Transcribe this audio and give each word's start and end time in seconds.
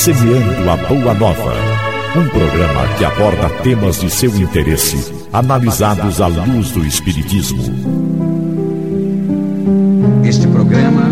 Semeando 0.00 0.70
a 0.70 0.78
Boa 0.78 1.12
Nova. 1.12 1.52
Um 2.16 2.26
programa 2.30 2.96
que 2.96 3.04
aborda 3.04 3.50
temas 3.62 4.00
de 4.00 4.08
seu 4.08 4.34
interesse, 4.34 5.12
analisados 5.30 6.22
à 6.22 6.26
luz 6.26 6.70
do 6.70 6.82
Espiritismo. 6.86 7.62
Este 10.24 10.48
programa 10.48 11.02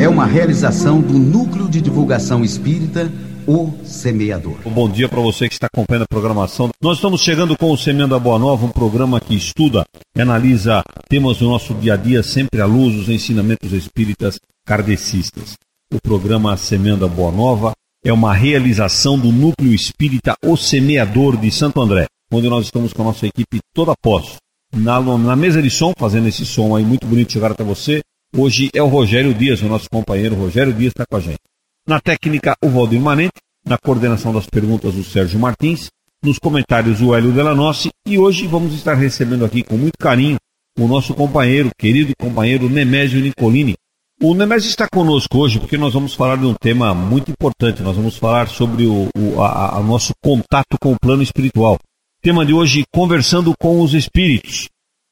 é 0.00 0.08
uma 0.08 0.24
realização 0.24 1.02
do 1.02 1.18
Núcleo 1.18 1.68
de 1.68 1.82
Divulgação 1.82 2.42
Espírita, 2.42 3.12
O 3.46 3.74
Semeador. 3.84 4.56
Bom 4.64 4.88
dia 4.88 5.06
para 5.06 5.20
você 5.20 5.46
que 5.46 5.52
está 5.52 5.66
acompanhando 5.66 6.04
a 6.04 6.08
programação. 6.08 6.70
Nós 6.82 6.96
estamos 6.96 7.20
chegando 7.20 7.54
com 7.58 7.70
o 7.70 7.76
Semeando 7.76 8.14
a 8.14 8.18
Boa 8.18 8.38
Nova, 8.38 8.64
um 8.64 8.70
programa 8.70 9.20
que 9.20 9.34
estuda 9.34 9.84
e 10.16 10.22
analisa 10.22 10.82
temas 11.10 11.36
do 11.36 11.46
nosso 11.46 11.74
dia 11.74 11.92
a 11.92 11.96
dia, 11.98 12.22
sempre 12.22 12.62
à 12.62 12.64
luz 12.64 12.94
dos 12.94 13.10
ensinamentos 13.10 13.70
espíritas 13.74 14.40
kardecistas. 14.64 15.58
O 15.92 16.00
programa 16.00 16.56
Semeando 16.56 17.04
a 17.04 17.08
Boa 17.08 17.30
Nova 17.30 17.72
é 18.02 18.12
uma 18.12 18.32
realização 18.32 19.18
do 19.18 19.30
Núcleo 19.30 19.74
Espírita 19.74 20.34
O 20.44 20.56
Semeador 20.56 21.36
de 21.36 21.50
Santo 21.50 21.80
André, 21.80 22.06
onde 22.32 22.48
nós 22.48 22.64
estamos 22.64 22.92
com 22.92 23.02
a 23.02 23.06
nossa 23.06 23.26
equipe 23.26 23.58
toda 23.74 23.92
pós. 24.00 24.36
Na, 24.72 25.00
na 25.00 25.36
mesa 25.36 25.60
de 25.60 25.68
som, 25.68 25.92
fazendo 25.96 26.28
esse 26.28 26.46
som 26.46 26.74
aí 26.74 26.84
muito 26.84 27.06
bonito 27.06 27.32
chegar 27.32 27.52
até 27.52 27.62
você, 27.62 28.00
hoje 28.34 28.70
é 28.72 28.82
o 28.82 28.86
Rogério 28.86 29.34
Dias, 29.34 29.60
o 29.60 29.68
nosso 29.68 29.88
companheiro 29.90 30.34
Rogério 30.34 30.72
Dias 30.72 30.92
está 30.92 31.04
com 31.04 31.16
a 31.16 31.20
gente. 31.20 31.40
Na 31.86 32.00
técnica, 32.00 32.54
o 32.62 32.70
Valdir 32.70 33.00
Manente, 33.00 33.34
na 33.66 33.76
coordenação 33.76 34.32
das 34.32 34.46
perguntas, 34.46 34.94
o 34.94 35.04
Sérgio 35.04 35.38
Martins, 35.38 35.88
nos 36.22 36.38
comentários, 36.38 37.02
o 37.02 37.14
Hélio 37.14 37.32
Delanossi, 37.32 37.90
e 38.06 38.18
hoje 38.18 38.46
vamos 38.46 38.74
estar 38.74 38.94
recebendo 38.94 39.44
aqui 39.44 39.62
com 39.62 39.76
muito 39.76 39.98
carinho 39.98 40.36
o 40.78 40.86
nosso 40.86 41.12
companheiro, 41.14 41.70
querido 41.78 42.12
companheiro 42.18 42.68
Nemésio 42.68 43.20
Nicolini, 43.20 43.74
o 44.22 44.34
Nemésio 44.34 44.68
está 44.68 44.86
conosco 44.86 45.38
hoje 45.38 45.58
porque 45.58 45.78
nós 45.78 45.94
vamos 45.94 46.14
falar 46.14 46.36
de 46.36 46.44
um 46.44 46.54
tema 46.54 46.94
muito 46.94 47.30
importante. 47.30 47.82
Nós 47.82 47.96
vamos 47.96 48.16
falar 48.16 48.48
sobre 48.48 48.84
o, 48.86 49.08
o 49.16 49.42
a 49.42 49.80
nosso 49.80 50.12
contato 50.22 50.76
com 50.80 50.92
o 50.92 51.00
plano 51.00 51.22
espiritual. 51.22 51.78
Tema 52.22 52.44
de 52.44 52.52
hoje, 52.52 52.84
conversando 52.92 53.54
com 53.58 53.80
os 53.80 53.94
espíritos. 53.94 54.68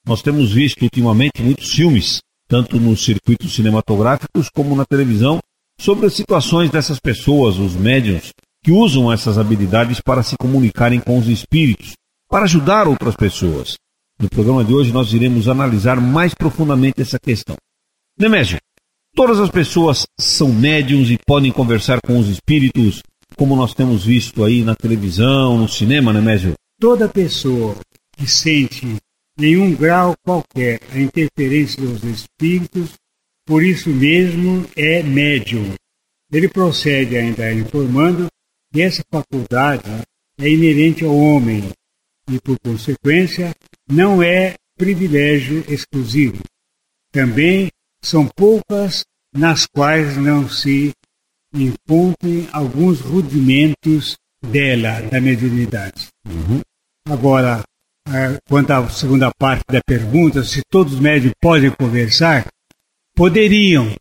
Nós 0.06 0.20
temos 0.20 0.52
visto 0.52 0.82
ultimamente 0.82 1.42
muitos 1.42 1.72
filmes, 1.72 2.20
tanto 2.46 2.78
nos 2.78 3.02
circuitos 3.02 3.54
cinematográficos 3.54 4.50
como 4.54 4.76
na 4.76 4.84
televisão, 4.84 5.38
sobre 5.80 6.06
as 6.06 6.14
situações 6.14 6.70
dessas 6.70 6.98
pessoas, 7.00 7.56
os 7.56 7.74
médiums, 7.74 8.30
que 8.62 8.70
usam 8.70 9.10
essas 9.10 9.38
habilidades 9.38 10.00
para 10.00 10.22
se 10.22 10.36
comunicarem 10.36 11.00
com 11.00 11.18
os 11.18 11.28
espíritos, 11.28 11.92
para 12.28 12.44
ajudar 12.44 12.86
outras 12.86 13.16
pessoas. 13.16 13.76
No 14.20 14.28
programa 14.28 14.64
de 14.64 14.74
hoje 14.74 14.92
nós 14.92 15.14
iremos 15.14 15.48
analisar 15.48 15.98
mais 15.98 16.34
profundamente 16.34 17.00
essa 17.00 17.18
questão. 17.18 17.56
Nemésio, 18.18 18.58
Todas 19.18 19.40
as 19.40 19.50
pessoas 19.50 20.06
são 20.16 20.52
médiums 20.52 21.10
e 21.10 21.18
podem 21.18 21.50
conversar 21.50 22.00
com 22.00 22.20
os 22.20 22.28
espíritos, 22.28 23.02
como 23.36 23.56
nós 23.56 23.74
temos 23.74 24.04
visto 24.04 24.44
aí 24.44 24.62
na 24.62 24.76
televisão, 24.76 25.58
no 25.58 25.68
cinema, 25.68 26.12
né, 26.12 26.20
Mésio? 26.20 26.54
Toda 26.80 27.08
pessoa 27.08 27.74
que 28.16 28.28
sente 28.28 28.86
em 29.36 29.56
um 29.56 29.74
grau 29.74 30.14
qualquer 30.24 30.80
a 30.92 31.00
interferência 31.00 31.82
dos 31.82 32.04
espíritos, 32.04 32.90
por 33.44 33.64
isso 33.64 33.90
mesmo 33.90 34.64
é 34.76 35.02
médium. 35.02 35.74
Ele 36.32 36.48
procede 36.48 37.16
ainda 37.16 37.52
informando 37.52 38.28
que 38.72 38.82
essa 38.82 39.02
faculdade 39.10 39.90
é 40.40 40.48
inerente 40.48 41.04
ao 41.04 41.18
homem 41.18 41.64
e, 42.30 42.40
por 42.40 42.56
consequência, 42.60 43.52
não 43.90 44.22
é 44.22 44.54
privilégio 44.76 45.64
exclusivo. 45.68 46.38
Também 47.10 47.68
são 48.02 48.28
poucas 48.36 49.04
nas 49.34 49.66
quais 49.66 50.16
não 50.16 50.48
se 50.48 50.92
encontrem 51.54 52.48
alguns 52.52 53.00
rudimentos 53.00 54.16
dela, 54.42 55.00
da 55.02 55.20
mediunidade. 55.20 56.08
Uhum. 56.26 56.60
Agora, 57.08 57.62
quanto 58.48 58.70
à 58.70 58.88
segunda 58.88 59.30
parte 59.38 59.64
da 59.68 59.80
pergunta, 59.86 60.42
se 60.44 60.60
todos 60.70 60.94
os 60.94 61.00
médios 61.00 61.32
podem 61.40 61.70
conversar, 61.70 62.46
poderiam, 63.14 63.94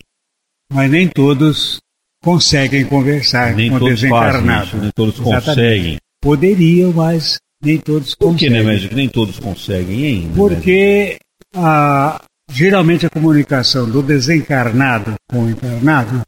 mas 0.71 0.89
nem 0.91 1.07
todos 1.07 1.79
conseguem 2.21 2.85
conversar 2.85 3.55
nem 3.55 3.69
com 3.69 3.77
o 3.77 3.89
desencarnado. 3.89 4.67
Isso, 4.67 4.77
nem 4.77 4.91
todos 4.91 5.15
Exatamente. 5.15 5.45
conseguem. 5.45 5.97
Poderiam, 6.21 6.93
mas 6.93 7.37
nem 7.63 7.77
todos 7.77 8.15
Por 8.15 8.31
conseguem. 8.31 8.49
Por 8.49 8.57
que, 8.57 8.63
né, 8.65 8.73
médico? 8.73 8.95
Nem 8.95 9.09
todos 9.09 9.39
conseguem 9.39 10.05
ainda. 10.05 10.35
Porque 10.35 11.17
a, 11.55 12.21
Geralmente 12.49 13.05
a 13.05 13.09
comunicação 13.09 13.89
do 13.89 14.01
desencarnado 14.01 15.15
com 15.29 15.45
o 15.45 15.49
encarnado, 15.49 16.21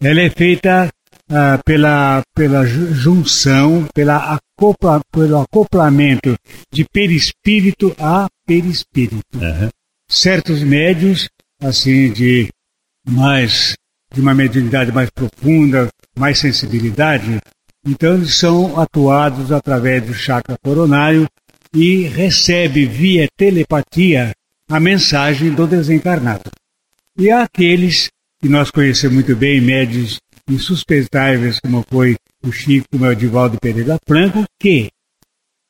ela 0.00 0.20
é 0.20 0.30
feita 0.30 0.90
ah, 1.30 1.58
pela, 1.64 2.22
pela 2.34 2.66
junção, 2.66 3.86
pela 3.94 4.34
acopla, 4.34 5.00
pelo 5.10 5.38
acoplamento 5.40 6.36
de 6.72 6.84
perispírito 6.84 7.94
a 7.98 8.28
perispírito. 8.46 9.38
Uhum. 9.38 9.68
Certos 10.10 10.62
médios, 10.62 11.28
assim, 11.60 12.12
de 12.12 12.48
mais 13.08 13.74
de 14.12 14.20
uma 14.20 14.34
mediunidade 14.34 14.92
mais 14.92 15.08
profunda, 15.10 15.88
mais 16.14 16.38
sensibilidade, 16.38 17.40
então 17.86 18.14
eles 18.14 18.34
são 18.34 18.78
atuados 18.78 19.50
através 19.50 20.04
do 20.04 20.12
chakra 20.12 20.56
coronário 20.62 21.26
e 21.74 22.02
recebe 22.02 22.84
via 22.84 23.26
telepatia 23.36 24.32
a 24.72 24.80
mensagem 24.80 25.50
do 25.52 25.66
desencarnado. 25.66 26.50
E 27.18 27.30
há 27.30 27.42
aqueles 27.42 28.08
que 28.40 28.48
nós 28.48 28.70
conhecemos 28.70 29.16
muito 29.16 29.36
bem, 29.36 29.60
médios 29.60 30.18
insuspeitáveis, 30.48 31.60
como 31.60 31.84
foi 31.90 32.16
o 32.42 32.50
Chico, 32.50 32.86
como 32.90 33.04
é 33.04 33.10
o 33.10 33.14
Divaldo 33.14 33.58
Pereira 33.60 33.98
Franco, 34.08 34.42
que 34.58 34.88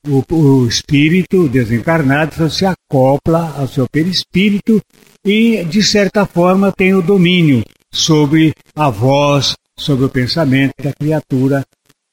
o, 0.06 0.22
o 0.32 0.68
espírito 0.68 1.48
desencarnado 1.48 2.48
se 2.48 2.64
acopla 2.64 3.52
ao 3.58 3.66
seu 3.66 3.88
perispírito 3.88 4.80
e, 5.26 5.64
de 5.64 5.82
certa 5.82 6.24
forma, 6.24 6.70
tem 6.70 6.94
o 6.94 7.02
domínio 7.02 7.64
sobre 7.92 8.54
a 8.72 8.88
voz, 8.88 9.56
sobre 9.76 10.04
o 10.04 10.10
pensamento 10.10 10.74
da 10.80 10.92
criatura, 10.92 11.64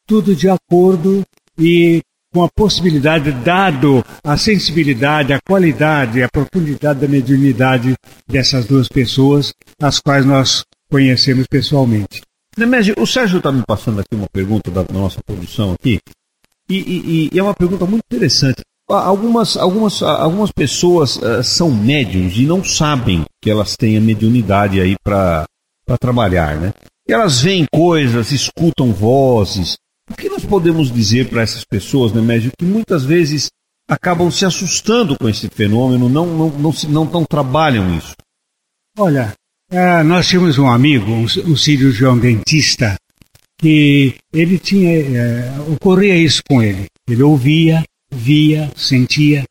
tudo 0.07 0.35
de 0.35 0.49
acordo 0.49 1.23
e 1.55 2.01
com 2.31 2.43
a 2.43 2.49
possibilidade, 2.49 3.31
dado 3.31 4.03
a 4.23 4.37
sensibilidade, 4.37 5.33
a 5.33 5.39
qualidade, 5.41 6.21
a 6.21 6.29
profundidade 6.29 6.99
da 6.99 7.07
mediunidade 7.07 7.95
dessas 8.27 8.65
duas 8.65 8.87
pessoas, 8.87 9.53
as 9.81 9.99
quais 9.99 10.25
nós 10.25 10.63
conhecemos 10.89 11.47
pessoalmente. 11.47 12.21
Nemésio, 12.57 12.95
o 12.97 13.07
Sérgio 13.07 13.37
está 13.37 13.51
me 13.51 13.63
passando 13.65 14.01
aqui 14.01 14.15
uma 14.15 14.27
pergunta 14.31 14.69
da 14.69 14.85
nossa 14.91 15.19
produção 15.25 15.73
aqui, 15.73 15.99
e, 16.69 16.77
e, 16.77 17.29
e 17.33 17.39
é 17.39 17.41
uma 17.41 17.53
pergunta 17.53 17.85
muito 17.85 18.03
interessante. 18.11 18.61
Algumas, 18.87 19.55
algumas, 19.55 20.01
algumas 20.01 20.51
pessoas 20.51 21.15
uh, 21.17 21.43
são 21.43 21.69
médiums 21.69 22.35
e 22.35 22.45
não 22.45 22.63
sabem 22.63 23.23
que 23.41 23.49
elas 23.49 23.75
têm 23.75 23.97
a 23.97 24.01
mediunidade 24.01 24.81
aí 24.81 24.95
para 25.03 25.45
trabalhar, 25.99 26.57
né? 26.57 26.73
E 27.07 27.13
elas 27.13 27.41
veem 27.41 27.65
coisas, 27.71 28.31
escutam 28.31 28.91
vozes, 28.91 29.77
o 30.09 30.13
que 30.15 30.29
nós 30.29 30.43
podemos 30.43 30.91
dizer 30.91 31.29
para 31.29 31.41
essas 31.41 31.63
pessoas, 31.63 32.11
né, 32.11 32.21
Médio, 32.21 32.51
que 32.57 32.65
muitas 32.65 33.03
vezes 33.03 33.49
acabam 33.87 34.29
se 34.29 34.45
assustando 34.45 35.17
com 35.17 35.27
esse 35.27 35.49
fenômeno, 35.49 36.09
não, 36.09 36.25
não, 36.25 36.49
não, 36.49 36.73
não, 36.87 37.05
não 37.05 37.25
trabalham 37.25 37.97
isso? 37.97 38.13
Olha, 38.97 39.33
é, 39.71 40.03
nós 40.03 40.27
tínhamos 40.27 40.57
um 40.57 40.67
amigo, 40.67 41.11
um, 41.11 41.55
cirurgião 41.55 42.17
dentista, 42.17 42.95
que 43.57 44.15
ele 44.33 44.57
tinha, 44.57 44.91
é, 44.91 45.59
ocorria 45.71 46.15
isso 46.15 46.41
com 46.47 46.61
ele. 46.61 46.85
Ele 47.07 47.23
ouvia, 47.23 47.83
via, 48.11 48.71
sentia, 48.75 49.43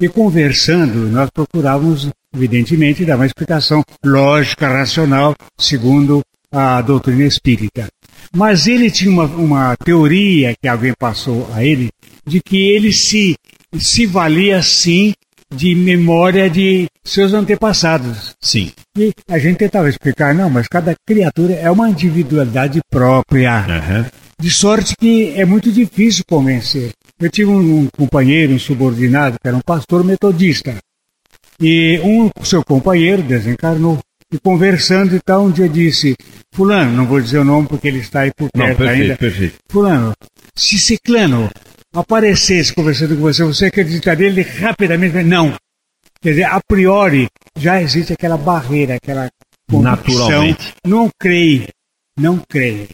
e 0.00 0.08
conversando, 0.08 1.10
nós 1.10 1.30
procurávamos, 1.30 2.08
evidentemente, 2.34 3.04
dar 3.04 3.16
uma 3.16 3.26
explicação 3.26 3.82
lógica, 4.04 4.68
racional, 4.68 5.34
segundo 5.58 6.20
a 6.52 6.80
doutrina 6.82 7.24
espírita. 7.24 7.88
Mas 8.34 8.66
ele 8.66 8.90
tinha 8.90 9.10
uma, 9.10 9.24
uma 9.24 9.76
teoria 9.76 10.54
que 10.60 10.68
alguém 10.68 10.92
passou 10.98 11.48
a 11.52 11.64
ele, 11.64 11.90
de 12.26 12.40
que 12.40 12.68
ele 12.68 12.92
se, 12.92 13.36
se 13.78 14.06
valia 14.06 14.62
sim 14.62 15.12
de 15.54 15.74
memória 15.74 16.50
de 16.50 16.86
seus 17.04 17.32
antepassados. 17.32 18.34
Sim. 18.40 18.72
E 18.98 19.12
a 19.28 19.38
gente 19.38 19.58
tentava 19.58 19.88
explicar, 19.88 20.34
não, 20.34 20.50
mas 20.50 20.66
cada 20.66 20.94
criatura 21.06 21.54
é 21.54 21.70
uma 21.70 21.88
individualidade 21.88 22.80
própria. 22.90 23.64
Uhum. 23.66 24.04
De 24.40 24.50
sorte 24.50 24.94
que 24.98 25.32
é 25.36 25.44
muito 25.44 25.70
difícil 25.72 26.24
convencer. 26.28 26.90
Eu 27.18 27.30
tive 27.30 27.50
um, 27.50 27.82
um 27.82 27.88
companheiro, 27.96 28.52
um 28.52 28.58
subordinado, 28.58 29.38
que 29.40 29.48
era 29.48 29.56
um 29.56 29.62
pastor 29.62 30.04
metodista. 30.04 30.76
E 31.60 31.98
um 32.00 32.30
seu 32.44 32.62
companheiro 32.62 33.22
desencarnou. 33.22 33.98
E 34.32 34.38
conversando 34.40 35.14
e 35.14 35.20
tal, 35.20 35.44
um 35.44 35.50
dia 35.50 35.68
disse, 35.68 36.16
fulano, 36.52 36.92
não 36.92 37.06
vou 37.06 37.20
dizer 37.20 37.38
o 37.38 37.44
nome 37.44 37.68
porque 37.68 37.86
ele 37.86 37.98
está 37.98 38.20
aí 38.22 38.32
por 38.34 38.50
perto 38.50 38.68
não, 38.70 38.76
perfeito, 38.76 39.02
ainda. 39.02 39.16
Perfeito. 39.16 39.54
Fulano, 39.70 40.12
se 40.54 40.78
Ciclano 40.78 41.48
aparecesse 41.94 42.74
conversando 42.74 43.14
com 43.14 43.22
você, 43.22 43.44
você 43.44 43.66
acreditaria 43.66 44.26
ele 44.26 44.42
rapidamente? 44.42 45.22
Não. 45.22 45.54
Quer 46.20 46.30
dizer, 46.30 46.44
a 46.44 46.60
priori, 46.66 47.28
já 47.56 47.80
existe 47.80 48.12
aquela 48.12 48.36
barreira, 48.36 48.96
aquela 48.96 49.28
convicção. 49.70 49.82
Naturalmente. 49.82 50.74
Não 50.84 51.08
creio, 51.18 51.68
não 52.18 52.42
creio. 52.48 52.88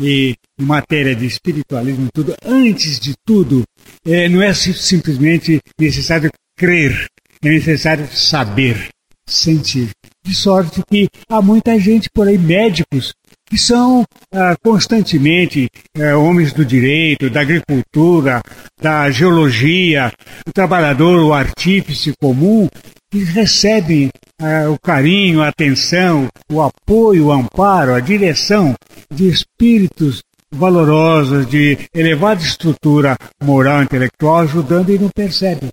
e 0.00 0.34
em 0.58 0.64
matéria 0.64 1.14
de 1.14 1.26
espiritualismo 1.26 2.08
tudo, 2.14 2.34
antes 2.44 2.98
de 3.00 3.14
tudo, 3.26 3.64
é, 4.06 4.28
não 4.28 4.42
é 4.42 4.54
simplesmente 4.54 5.60
necessário 5.78 6.30
crer, 6.56 7.06
é 7.42 7.48
necessário 7.48 8.06
saber, 8.12 8.88
sentir. 9.26 9.90
De 10.30 10.36
sorte 10.36 10.80
que 10.88 11.08
há 11.28 11.42
muita 11.42 11.76
gente 11.76 12.08
por 12.08 12.28
aí, 12.28 12.38
médicos, 12.38 13.12
que 13.46 13.58
são 13.58 14.04
ah, 14.32 14.54
constantemente 14.62 15.68
eh, 15.96 16.14
homens 16.14 16.52
do 16.52 16.64
direito, 16.64 17.28
da 17.28 17.40
agricultura, 17.40 18.40
da 18.80 19.10
geologia, 19.10 20.12
o 20.46 20.52
trabalhador, 20.52 21.20
o 21.20 21.32
artífice 21.32 22.12
comum, 22.22 22.68
que 23.10 23.24
recebem 23.24 24.08
ah, 24.40 24.70
o 24.70 24.78
carinho, 24.78 25.42
a 25.42 25.48
atenção, 25.48 26.28
o 26.48 26.62
apoio, 26.62 27.26
o 27.26 27.32
amparo, 27.32 27.92
a 27.92 27.98
direção 27.98 28.76
de 29.12 29.28
espíritos 29.28 30.22
valorosos, 30.54 31.44
de 31.44 31.76
elevada 31.92 32.40
estrutura 32.40 33.16
moral 33.42 33.82
intelectual, 33.82 34.38
ajudando 34.42 34.90
e 34.90 34.98
não 35.00 35.08
percebem. 35.08 35.70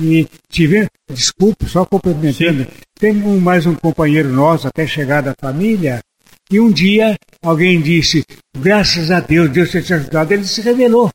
E 0.00 0.28
tive, 0.48 0.88
desculpe, 1.12 1.68
só 1.68 1.84
complementando, 1.84 2.64
Sim. 2.64 2.70
tem 2.98 3.22
um, 3.22 3.40
mais 3.40 3.66
um 3.66 3.74
companheiro 3.74 4.32
nosso, 4.32 4.68
até 4.68 4.86
chegar 4.86 5.22
da 5.22 5.34
família, 5.38 6.00
e 6.50 6.58
um 6.58 6.70
dia 6.70 7.16
alguém 7.42 7.80
disse, 7.80 8.24
graças 8.56 9.10
a 9.10 9.20
Deus, 9.20 9.50
Deus 9.50 9.70
te 9.70 9.92
ajudado. 9.92 10.32
Ele 10.32 10.44
se 10.44 10.62
revelou. 10.62 11.10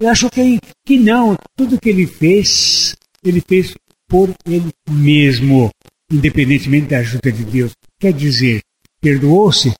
Ele 0.00 0.10
achou 0.10 0.28
que, 0.28 0.58
que 0.84 0.98
não, 0.98 1.36
tudo 1.56 1.78
que 1.80 1.90
ele 1.90 2.06
fez, 2.06 2.96
ele 3.22 3.40
fez 3.40 3.74
por 4.08 4.34
ele 4.44 4.72
mesmo, 4.90 5.70
independentemente 6.10 6.88
da 6.88 6.98
ajuda 6.98 7.30
de 7.30 7.44
Deus. 7.44 7.72
Quer 8.00 8.12
dizer, 8.12 8.62
perdoou-se? 9.00 9.72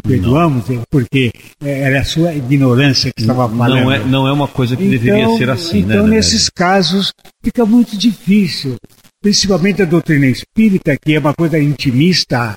Perdoamos 0.00 0.70
ele 0.70 0.82
porque 0.90 1.30
era 1.62 2.00
a 2.00 2.04
sua 2.04 2.34
ignorância 2.34 3.12
que 3.14 3.20
estava 3.20 3.48
falando. 3.48 3.82
Não 3.82 3.92
é, 3.92 3.98
não 4.04 4.26
é 4.26 4.32
uma 4.32 4.48
coisa 4.48 4.74
que 4.74 4.84
então, 4.84 4.98
deveria 4.98 5.36
ser 5.36 5.50
assim, 5.50 5.80
então, 5.80 5.88
né? 5.88 5.94
Então, 5.96 6.06
nesses 6.06 6.48
casos, 6.48 7.12
fica 7.44 7.66
muito 7.66 7.96
difícil. 7.96 8.76
Principalmente 9.20 9.82
a 9.82 9.84
doutrina 9.84 10.26
espírita, 10.26 10.96
que 10.96 11.14
é 11.14 11.18
uma 11.18 11.34
coisa 11.34 11.58
intimista, 11.58 12.56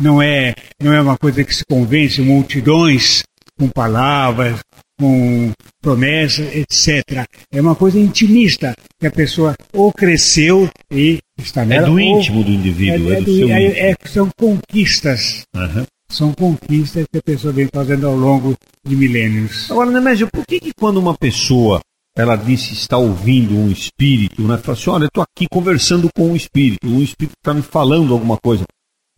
não 0.00 0.20
é, 0.20 0.54
não 0.82 0.92
é 0.92 1.00
uma 1.00 1.16
coisa 1.16 1.42
que 1.42 1.54
se 1.54 1.64
convence 1.64 2.20
multidões 2.20 3.22
com 3.58 3.68
palavras, 3.68 4.60
com 4.98 5.52
promessas, 5.82 6.46
etc. 6.54 7.26
É 7.52 7.60
uma 7.60 7.74
coisa 7.74 7.98
intimista, 7.98 8.74
que 9.00 9.06
a 9.06 9.10
pessoa 9.10 9.54
ou 9.72 9.92
cresceu 9.92 10.68
e 10.90 11.18
está 11.38 11.62
é 11.62 11.66
nela. 11.66 11.86
É 11.86 11.90
do 11.90 12.00
íntimo 12.00 12.44
do 12.44 12.50
indivíduo, 12.50 13.10
é, 13.10 13.14
é, 13.14 13.18
é 13.18 13.20
do, 13.20 13.40
do 13.40 13.50
é, 13.50 13.90
é, 13.90 13.96
São 14.06 14.28
conquistas. 14.36 15.42
Uhum. 15.54 15.84
São 16.14 16.32
conquistas 16.32 17.06
que 17.10 17.18
a 17.18 17.22
pessoa 17.22 17.52
vem 17.52 17.66
fazendo 17.66 18.06
ao 18.06 18.14
longo 18.14 18.54
de 18.86 18.94
milênios. 18.94 19.68
Agora, 19.68 19.90
Nemésio, 19.90 20.28
por 20.32 20.46
que, 20.46 20.60
que 20.60 20.72
quando 20.72 20.98
uma 20.98 21.18
pessoa 21.18 21.80
ela 22.16 22.36
disse 22.36 22.72
estar 22.72 22.98
ouvindo 22.98 23.56
um 23.56 23.68
espírito, 23.68 24.42
né? 24.42 24.56
Fala 24.58 24.78
assim, 24.78 24.90
olha, 24.90 25.04
eu 25.04 25.08
estou 25.08 25.24
aqui 25.24 25.48
conversando 25.50 26.08
com 26.16 26.30
um 26.30 26.36
espírito, 26.36 26.86
um 26.86 27.02
espírito 27.02 27.34
está 27.36 27.52
me 27.52 27.62
falando 27.62 28.12
alguma 28.12 28.38
coisa. 28.38 28.64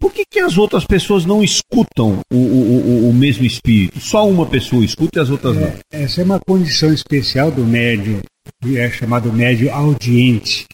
Por 0.01 0.11
que, 0.11 0.25
que 0.25 0.41
as 0.41 0.57
outras 0.57 0.87
pessoas 0.87 1.27
não 1.27 1.45
escutam 1.45 2.21
o, 2.33 2.37
o, 2.37 3.11
o, 3.11 3.13
mesmo 3.13 3.45
espírito? 3.45 4.01
Só 4.01 4.27
uma 4.27 4.47
pessoa 4.47 4.83
escuta 4.83 5.19
e 5.19 5.23
as 5.23 5.29
outras 5.29 5.55
é, 5.57 5.61
não. 5.61 5.79
Essa 5.91 6.23
é 6.23 6.25
uma 6.25 6.41
condição 6.41 6.93
especial 6.93 7.51
do 7.51 7.65
médium, 7.65 8.23
que 8.63 8.79
é 8.79 8.91
chamado 8.91 9.31
médium 9.31 9.75
audiente. 9.75 10.67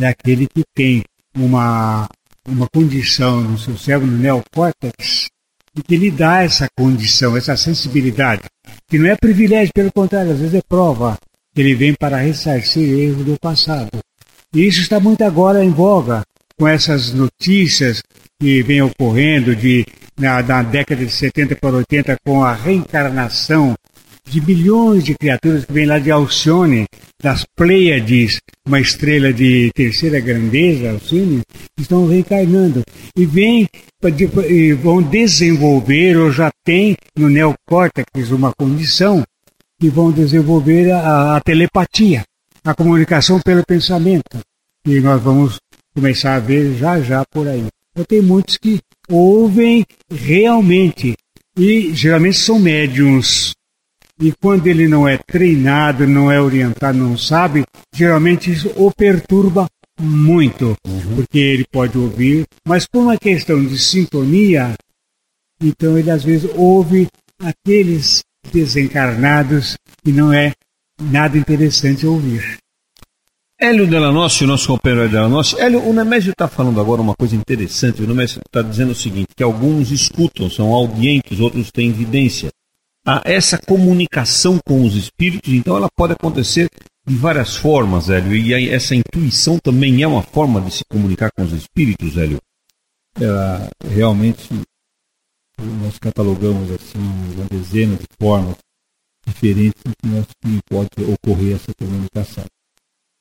É 0.00 0.06
aquele 0.06 0.46
que 0.46 0.62
tem 0.74 1.02
uma, 1.36 2.08
uma 2.46 2.68
condição 2.72 3.40
no 3.40 3.58
seu 3.58 3.76
cérebro, 3.76 4.08
no 4.08 4.18
neocórtex, 4.18 5.28
e 5.76 5.82
que 5.82 5.96
lhe 5.96 6.10
dá 6.10 6.42
essa 6.42 6.66
condição, 6.76 7.36
essa 7.36 7.56
sensibilidade, 7.56 8.42
que 8.88 8.98
não 8.98 9.10
é 9.10 9.16
privilégio, 9.16 9.72
pelo 9.74 9.92
contrário, 9.92 10.32
às 10.32 10.38
vezes 10.38 10.54
é 10.54 10.62
prova 10.66 11.18
que 11.54 11.60
ele 11.60 11.74
vem 11.74 11.94
para 11.94 12.16
ressarcir 12.16 12.88
erros 12.88 13.24
do 13.24 13.38
passado. 13.38 13.98
E 14.54 14.66
isso 14.66 14.80
está 14.80 14.98
muito 14.98 15.22
agora 15.22 15.64
em 15.64 15.70
voga, 15.70 16.22
com 16.58 16.66
essas 16.66 17.12
notícias 17.12 18.02
que 18.40 18.62
vem 18.62 18.80
ocorrendo 18.82 19.54
de, 19.54 19.84
na, 20.18 20.42
na 20.42 20.62
década 20.62 21.04
de 21.04 21.12
70 21.12 21.56
para 21.56 21.76
80 21.76 22.16
com 22.24 22.42
a 22.42 22.52
reencarnação 22.52 23.74
de 24.26 24.40
milhões 24.40 25.04
de 25.04 25.14
criaturas 25.14 25.64
que 25.64 25.72
vêm 25.72 25.86
lá 25.86 25.98
de 25.98 26.10
Alcione, 26.10 26.86
das 27.22 27.44
Pleiades, 27.56 28.40
uma 28.66 28.80
estrela 28.80 29.32
de 29.32 29.70
terceira 29.74 30.20
grandeza, 30.20 30.90
Alcione, 30.90 31.42
estão 31.78 32.08
reencarnando. 32.08 32.82
E 33.16 33.24
vêm 33.24 33.68
e 34.48 34.72
vão 34.72 35.02
desenvolver, 35.02 36.16
ou 36.16 36.30
já 36.30 36.50
tem 36.64 36.96
no 37.16 37.28
neocórtex 37.28 38.30
uma 38.30 38.52
condição, 38.52 39.22
que 39.80 39.88
vão 39.88 40.10
desenvolver 40.10 40.90
a, 40.90 41.36
a 41.36 41.40
telepatia, 41.40 42.24
a 42.64 42.74
comunicação 42.74 43.40
pelo 43.40 43.64
pensamento. 43.64 44.38
E 44.86 45.00
nós 45.00 45.22
vamos 45.22 45.58
começar 45.94 46.34
a 46.34 46.40
ver 46.40 46.76
já 46.76 47.00
já 47.00 47.24
por 47.30 47.46
aí. 47.46 47.66
Então 47.92 48.04
tem 48.04 48.20
muitos 48.20 48.56
que 48.56 48.78
ouvem 49.08 49.84
realmente 50.10 51.14
e 51.58 51.94
geralmente 51.94 52.36
são 52.36 52.58
médiums. 52.58 53.55
E 54.20 54.32
quando 54.32 54.66
ele 54.66 54.88
não 54.88 55.06
é 55.06 55.18
treinado, 55.18 56.06
não 56.06 56.30
é 56.30 56.40
orientado, 56.40 56.96
não 56.96 57.18
sabe, 57.18 57.64
geralmente 57.94 58.50
isso 58.50 58.72
o 58.74 58.90
perturba 58.90 59.66
muito, 60.00 60.76
uhum. 60.86 61.16
porque 61.16 61.38
ele 61.38 61.64
pode 61.70 61.96
ouvir, 61.98 62.46
mas 62.66 62.86
por 62.86 63.02
uma 63.02 63.16
questão 63.16 63.62
de 63.62 63.78
sintonia, 63.78 64.74
então 65.60 65.98
ele 65.98 66.10
às 66.10 66.22
vezes 66.22 66.50
ouve 66.54 67.08
aqueles 67.40 68.22
desencarnados 68.52 69.76
e 70.04 70.12
não 70.12 70.32
é 70.32 70.52
nada 71.00 71.36
interessante 71.36 72.06
ouvir. 72.06 72.58
Hélio 73.58 73.86
Delanossi, 73.86 74.44
o 74.44 74.46
nosso 74.46 74.66
companheiro 74.66 75.08
Delanossi. 75.08 75.58
Hélio, 75.58 75.82
o 75.82 75.92
Nemésio 75.92 76.32
está 76.32 76.46
falando 76.46 76.78
agora 76.78 77.00
uma 77.00 77.14
coisa 77.14 77.34
interessante. 77.34 78.02
O 78.02 78.06
Nemésio 78.06 78.40
está 78.46 78.60
dizendo 78.60 78.92
o 78.92 78.94
seguinte, 78.94 79.28
que 79.34 79.42
alguns 79.42 79.90
escutam, 79.90 80.50
são 80.50 80.74
audientes, 80.74 81.40
outros 81.40 81.70
têm 81.70 81.88
evidência. 81.88 82.50
Ah, 83.08 83.22
essa 83.24 83.56
comunicação 83.56 84.58
com 84.66 84.84
os 84.84 84.96
espíritos, 84.96 85.52
então, 85.52 85.76
ela 85.76 85.86
pode 85.96 86.14
acontecer 86.14 86.68
de 87.06 87.14
várias 87.14 87.54
formas, 87.54 88.10
Hélio. 88.10 88.34
E 88.34 88.68
essa 88.68 88.96
intuição 88.96 89.60
também 89.60 90.02
é 90.02 90.08
uma 90.08 90.24
forma 90.24 90.60
de 90.60 90.72
se 90.72 90.84
comunicar 90.90 91.30
com 91.30 91.44
os 91.44 91.52
espíritos, 91.52 92.16
Hélio? 92.16 92.38
É, 93.20 93.86
realmente, 93.88 94.48
nós 95.56 96.00
catalogamos 96.00 96.68
assim 96.72 96.98
uma 96.98 97.44
dezena 97.44 97.96
de 97.96 98.06
formas 98.20 98.56
diferentes 99.24 99.80
em 99.86 99.92
que, 100.02 100.08
nós, 100.08 100.26
pode 100.68 101.12
ocorrer 101.12 101.54
essa 101.54 101.72
comunicação. 101.78 102.44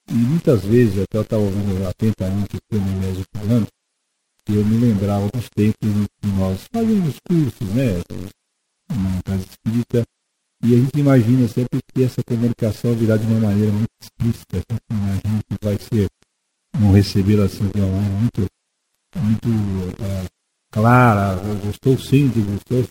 E 0.10 0.14
muitas 0.14 0.64
vezes, 0.64 1.04
até 1.04 1.20
eu 1.20 1.22
estava 1.22 1.44
ouvindo 1.44 1.88
atentamente 1.88 2.58
o 2.72 2.76
Nemésio 2.76 3.24
falando, 3.36 3.68
eu 4.50 4.66
me 4.66 4.78
lembrava 4.80 5.30
dos 5.30 5.48
tempos 5.56 5.88
em 5.88 6.06
que 6.06 6.28
nós 6.28 6.66
fazíamos 6.74 7.18
cursos, 7.28 7.70
né, 7.70 8.02
na 8.98 9.22
casa 9.24 9.44
espírita, 9.44 10.04
e 10.64 10.74
a 10.74 10.78
gente 10.78 11.00
imagina 11.00 11.48
sempre 11.48 11.80
que 11.94 12.04
essa 12.04 12.24
comunicação 12.24 12.96
virá 12.96 13.18
de 13.18 13.26
uma 13.28 13.40
maneira 13.40 13.72
muito 13.72 13.90
explícita, 14.02 14.58
a 14.58 14.74
gente 14.74 14.84
imagina 14.90 15.44
que 15.50 15.66
vai 15.66 15.78
ser, 15.78 16.08
não 16.80 16.92
receber 16.92 17.42
assim 17.42 17.68
de 17.70 17.82
maneira 17.82 18.10
muito, 18.10 18.46
muito 19.18 19.48
uh, 19.50 20.26
clara, 20.72 21.42
eu 21.64 21.70
estou 21.70 21.98
sendo, 21.98 22.56
estou, 22.56 22.88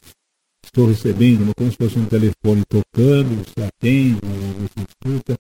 estou 0.65 0.87
recebendo, 0.87 1.53
como 1.57 1.71
se 1.71 1.77
fosse 1.77 1.99
um 1.99 2.07
telefone 2.07 2.63
tocando, 2.69 3.45
você 3.45 3.67
atende, 3.67 4.21
você 4.23 4.87
escuta, 4.89 5.37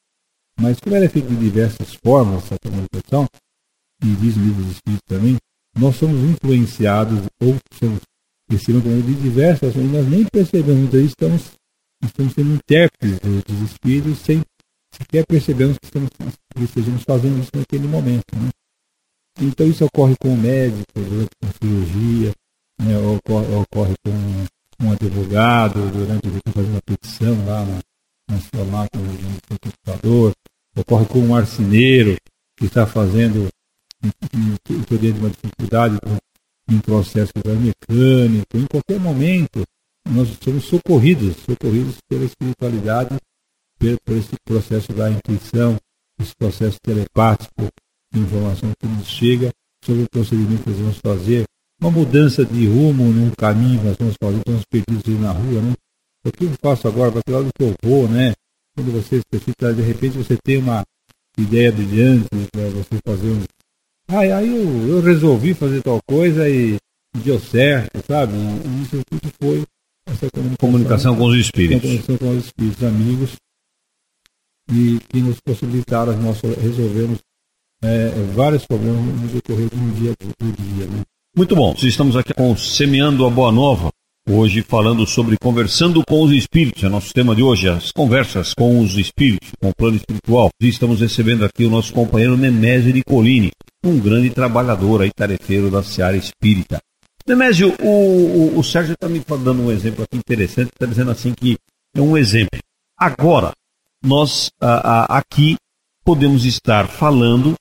mas 0.59 0.81
como 0.81 0.97
ela 0.97 1.05
é 1.05 1.09
feita 1.09 1.29
de 1.29 1.37
diversas 1.37 1.95
formas, 1.95 2.45
essa 2.45 2.57
comunicação, 2.63 3.27
e 4.03 4.15
diz 4.17 4.37
o 4.37 4.41
livro 4.41 4.63
dos 4.65 4.73
Espíritos 4.73 5.07
também, 5.07 5.37
nós 5.77 5.97
somos 5.97 6.19
influenciados 6.31 7.19
ou 7.41 7.57
somos 7.73 8.01
recebendo 8.49 9.05
de 9.05 9.15
diversas 9.15 9.75
nós 9.75 10.09
nem 10.09 10.25
percebemos, 10.25 10.93
estamos, 10.95 11.53
estamos 12.05 12.33
sendo 12.35 12.55
intérpretes 12.55 13.19
dos 13.21 13.71
Espíritos 13.71 14.19
sem 14.19 14.43
sequer 14.93 15.27
percebemos 15.27 15.77
que, 15.79 15.87
estamos, 15.87 16.11
que 16.55 16.65
estejamos 16.65 17.03
fazendo 17.03 17.41
isso 17.41 17.51
naquele 17.55 17.87
momento. 17.87 18.25
Né? 18.37 18.51
Então 19.41 19.67
isso 19.67 19.85
ocorre 19.85 20.15
com 20.21 20.33
o 20.33 20.37
médico, 20.37 20.85
durante 20.95 21.31
a 21.43 21.53
cirurgia, 21.53 22.33
né? 22.81 22.99
ocorre, 22.99 23.55
ocorre 23.55 23.95
com 24.05 24.87
um 24.87 24.93
advogado, 24.93 25.91
durante 25.91 26.29
a 26.29 26.53
fazendo 26.53 26.73
uma 26.73 26.83
petição 26.83 27.47
lá 27.47 27.65
na, 27.65 27.81
na 28.31 28.41
sua 28.41 28.65
máquina 28.65 29.03
do 29.03 29.59
computador, 29.59 30.33
ocorre 30.77 31.07
com 31.07 31.19
um 31.21 31.29
marceneiro 31.29 32.17
que 32.57 32.67
está 32.67 32.87
fazendo, 32.87 33.49
estou 34.03 34.99
dentro 34.99 35.15
de 35.15 35.21
uma 35.21 35.31
dificuldade, 35.31 35.99
em 36.69 36.79
processo 36.81 37.33
mecânico, 37.45 38.57
em 38.57 38.67
qualquer 38.67 38.99
momento, 38.99 39.63
nós 40.09 40.29
somos 40.43 40.65
socorridos, 40.65 41.37
socorridos 41.45 41.97
pela 42.09 42.25
espiritualidade, 42.25 43.17
por 43.79 44.17
esse 44.17 44.35
processo 44.45 44.93
da 44.93 45.11
intuição, 45.11 45.77
esse 46.21 46.33
processo 46.39 46.79
telepático 46.83 47.69
de 48.13 48.21
informação 48.21 48.73
que 48.81 48.87
nos 48.87 49.07
chega 49.07 49.51
sobre 49.85 50.05
o 50.05 50.09
procedimento 50.11 50.63
que 50.63 50.71
nós 50.71 50.79
vamos 50.79 50.99
fazer, 50.99 51.45
uma 51.81 51.91
mudança 51.91 52.45
de 52.45 52.67
rumo 52.67 53.05
num 53.13 53.31
caminho 53.33 53.81
que 53.81 53.87
nós 53.87 53.97
vamos 53.99 54.17
fazer, 54.19 54.39
estamos 54.39 54.63
perdidos 54.71 55.21
na 55.21 55.33
rua, 55.33 55.61
né? 55.61 55.75
o 56.25 56.33
que 56.33 56.45
eu 56.45 56.53
faço 56.61 56.89
agora, 56.89 57.13
para 57.13 57.23
que 57.23 57.31
lado 57.31 57.51
que 57.55 57.63
eu 57.63 57.75
vou, 57.83 58.09
né? 58.09 58.33
Quando 58.75 58.91
você 58.93 59.21
de 59.21 59.83
repente 59.83 60.17
você 60.17 60.37
tem 60.43 60.57
uma 60.57 60.83
ideia 61.39 61.71
brilhante 61.71 62.27
para 62.51 62.71
você 62.71 62.99
fazer 63.05 63.29
um. 63.29 63.45
Ah, 64.09 64.21
aí 64.21 64.49
eu, 64.49 64.89
eu 64.89 65.01
resolvi 65.01 65.55
fazer 65.55 65.83
tal 65.83 65.99
coisa 66.07 66.49
e 66.49 66.77
deu 67.23 67.39
certo, 67.41 68.05
sabe? 68.07 68.33
Isso 68.83 69.03
tudo 69.11 69.33
foi 69.41 69.65
essa 70.07 70.31
comunicação, 70.31 70.57
comunicação 70.59 71.17
com 71.17 71.25
os 71.27 71.37
espíritos. 71.37 71.83
Comunicação 71.83 72.19
com 72.19 72.31
os 72.37 72.45
espíritos 72.45 72.85
amigos 72.85 73.37
e 74.71 74.99
que 75.09 75.21
nos 75.21 75.41
possibilitaram 75.41 76.17
nós 76.17 76.41
resolvermos 76.41 77.19
é, 77.83 78.09
vários 78.35 78.67
problemas 78.67 79.01
no 79.21 79.29
decorrer 79.29 79.69
do 79.69 79.95
dia, 79.95 80.13
do 80.39 80.53
dia 80.53 80.87
né? 80.87 81.03
Muito 81.37 81.57
bom. 81.57 81.75
Estamos 81.83 82.17
aqui 82.17 82.33
com 82.33 82.57
Semeando 82.57 83.27
a 83.27 83.31
Boa 83.31 83.51
Nova, 83.51 83.91
hoje 84.29 84.63
falando 84.63 85.07
sobre 85.07 85.37
conversando 85.37 86.03
com 86.07 86.23
os 86.23 86.33
espíritos. 86.33 86.83
É 86.83 86.89
nosso 86.89 87.13
tema 87.13 87.35
de 87.35 87.43
hoje, 87.43 87.69
as 87.69 87.93
conversas 87.93 88.55
com 88.55 88.81
os 88.81 88.97
espíritos, 88.97 89.51
com 89.61 89.69
o 89.69 89.75
plano 89.75 89.97
espiritual. 89.97 90.51
E 90.61 90.69
estamos 90.69 91.01
recebendo 91.01 91.45
aqui 91.45 91.65
o 91.65 91.71
nosso 91.71 91.93
companheiro 91.93 92.37
Nemésio 92.37 92.93
Nicolini, 92.93 93.51
um 93.85 93.99
grande 93.99 94.31
trabalhador 94.31 95.03
aí, 95.03 95.11
tarefeiro 95.13 95.71
da 95.71 95.83
Seara 95.83 96.17
Espírita. 96.17 96.81
Nemésio, 97.27 97.75
o, 97.81 98.55
o, 98.55 98.59
o 98.59 98.65
Sérgio 98.65 98.95
está 98.95 99.09
me 99.09 99.21
dando 99.21 99.63
um 99.63 99.71
exemplo 99.71 100.05
aqui 100.05 100.17
interessante, 100.17 100.71
está 100.73 100.87
dizendo 100.87 101.11
assim 101.11 101.33
que 101.35 101.57
é 101.95 102.01
um 102.01 102.17
exemplo. 102.17 102.59
Agora, 102.99 103.53
nós 104.03 104.51
aqui 104.61 105.57
podemos 106.05 106.45
estar 106.45 106.89
falando 106.89 107.55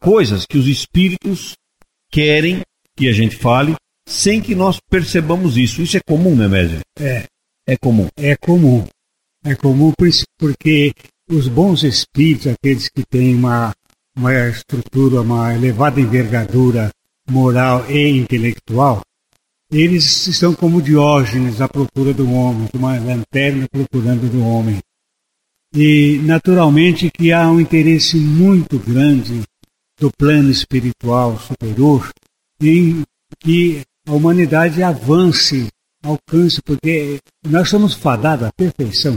coisas 0.00 0.46
que 0.46 0.58
os 0.58 0.66
espíritos 0.66 1.54
querem 2.10 2.62
que 2.96 3.08
a 3.08 3.12
gente 3.12 3.36
fale 3.36 3.74
sem 4.06 4.40
que 4.40 4.54
nós 4.54 4.78
percebamos 4.90 5.56
isso. 5.56 5.82
Isso 5.82 5.96
é 5.96 6.00
comum, 6.06 6.34
né, 6.36 6.48
Médio? 6.48 6.80
É. 6.98 7.24
É 7.66 7.76
comum. 7.76 8.06
É 8.16 8.36
comum. 8.36 8.86
É 9.44 9.54
comum 9.54 9.92
porque 10.38 10.92
os 11.28 11.48
bons 11.48 11.82
espíritos, 11.82 12.46
aqueles 12.46 12.88
que 12.88 13.04
têm 13.04 13.34
uma, 13.34 13.74
uma 14.16 14.32
estrutura, 14.48 15.20
uma 15.20 15.54
elevada 15.54 16.00
envergadura 16.00 16.90
moral 17.28 17.84
e 17.90 18.16
intelectual, 18.16 19.02
eles 19.70 20.28
estão 20.28 20.54
como 20.54 20.80
Diógenes 20.80 21.60
à 21.60 21.68
procura 21.68 22.14
do 22.14 22.30
homem, 22.32 22.68
uma 22.72 22.98
lanterna 22.98 23.66
procurando 23.68 24.30
do 24.30 24.44
homem. 24.44 24.78
E, 25.74 26.18
naturalmente, 26.24 27.10
que 27.10 27.32
há 27.32 27.50
um 27.50 27.60
interesse 27.60 28.16
muito 28.16 28.78
grande 28.78 29.42
do 29.98 30.10
plano 30.16 30.50
espiritual 30.50 31.38
superior 31.40 32.08
em 32.60 33.02
que 33.40 33.82
a 34.06 34.12
humanidade 34.12 34.82
avance, 34.82 35.66
alcance, 36.02 36.62
porque 36.62 37.18
nós 37.44 37.68
somos 37.68 37.94
fadados 37.94 38.46
à 38.46 38.52
perfeição. 38.52 39.16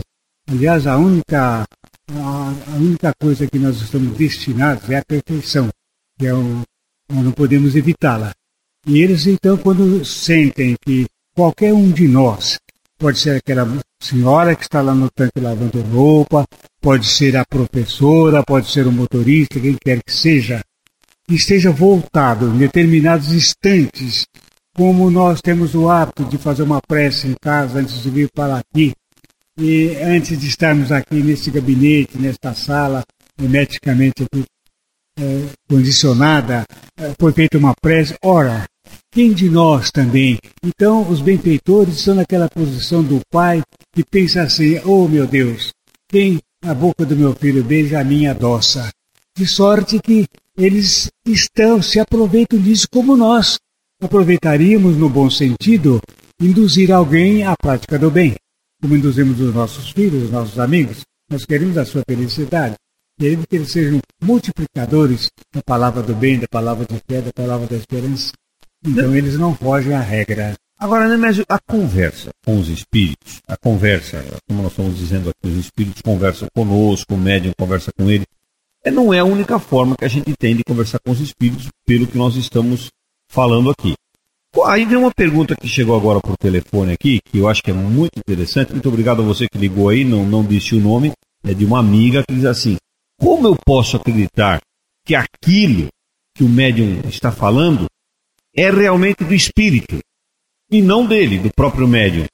Aliás, 0.50 0.88
a 0.88 0.98
única, 0.98 1.64
a, 2.12 2.54
a 2.68 2.76
única 2.76 3.14
coisa 3.22 3.48
que 3.48 3.60
nós 3.60 3.80
estamos 3.82 4.18
destinados 4.18 4.90
é 4.90 4.98
a 4.98 5.06
perfeição, 5.06 5.70
que 6.18 6.26
é 6.26 6.34
o, 6.34 6.64
não 7.12 7.32
podemos 7.32 7.76
evitá-la. 7.76 8.34
E 8.88 9.00
eles, 9.00 9.28
então, 9.28 9.58
quando 9.58 10.04
sentem 10.04 10.76
que 10.84 11.06
qualquer 11.36 11.72
um 11.72 11.92
de 11.92 12.08
nós, 12.08 12.58
pode 12.98 13.20
ser 13.20 13.38
aquela 13.38 13.68
senhora 14.02 14.56
que 14.56 14.64
está 14.64 14.82
lá 14.82 14.96
no 14.96 15.10
tanque 15.12 15.40
lavando 15.40 15.82
roupa, 15.82 16.46
pode 16.82 17.06
ser 17.06 17.38
a 17.38 17.46
professora, 17.46 18.44
pode 18.44 18.72
ser 18.72 18.88
o 18.88 18.92
motorista, 18.92 19.60
quem 19.60 19.76
quer 19.76 20.02
que 20.04 20.12
seja, 20.12 20.62
esteja 21.30 21.72
voltado 21.72 22.48
em 22.48 22.58
determinados 22.58 23.32
instantes, 23.32 24.26
como 24.80 25.12
nós 25.12 25.42
temos 25.42 25.76
o 25.76 25.90
hábito 25.90 26.24
de 26.24 26.38
fazer 26.38 26.64
uma 26.64 26.80
prece 26.82 27.28
em 27.28 27.36
casa 27.42 27.80
antes 27.80 28.02
de 28.02 28.10
vir 28.10 28.30
para 28.34 28.60
aqui, 28.60 28.94
e 29.60 29.90
antes 29.98 30.40
de 30.40 30.48
estarmos 30.48 30.90
aqui 30.90 31.22
neste 31.22 31.52
gabinete, 31.52 32.18
nesta 32.18 32.54
sala, 32.54 33.04
hermeticamente 33.38 34.24
aqui, 34.24 34.46
é, 35.20 35.48
condicionada, 35.70 36.64
é, 36.98 37.14
foi 37.20 37.34
feita 37.34 37.58
uma 37.58 37.74
prece. 37.82 38.16
Ora, 38.24 38.66
quem 39.12 39.34
de 39.34 39.50
nós 39.50 39.92
também? 39.92 40.40
Então, 40.64 41.10
os 41.10 41.20
benfeitores 41.20 41.98
estão 41.98 42.16
naquela 42.16 42.48
posição 42.48 43.04
do 43.04 43.20
pai 43.30 43.62
que 43.94 44.06
pensa 44.10 44.44
assim: 44.44 44.80
oh 44.86 45.10
meu 45.10 45.28
Deus, 45.28 45.74
quem 46.08 46.40
a 46.64 46.74
boca 46.74 47.06
do 47.06 47.18
meu 47.18 47.36
filho 47.36 47.66
beija 47.66 48.00
a 48.00 48.04
minha 48.06 48.34
doça? 48.34 48.90
De 49.38 49.46
sorte 49.46 50.00
que 50.00 50.26
eles 50.58 51.12
estão, 51.28 51.82
se 51.82 52.00
aproveitam 52.00 52.58
disso 52.58 52.88
como 52.90 53.18
nós 53.18 53.60
aproveitaríamos, 54.02 54.96
no 54.96 55.10
bom 55.10 55.30
sentido, 55.30 56.00
induzir 56.42 56.92
alguém 56.92 57.44
à 57.44 57.56
prática 57.56 58.00
do 58.00 58.10
bem, 58.10 58.36
como 58.82 58.96
induzimos 58.96 59.40
os 59.40 59.54
nossos 59.54 59.92
filhos, 59.92 60.24
os 60.24 60.32
nossos 60.32 60.58
amigos. 60.60 61.02
Nós 61.30 61.46
queremos 61.46 61.78
a 61.78 61.86
sua 61.86 62.02
felicidade. 62.08 62.76
Queremos 63.20 63.46
que 63.46 63.56
eles 63.58 63.72
sejam 63.72 64.00
multiplicadores 64.22 65.30
da 65.54 65.62
palavra 65.62 66.02
do 66.02 66.16
bem, 66.16 66.40
da 66.40 66.48
palavra 66.48 66.86
de 66.86 67.02
fé, 67.08 67.22
da 67.22 67.34
palavra 67.34 67.68
da 67.68 67.76
esperança. 67.76 68.32
Então 68.86 69.14
eles 69.14 69.38
não 69.38 69.54
fogem 69.54 69.94
à 69.94 70.00
regra. 70.00 70.54
Agora, 70.80 71.10
Nemésio, 71.10 71.44
a 71.50 71.60
conversa 71.60 72.30
com 72.46 72.58
os 72.58 72.70
espíritos, 72.70 73.42
a 73.46 73.58
conversa, 73.58 74.24
como 74.48 74.64
nós 74.64 74.72
estamos 74.72 74.98
dizendo 74.98 75.30
aqui, 75.30 75.52
os 75.52 75.58
espíritos 75.58 76.02
conversam 76.02 76.48
conosco, 76.56 77.14
o 77.14 77.18
médium 77.18 77.52
conversa 77.60 77.92
com 77.92 78.10
ele, 78.10 78.24
é, 78.84 78.90
não 78.90 79.14
é 79.14 79.20
a 79.20 79.26
única 79.26 79.60
forma 79.60 79.98
que 79.98 80.06
a 80.06 80.08
gente 80.08 80.34
tem 80.38 80.56
de 80.56 80.64
conversar 80.64 81.00
com 81.00 81.12
os 81.12 81.20
espíritos, 81.20 81.68
pelo 81.86 82.08
que 82.08 82.18
nós 82.18 82.38
estamos 82.38 82.90
falando 83.30 83.70
aqui. 83.70 83.94
Aí 84.66 84.84
vem 84.84 84.98
uma 84.98 85.12
pergunta 85.12 85.56
que 85.56 85.68
chegou 85.68 85.96
agora 85.96 86.20
por 86.20 86.36
telefone 86.38 86.94
aqui, 86.94 87.20
que 87.24 87.38
eu 87.38 87.48
acho 87.48 87.62
que 87.62 87.72
é 87.72 87.74
muito 87.74 88.18
interessante. 88.18 88.72
Muito 88.72 88.90
obrigado 88.90 89.22
a 89.22 89.26
você 89.26 89.48
que 89.48 89.58
ligou 89.58 89.90
aí, 89.90 90.04
não, 90.04 90.26
não 90.26 90.44
disse 90.44 90.76
o 90.76 90.80
nome, 90.80 91.12
é 91.44 91.54
de 91.54 91.66
uma 91.66 91.80
amiga 91.80 92.24
que 92.28 92.34
diz 92.34 92.46
assim: 92.46 92.78
Como 93.20 93.48
eu 93.48 93.56
posso 93.56 93.96
acreditar 93.96 94.60
que 95.06 95.16
aquilo 95.16 95.88
que 96.36 96.44
o 96.44 96.50
médium 96.50 97.02
está 97.08 97.32
falando 97.32 97.86
é 98.56 98.70
realmente 98.70 99.24
do 99.24 99.34
espírito 99.34 100.00
e 100.72 100.82
não 100.82 101.06
dele, 101.06 101.38
do 101.38 101.52
próprio 101.54 101.88
médium? 101.88 102.26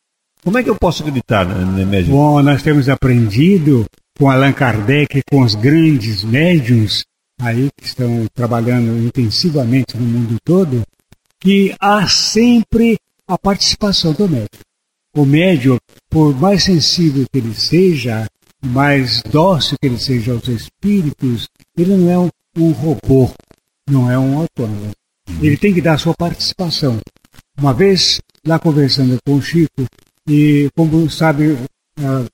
Como 0.43 0.57
é 0.57 0.63
que 0.63 0.69
eu 0.69 0.75
posso 0.75 1.01
acreditar, 1.01 1.45
né, 1.45 1.85
médium? 1.85 2.15
Bom, 2.15 2.41
nós 2.41 2.61
temos 2.61 2.87
aprendido 2.87 3.85
com 4.17 4.29
Allan 4.29 4.53
Kardec, 4.53 5.21
com 5.29 5.41
os 5.41 5.55
grandes 5.55 6.23
médiums 6.23 7.03
aí 7.39 7.69
que 7.77 7.85
estão 7.85 8.25
trabalhando 8.33 8.97
intensivamente 9.05 9.97
no 9.97 10.05
mundo 10.05 10.37
todo, 10.43 10.83
que 11.39 11.75
há 11.79 12.07
sempre 12.07 12.97
a 13.27 13.37
participação 13.37 14.13
do 14.13 14.27
médium. 14.27 14.59
O 15.15 15.25
médium, 15.25 15.77
por 16.09 16.35
mais 16.35 16.63
sensível 16.63 17.25
que 17.31 17.39
ele 17.39 17.53
seja, 17.53 18.27
mais 18.63 19.21
dócil 19.21 19.77
que 19.79 19.87
ele 19.87 19.99
seja 19.99 20.33
aos 20.33 20.47
espíritos, 20.47 21.47
ele 21.77 21.95
não 21.95 22.09
é 22.09 22.19
um, 22.19 22.29
um 22.57 22.71
robô, 22.71 23.31
não 23.89 24.09
é 24.09 24.17
um 24.17 24.39
autônomo. 24.39 24.91
Ele 25.41 25.57
tem 25.57 25.73
que 25.73 25.81
dar 25.81 25.99
sua 25.99 26.13
participação. 26.13 26.99
Uma 27.57 27.73
vez, 27.73 28.19
lá 28.45 28.59
conversando 28.59 29.17
com 29.25 29.35
o 29.35 29.41
Chico, 29.41 29.85
e 30.27 30.69
como 30.75 31.09
sabe, 31.09 31.57
a 31.97 32.25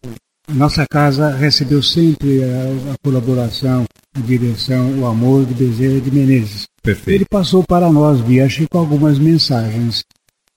nossa 0.50 0.86
casa 0.88 1.36
recebeu 1.36 1.82
sempre 1.82 2.44
a, 2.44 2.94
a, 2.94 2.96
colaboração, 3.04 3.86
a 4.16 4.20
direção, 4.20 5.00
o 5.00 5.06
amor 5.06 5.46
de 5.46 5.54
Bezerra 5.54 6.02
de 6.02 6.12
Menezes. 6.12 6.66
Perfeito. 6.82 7.16
Ele 7.16 7.26
passou 7.26 7.64
para 7.64 7.92
nós 7.92 8.20
via 8.22 8.50
Chico 8.50 8.78
algumas 8.78 9.20
mensagens. 9.20 10.04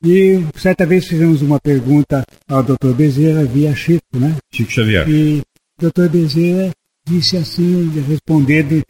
E 0.05 0.43
certa 0.57 0.85
vez 0.85 1.07
fizemos 1.07 1.43
uma 1.43 1.59
pergunta 1.61 2.25
ao 2.49 2.63
Dr. 2.63 2.93
Bezerra 2.95 3.45
via 3.45 3.75
Chico, 3.75 4.19
né? 4.19 4.37
Chico 4.53 4.71
Xavier. 4.71 5.09
E 5.09 5.43
Dr. 5.79 6.09
Bezerra 6.11 6.73
disse 7.07 7.37
assim, 7.37 7.91
respondendo 8.09 8.83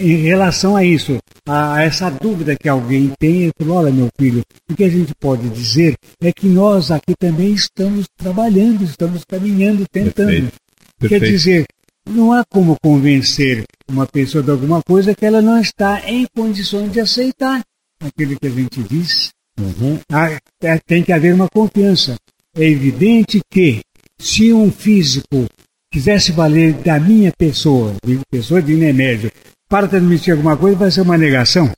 em 0.00 0.16
relação 0.16 0.74
a 0.74 0.84
isso, 0.84 1.18
a, 1.48 1.82
essa 1.82 2.10
dúvida 2.10 2.56
que 2.56 2.68
alguém 2.68 3.12
tem, 3.18 3.42
ele 3.42 3.52
falou, 3.58 3.76
olha 3.78 3.92
meu 3.92 4.08
filho, 4.18 4.42
o 4.70 4.74
que 4.74 4.84
a 4.84 4.88
gente 4.88 5.14
pode 5.20 5.48
dizer 5.50 5.94
é 6.20 6.32
que 6.32 6.46
nós 6.46 6.90
aqui 6.90 7.14
também 7.18 7.52
estamos 7.52 8.06
trabalhando, 8.16 8.82
estamos 8.84 9.24
caminhando, 9.24 9.84
tentando. 9.90 10.28
Perfeito. 10.28 10.52
Perfeito. 10.98 11.24
Quer 11.24 11.30
dizer, 11.30 11.66
não 12.08 12.32
há 12.32 12.44
como 12.44 12.76
convencer 12.82 13.64
uma 13.88 14.06
pessoa 14.06 14.42
de 14.42 14.50
alguma 14.50 14.82
coisa 14.82 15.14
que 15.14 15.24
ela 15.24 15.40
não 15.40 15.60
está 15.60 16.08
em 16.08 16.26
condições 16.34 16.92
de 16.92 17.00
aceitar 17.00 17.62
aquilo 18.00 18.38
que 18.38 18.46
a 18.46 18.50
gente 18.50 18.82
diz. 18.82 19.30
Uhum. 19.58 20.00
Ah, 20.10 20.38
é, 20.62 20.78
tem 20.78 21.02
que 21.02 21.12
haver 21.12 21.34
uma 21.34 21.48
confiança. 21.48 22.16
É 22.56 22.64
evidente 22.64 23.40
que 23.50 23.80
se 24.18 24.52
um 24.52 24.70
físico 24.70 25.46
quisesse 25.92 26.32
valer 26.32 26.72
da 26.72 26.98
minha 26.98 27.30
pessoa, 27.36 27.94
de 28.04 28.18
pessoa 28.30 28.62
de 28.62 28.74
Nemédio, 28.74 29.30
para 29.68 29.86
transmitir 29.86 30.32
alguma 30.32 30.56
coisa, 30.56 30.76
vai 30.76 30.90
ser 30.90 31.02
uma 31.02 31.18
negação. 31.18 31.70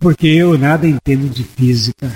Porque 0.00 0.26
eu 0.26 0.58
nada 0.58 0.88
entendo 0.88 1.28
de 1.28 1.44
física. 1.44 2.14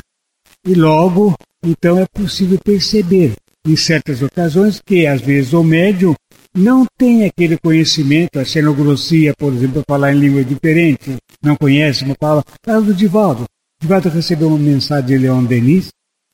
E 0.67 0.75
logo, 0.75 1.37
então 1.65 1.99
é 1.99 2.07
possível 2.07 2.59
perceber, 2.65 3.35
em 3.67 3.77
certas 3.77 4.23
ocasiões, 4.23 4.81
que 4.85 5.07
às 5.07 5.21
vezes 5.21 5.53
o 5.53 5.63
médium 5.63 6.15
não 6.57 6.87
tem 6.99 7.25
aquele 7.25 7.59
conhecimento, 7.59 8.39
a 8.39 8.45
xenogrossia, 8.45 9.35
por 9.37 9.53
exemplo, 9.53 9.83
falar 9.87 10.15
em 10.15 10.19
língua 10.19 10.43
diferente, 10.43 11.17
não 11.43 11.55
conhece 11.55 12.03
uma 12.03 12.15
palavra. 12.15 12.45
Caso 12.63 12.87
do 12.87 12.95
Divaldo. 12.95 13.45
Divaldo 13.81 14.09
recebeu 14.09 14.49
uma 14.49 14.59
mensagem 14.59 15.07
de 15.07 15.19
Leon 15.19 15.45
Denis, 15.45 15.91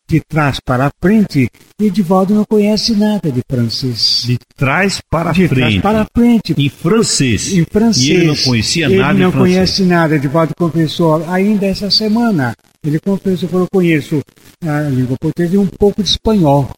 de 0.09 0.21
trás 0.21 0.59
para 0.61 0.91
frente, 1.01 1.49
Edivaldo 1.81 2.35
não 2.35 2.45
conhece 2.45 2.95
nada 2.95 3.31
de 3.31 3.41
francês. 3.51 4.23
De 4.27 4.39
trás 4.57 5.01
para 5.11 5.33
de 5.33 5.49
frente. 5.49 5.81
trás 5.81 5.81
para 5.81 6.07
frente. 6.15 6.55
Em 6.59 6.69
francês. 6.69 7.53
Em 7.53 7.65
francês. 7.65 8.07
E 8.07 8.13
ele 8.13 8.27
não 8.27 8.37
conhecia 8.37 8.87
ele 8.87 8.97
nada 8.97 9.15
não 9.15 9.29
em 9.29 9.33
francês. 9.33 9.55
conhece 9.55 9.83
nada. 9.83 10.17
Edivaldo 10.17 10.55
confessou 10.57 11.25
ainda 11.29 11.67
essa 11.67 11.91
semana. 11.91 12.55
Ele 12.85 12.99
confessou, 12.99 13.49
falou, 13.49 13.65
eu 13.65 13.71
conheço 13.73 14.21
a 14.65 14.83
língua 14.83 15.17
portuguesa 15.19 15.55
e 15.55 15.59
um 15.59 15.67
pouco 15.67 16.03
de 16.03 16.11
espanhol. 16.11 16.71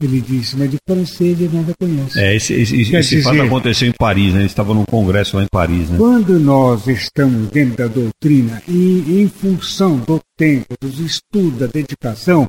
Ele 0.00 0.20
disse, 0.20 0.56
mas 0.56 0.70
de 0.70 0.76
francês 0.86 1.40
ele 1.40 1.56
nada 1.56 1.72
conhece. 1.80 2.20
É, 2.20 2.36
esse, 2.36 2.52
esse, 2.52 2.94
esse 2.94 3.22
fato 3.22 3.32
dizer- 3.36 3.46
aconteceu 3.46 3.88
em 3.88 3.92
Paris, 3.98 4.34
né? 4.34 4.40
Ele 4.40 4.46
estava 4.46 4.74
num 4.74 4.84
congresso 4.84 5.36
lá 5.38 5.42
em 5.42 5.48
Paris, 5.50 5.88
né? 5.88 5.96
Quando 5.96 6.38
nós 6.38 6.86
estamos 6.86 7.48
dentro 7.48 7.76
da 7.78 7.86
doutrina 7.86 8.62
e 8.68 9.22
em 9.22 9.26
função 9.28 9.96
do 9.96 10.20
tempo, 10.36 10.74
dos 10.78 10.98
estudos, 11.00 11.58
da 11.58 11.66
dedicação, 11.66 12.46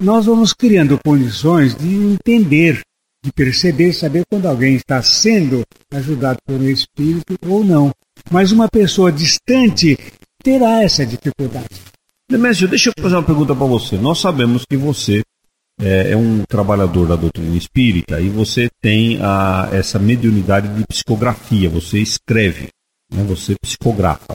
nós 0.00 0.26
vamos 0.26 0.52
criando 0.52 0.98
condições 1.04 1.76
de 1.76 1.86
entender, 1.94 2.80
de 3.24 3.32
perceber, 3.32 3.92
saber 3.92 4.24
quando 4.28 4.46
alguém 4.46 4.74
está 4.74 5.00
sendo 5.00 5.62
ajudado 5.92 6.38
um 6.50 6.68
espírito 6.68 7.36
ou 7.46 7.62
não. 7.62 7.92
Mas 8.28 8.50
uma 8.50 8.66
pessoa 8.68 9.12
distante 9.12 9.96
terá 10.42 10.82
essa 10.82 11.06
dificuldade. 11.06 11.68
Demésio, 12.28 12.66
deixa 12.66 12.90
eu 12.90 13.02
fazer 13.02 13.14
uma 13.14 13.22
pergunta 13.22 13.54
para 13.54 13.66
você. 13.66 13.96
Nós 13.96 14.18
sabemos 14.18 14.64
que 14.68 14.76
você 14.76 15.22
é, 15.78 16.12
é 16.12 16.16
um 16.16 16.42
trabalhador 16.48 17.06
da 17.06 17.16
doutrina 17.16 17.56
espírita 17.56 18.20
e 18.20 18.28
você 18.28 18.68
tem 18.80 19.18
a, 19.20 19.68
essa 19.72 19.98
mediunidade 19.98 20.68
de 20.68 20.84
psicografia, 20.86 21.70
você 21.70 21.98
escreve, 21.98 22.68
né? 23.12 23.22
você 23.24 23.54
psicografa. 23.60 24.34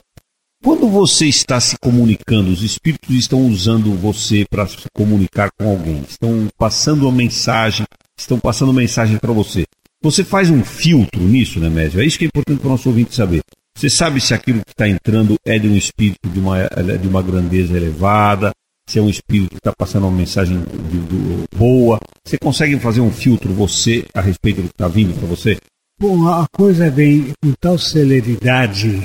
Quando 0.62 0.88
você 0.88 1.26
está 1.26 1.60
se 1.60 1.76
comunicando, 1.78 2.50
os 2.50 2.62
espíritos 2.62 3.14
estão 3.14 3.46
usando 3.46 3.94
você 3.94 4.46
para 4.48 4.66
se 4.66 4.86
comunicar 4.94 5.50
com 5.58 5.68
alguém, 5.68 6.02
estão 6.08 6.48
passando 6.56 7.02
uma 7.02 7.12
mensagem, 7.12 7.84
estão 8.18 8.38
passando 8.38 8.72
mensagem 8.72 9.18
para 9.18 9.32
você. 9.32 9.64
Você 10.02 10.24
faz 10.24 10.48
um 10.48 10.64
filtro 10.64 11.20
nisso, 11.22 11.60
né, 11.60 11.68
Médio? 11.68 12.00
É 12.00 12.06
isso 12.06 12.18
que 12.18 12.24
é 12.24 12.28
importante 12.28 12.60
para 12.60 12.68
o 12.68 12.70
nosso 12.70 12.88
ouvinte 12.88 13.14
saber. 13.14 13.42
Você 13.76 13.90
sabe 13.90 14.20
se 14.20 14.32
aquilo 14.32 14.64
que 14.64 14.70
está 14.70 14.88
entrando 14.88 15.34
é 15.44 15.58
de 15.58 15.68
um 15.68 15.76
espírito 15.76 16.30
de 16.30 16.38
uma, 16.38 16.66
de 17.00 17.08
uma 17.08 17.20
grandeza 17.22 17.76
elevada, 17.76 18.52
se 18.88 18.98
é 18.98 19.02
um 19.02 19.08
espírito 19.08 19.50
que 19.50 19.56
está 19.56 19.72
passando 19.76 20.06
uma 20.06 20.16
mensagem 20.16 20.58
de- 20.60 20.98
do- 20.98 21.44
boa. 21.56 21.98
Você 22.24 22.36
consegue 22.38 22.78
fazer 22.78 23.00
um 23.00 23.10
filtro, 23.10 23.52
você, 23.52 24.06
a 24.14 24.20
respeito 24.20 24.56
do 24.62 24.68
que 24.68 24.74
está 24.74 24.88
vindo 24.88 25.14
para 25.18 25.26
você? 25.28 25.58
Bom, 26.00 26.26
a 26.28 26.46
coisa 26.52 26.90
vem 26.90 27.32
com 27.42 27.52
tal 27.60 27.78
celeridade, 27.78 29.02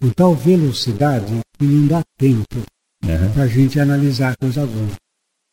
com 0.00 0.10
tal 0.10 0.34
velocidade, 0.34 1.40
que 1.58 1.64
não 1.64 1.86
dá 1.86 2.02
tempo 2.18 2.56
Uhum. 3.04 3.32
para 3.32 3.44
a 3.44 3.46
gente 3.46 3.78
analisar 3.80 4.34
coisa 4.38 4.62
alguma. 4.62 4.90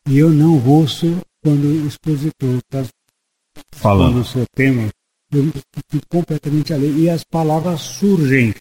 E 0.08 0.18
eu 0.18 0.30
não 0.30 0.62
ouço 0.66 1.18
quando 1.42 1.64
o 1.64 1.86
expositor 1.86 2.56
está 2.56 2.84
falando 3.74 4.12
Falando. 4.12 4.20
o 4.20 4.24
seu 4.24 4.44
tema, 4.54 4.88
eu 5.32 5.44
fico 5.90 6.04
completamente 6.10 6.72
alheio. 6.72 6.98
E 6.98 7.08
as 7.10 7.22
palavras 7.24 7.80
surgem. 7.80 8.54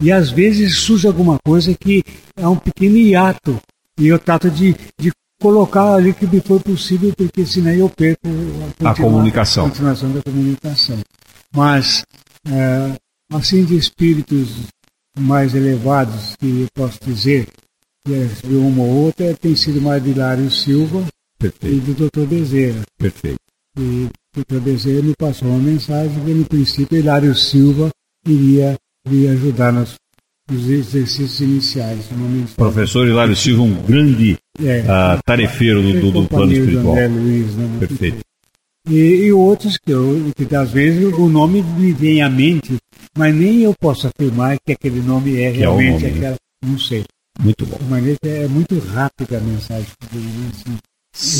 E 0.00 0.10
às 0.12 0.30
vezes 0.30 0.76
surge 0.78 1.06
alguma 1.06 1.38
coisa 1.44 1.74
que 1.74 2.02
é 2.36 2.46
um 2.46 2.56
pequeno 2.58 2.96
hiato. 2.98 3.58
E 3.98 4.06
eu 4.08 4.18
trato 4.18 4.50
de, 4.50 4.74
de 5.00 5.10
colocar 5.40 5.94
ali 5.94 6.12
que 6.12 6.26
me 6.26 6.40
for 6.40 6.60
possível, 6.62 7.12
porque 7.16 7.46
senão 7.46 7.72
eu 7.72 7.88
perco 7.88 8.26
A 8.84 8.94
comunicação. 8.94 9.66
a 9.66 9.68
continuação 9.70 10.12
da 10.12 10.22
comunicação. 10.22 10.98
Mas, 11.54 12.02
é, 12.46 12.96
assim 13.32 13.64
de 13.64 13.76
espíritos 13.76 14.48
mais 15.18 15.54
elevados, 15.54 16.36
que 16.36 16.62
eu 16.62 16.66
posso 16.74 16.98
dizer, 17.04 17.48
é 18.08 18.24
de 18.46 18.54
uma 18.54 18.82
ou 18.82 19.04
outra, 19.06 19.34
tem 19.34 19.56
sido 19.56 19.80
mais 19.80 20.02
de 20.02 20.10
Hilário 20.10 20.50
Silva 20.50 21.00
e 21.00 21.38
Perfeito, 21.38 21.92
do 21.94 22.10
Dr. 22.10 22.26
Bezerra. 22.26 22.82
perfeito. 22.98 23.38
E 23.78 24.08
o 24.36 24.40
Dr. 24.44 24.60
Bezerra 24.60 25.02
me 25.02 25.14
passou 25.18 25.48
uma 25.48 25.58
mensagem 25.58 26.22
que, 26.24 26.34
no 26.34 26.44
princípio, 26.44 26.98
Hilário 26.98 27.34
Silva 27.34 27.90
iria 28.26 28.76
me 29.08 29.26
ajudar 29.28 29.72
nos, 29.72 29.94
nos 30.50 30.68
exercícios 30.68 31.40
iniciais. 31.40 32.06
Professor 32.56 33.06
Hilário 33.06 33.34
Silva, 33.36 33.62
um 33.62 33.74
grande 33.82 34.36
é, 34.62 34.84
ah, 34.88 35.18
tarefeiro 35.24 35.82
do, 35.82 36.00
do- 36.00 36.10
do 36.22 36.28
plano 36.28 36.52
espiritual. 36.52 36.92
André 36.92 37.08
Luiz, 37.08 37.54
né, 37.54 37.76
Perfeito. 37.80 38.18
E, 38.88 38.94
e 39.26 39.32
outros 39.32 39.76
que, 39.76 39.90
eu, 39.90 40.32
que 40.36 40.54
às 40.54 40.70
vezes 40.70 41.02
o 41.12 41.28
nome 41.28 41.60
me 41.62 41.92
vem 41.92 42.22
à 42.22 42.30
mente, 42.30 42.76
mas 43.18 43.34
nem 43.34 43.62
eu 43.62 43.74
posso 43.80 44.06
afirmar 44.06 44.56
que 44.64 44.72
aquele 44.72 45.00
nome 45.00 45.32
é 45.40 45.50
Que 45.50 45.56
é 45.56 45.60
realmente 45.60 45.92
nome, 45.92 46.02
né? 46.04 46.16
aquela. 46.18 46.36
Não 46.64 46.78
sei. 46.78 47.04
Muito 47.40 47.66
bom. 47.66 47.78
Maneira 47.90 48.16
que 48.22 48.28
é 48.28 48.46
muito 48.46 48.78
rápida 48.78 49.38
a 49.38 49.40
mensagem. 49.40 49.86
né, 50.12 50.50
assim. 50.52 50.78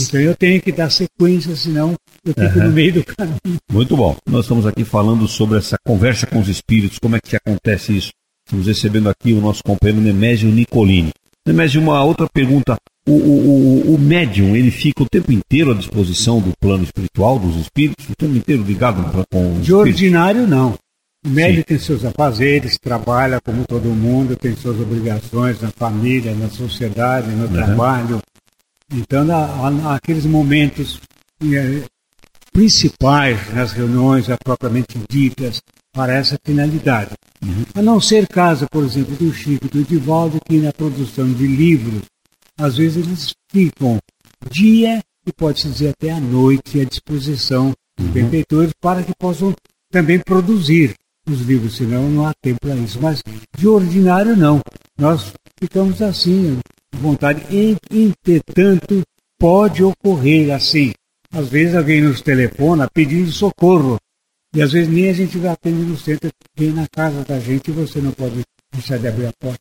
Então 0.09 0.21
eu 0.21 0.35
tenho 0.35 0.61
que 0.61 0.73
dar 0.73 0.91
sequência, 0.91 1.55
senão 1.55 1.95
eu 2.25 2.35
fico 2.35 2.59
no 2.59 2.73
meio 2.73 2.95
do 2.95 3.05
caminho. 3.05 3.59
Muito 3.71 3.97
bom. 3.97 4.17
Nós 4.29 4.47
estamos 4.47 4.67
aqui 4.67 4.85
falando 4.85 5.29
sobre 5.29 5.59
essa 5.59 5.77
conversa 5.87 6.27
com 6.27 6.41
os 6.41 6.49
espíritos, 6.49 6.99
como 6.99 7.15
é 7.15 7.21
que 7.21 7.37
acontece 7.37 7.97
isso. 7.97 8.11
Estamos 8.47 8.67
recebendo 8.67 9.09
aqui 9.09 9.33
o 9.33 9.41
nosso 9.41 9.61
companheiro 9.65 10.01
Nemésio 10.01 10.49
Nicolini. 10.51 11.11
Nemésio, 11.45 11.81
uma 11.81 12.03
outra 12.05 12.29
pergunta. 12.33 12.77
O, 13.09 13.13
o, 13.13 13.91
o, 13.91 13.95
o 13.95 13.99
médium, 13.99 14.55
ele 14.57 14.71
fica 14.71 15.03
o 15.03 15.09
tempo 15.09 15.33
inteiro 15.33 15.73
à 15.73 15.75
disposição 15.75 16.41
do 16.41 16.53
plano 16.61 16.85
espiritual, 16.85 17.39
dos 17.39 17.57
espíritos, 17.57 18.09
o 18.09 18.15
tempo 18.17 18.37
inteiro 18.37 18.63
ligado 18.63 19.03
com 19.31 19.55
os 19.59 19.65
De 19.65 19.73
ordinário, 19.75 20.47
não. 20.47 20.75
O 21.25 21.29
médico 21.29 21.59
Sim. 21.61 21.65
tem 21.67 21.79
seus 21.79 22.05
afazeres, 22.05 22.79
trabalha 22.79 23.41
como 23.41 23.65
todo 23.67 23.89
mundo, 23.89 24.37
tem 24.37 24.55
suas 24.57 24.81
obrigações 24.81 25.61
na 25.61 25.71
família, 25.71 26.35
na 26.35 26.49
sociedade, 26.49 27.29
no 27.31 27.49
trabalho. 27.49 28.21
Então, 28.93 29.25
na- 29.25 29.37
há- 29.39 29.91
há 29.91 29.95
aqueles 29.97 30.25
momentos 30.25 31.01
eh, 31.43 31.83
principais 32.53 33.53
nas 33.55 33.73
reuniões, 33.73 34.27
propriamente 34.45 34.97
ditas, 35.09 35.61
para 35.97 36.13
essa 36.13 36.37
finalidade. 36.45 37.13
A 37.75 37.81
não 37.81 37.99
ser 37.99 38.29
caso, 38.29 38.67
por 38.71 38.85
exemplo, 38.85 39.17
do 39.17 39.33
Chico 39.33 39.67
do 39.67 39.81
Edivaldo, 39.81 40.39
que 40.47 40.59
na 40.59 40.71
produção 40.71 41.33
de 41.33 41.47
livros, 41.47 42.03
às 42.59 42.77
vezes 42.77 42.99
eles 42.99 43.35
ficam 43.51 43.99
dia 44.51 45.03
e 45.27 45.33
pode-se 45.33 45.69
dizer 45.69 45.89
até 45.89 46.11
à 46.11 46.21
noite 46.21 46.79
à 46.81 46.85
disposição 46.85 47.73
dos 47.99 48.11
benfeitores 48.11 48.73
para 48.79 49.03
que 49.03 49.13
possam 49.19 49.55
também 49.91 50.19
produzir 50.19 50.95
os 51.27 51.41
livros, 51.41 51.77
senão 51.77 52.11
não 52.11 52.27
há 52.27 52.35
tempo 52.43 52.61
para 52.61 52.77
isso. 52.77 53.01
Mas 53.01 53.23
de 53.57 53.67
ordinário 53.67 54.37
não. 54.37 54.61
Nós 54.99 55.33
ficamos 55.59 56.03
assim, 56.03 56.59
vontade. 56.95 57.43
Entretanto, 57.91 59.03
pode 59.39 59.83
ocorrer 59.83 60.55
assim. 60.55 60.93
Às 61.33 61.49
vezes 61.49 61.75
alguém 61.75 62.03
nos 62.03 62.21
telefona 62.21 62.87
pedindo 62.93 63.33
socorro. 63.33 63.97
E 64.55 64.63
às 64.63 64.73
vezes 64.73 64.89
nem 64.89 65.09
a 65.09 65.13
gente 65.13 65.37
vai 65.39 65.51
atender 65.51 65.85
no 65.85 65.97
centro, 65.97 66.31
vem 66.57 66.73
na 66.73 66.87
casa 66.89 67.25
da 67.25 67.39
gente 67.39 67.71
e 67.71 67.75
você 67.75 68.01
não 68.01 68.13
pode 68.13 68.43
deixar 68.73 68.99
de 68.99 69.09
abrir 69.09 69.27
a 69.27 69.33
porta. 69.39 69.61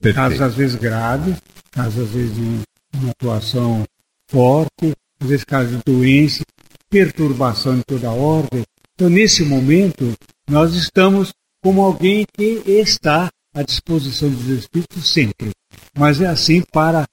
Casos 0.00 0.38
Perfeito. 0.38 0.42
às 0.44 0.54
vezes 0.54 0.76
graves, 0.76 1.36
casos 1.70 2.04
às 2.04 2.10
vezes 2.10 2.34
de 2.34 2.60
uma 2.94 3.10
atuação 3.10 3.84
forte, 4.30 4.92
às 5.20 5.28
vezes 5.28 5.44
casos 5.44 5.76
de 5.76 5.82
doença, 5.84 6.44
perturbação 6.88 7.76
de 7.76 7.84
toda 7.84 8.08
a 8.08 8.12
ordem. 8.12 8.62
Então, 8.94 9.08
nesse 9.08 9.44
momento, 9.44 10.12
nós 10.48 10.74
estamos 10.74 11.32
como 11.62 11.82
alguém 11.82 12.24
que 12.36 12.62
está 12.66 13.28
à 13.54 13.62
disposição 13.62 14.30
dos 14.30 14.46
espíritos 14.46 15.12
sempre. 15.12 15.50
Mas 15.96 16.20
é 16.20 16.26
assim 16.26 16.62
para 16.72 17.04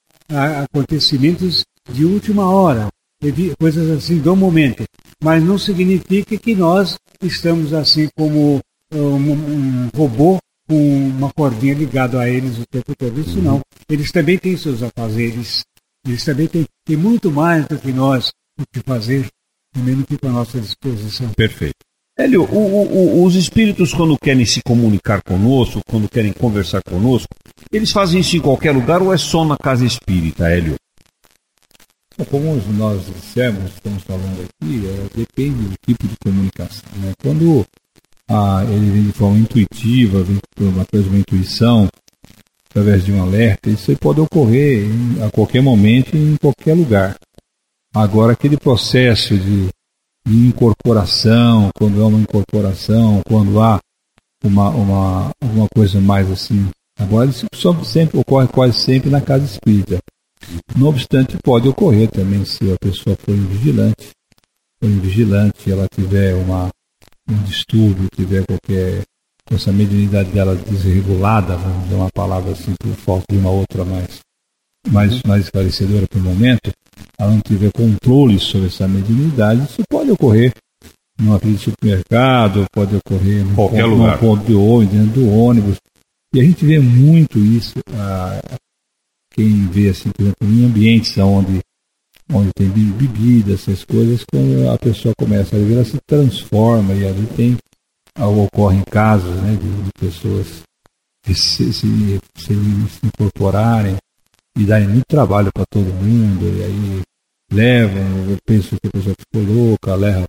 acontecimentos 0.64 1.64
de 1.92 2.06
última 2.06 2.50
hora, 2.50 2.88
coisas 3.60 3.90
assim 3.92 4.18
do 4.20 4.36
momento. 4.36 4.84
Mas 5.24 5.44
não 5.44 5.58
significa 5.58 6.38
que 6.38 6.54
nós 6.56 6.96
estamos 7.22 7.74
assim 7.74 8.08
como 8.18 8.60
ah, 8.94 8.98
um, 8.98 9.32
um 9.32 9.90
robô 9.96 10.38
com 10.68 11.08
uma 11.10 11.32
cordinha 11.32 11.74
ligada 11.74 12.20
a 12.20 12.30
eles 12.30 12.58
o 12.58 12.66
tempo 12.70 12.94
todo. 12.98 13.20
Isso 13.22 13.40
não. 13.42 13.62
Eles 13.90 14.12
também 14.12 14.38
têm 14.38 14.58
seus 14.58 14.82
afazeres. 14.84 15.64
Eles 16.08 16.24
também 16.26 16.48
têm, 16.48 16.66
têm 16.86 16.98
muito 16.98 17.32
mais 17.32 17.68
do 17.68 17.78
que 17.78 17.92
nós 17.92 18.30
o 18.60 18.64
que 18.74 18.82
fazer. 18.82 19.28
Também 19.74 19.96
não 19.96 20.06
fica 20.06 20.28
à 20.28 20.32
nossa 20.32 20.60
disposição. 20.60 21.30
Perfeito. 21.36 21.76
Hélio, 22.18 22.44
o- 22.44 22.56
o- 22.58 23.20
o- 23.20 23.24
os 23.26 23.36
espíritos, 23.36 23.94
quando 23.94 24.18
querem 24.18 24.46
se 24.46 24.62
comunicar 24.66 25.22
conosco, 25.22 25.82
quando 25.90 26.08
querem 26.08 26.32
conversar 26.32 26.82
conosco, 26.82 27.28
eles 27.72 27.92
fazem 27.92 28.22
isso 28.22 28.38
em 28.38 28.40
qualquer 28.40 28.72
lugar 28.72 29.02
ou 29.02 29.14
é 29.14 29.18
só 29.18 29.44
na 29.44 29.58
casa 29.58 29.86
espírita, 29.86 30.48
Hélio? 30.50 30.76
Como 32.30 32.56
nós 32.78 33.06
dissemos, 33.06 33.74
estamos 33.74 34.04
falando 34.04 34.42
aqui, 34.42 34.88
é, 34.88 35.18
depende 35.18 35.64
do 35.68 35.76
tipo 35.86 36.08
de 36.08 36.16
comunicação. 36.24 36.90
Né? 36.98 37.12
Quando 37.22 37.66
ah, 38.30 38.64
ele 38.70 38.90
vem 38.92 39.04
de 39.04 39.12
forma 39.12 39.38
intuitiva, 39.38 40.24
vem 40.24 40.40
uma 40.60 40.86
coisa, 40.86 41.10
uma 41.10 41.20
intuição, 41.20 41.90
através 42.70 43.04
de 43.04 43.12
um 43.12 43.22
alerta, 43.22 43.70
isso 43.70 43.92
aí 43.92 43.98
pode 43.98 44.22
ocorrer 44.22 44.86
em- 44.86 45.22
a 45.24 45.30
qualquer 45.30 45.62
momento 45.62 46.16
em 46.16 46.36
qualquer 46.38 46.74
lugar. 46.74 47.18
Agora, 47.94 48.34
aquele 48.34 48.58
processo 48.58 49.38
de, 49.38 49.68
de 50.28 50.48
incorporação, 50.48 51.70
quando 51.78 52.02
há 52.02 52.08
uma 52.08 52.20
incorporação, 52.20 53.22
quando 53.28 53.62
há 53.62 53.80
uma, 54.44 54.70
uma, 54.70 55.32
alguma 55.42 55.68
coisa 55.74 56.00
mais 56.00 56.30
assim. 56.32 56.68
Agora, 56.98 57.30
isso 57.30 57.46
sempre, 57.84 58.18
ocorre 58.18 58.48
quase 58.48 58.80
sempre 58.80 59.10
na 59.10 59.20
casa 59.22 59.46
espírita. 59.46 60.00
Não 60.76 60.88
obstante, 60.88 61.38
pode 61.44 61.68
ocorrer 61.68 62.10
também 62.10 62.46
se 62.46 62.72
a 62.72 62.78
pessoa 62.80 63.16
for 63.16 63.34
invigilante, 63.34 64.10
for 64.80 64.90
invigilante, 64.90 65.72
ela 65.72 65.88
tiver 65.94 66.36
uma, 66.36 66.70
um 67.30 67.44
distúrbio, 67.44 68.08
tiver 68.16 68.46
qualquer 68.46 69.04
essa 69.52 69.72
mediunidade 69.72 70.32
dela 70.32 70.56
desregulada, 70.56 71.56
vamos 71.56 71.84
dizer 71.84 71.96
uma 71.96 72.10
palavra 72.12 72.52
assim, 72.52 72.74
por 72.80 72.94
falta 72.96 73.26
de 73.30 73.38
uma 73.38 73.52
outra 73.52 73.86
mais, 73.86 74.20
mais, 74.90 75.22
mais 75.24 75.46
esclarecedora 75.46 76.08
para 76.08 76.20
o 76.20 76.24
momento, 76.24 76.72
ela 77.18 77.32
não 77.32 77.42
tiver 77.42 77.72
controle 77.72 78.40
sobre 78.40 78.68
essa 78.68 78.88
mediunidade, 78.88 79.64
isso 79.64 79.84
pode 79.88 80.10
ocorrer 80.10 80.52
numa 81.20 81.40
fila 81.40 81.54
de 81.54 81.60
supermercado, 81.60 82.66
pode 82.74 82.96
ocorrer 82.96 83.46
num 83.46 83.56
Qualquer 83.56 83.84
ponto, 83.84 83.96
lugar. 83.96 84.12
num 84.14 84.18
ponto 84.18 84.46
de 84.46 84.54
ônibus, 84.54 84.94
dentro 84.94 85.22
do 85.22 85.30
ônibus. 85.30 85.78
E 86.34 86.40
a 86.42 86.44
gente 86.44 86.66
vê 86.66 86.80
muito 86.80 87.40
isso, 87.40 87.76
ah, 87.94 88.42
quem 89.36 89.68
vê 89.68 89.90
assim, 89.90 90.10
por 90.12 90.22
exemplo, 90.22 90.48
em 90.48 90.66
ambientes 90.66 91.18
onde, 91.18 91.60
onde 92.32 92.52
tem 92.56 92.70
be- 92.70 92.94
bebida, 92.94 93.54
essas 93.54 93.84
coisas, 93.84 94.24
quando 94.24 94.70
a 94.70 94.78
pessoa 94.78 95.14
começa 95.18 95.56
a 95.56 95.60
ver, 95.60 95.74
ela 95.74 95.84
se 95.84 95.98
transforma 96.08 96.94
e 96.94 97.06
ali 97.06 97.28
tem, 97.36 97.58
ocorrem 98.18 98.82
casos 98.90 99.36
né, 99.42 99.58
de, 99.58 99.84
de 99.84 99.92
pessoas 100.00 100.64
se, 101.34 101.74
se, 101.74 102.20
se, 102.38 102.54
incorporarem 103.04 103.98
e 104.58 104.64
darem 104.64 104.88
muito 104.88 105.06
trabalho 105.08 105.50
para 105.54 105.66
todo 105.70 105.86
mundo, 105.86 106.46
e 106.46 106.64
aí 106.64 107.02
levam, 107.52 108.30
eu 108.30 108.38
penso 108.46 108.78
que 108.82 108.88
a 108.88 108.92
pessoa 108.92 109.16
ficou 109.20 109.54
louca, 109.54 109.96
leva 109.96 110.26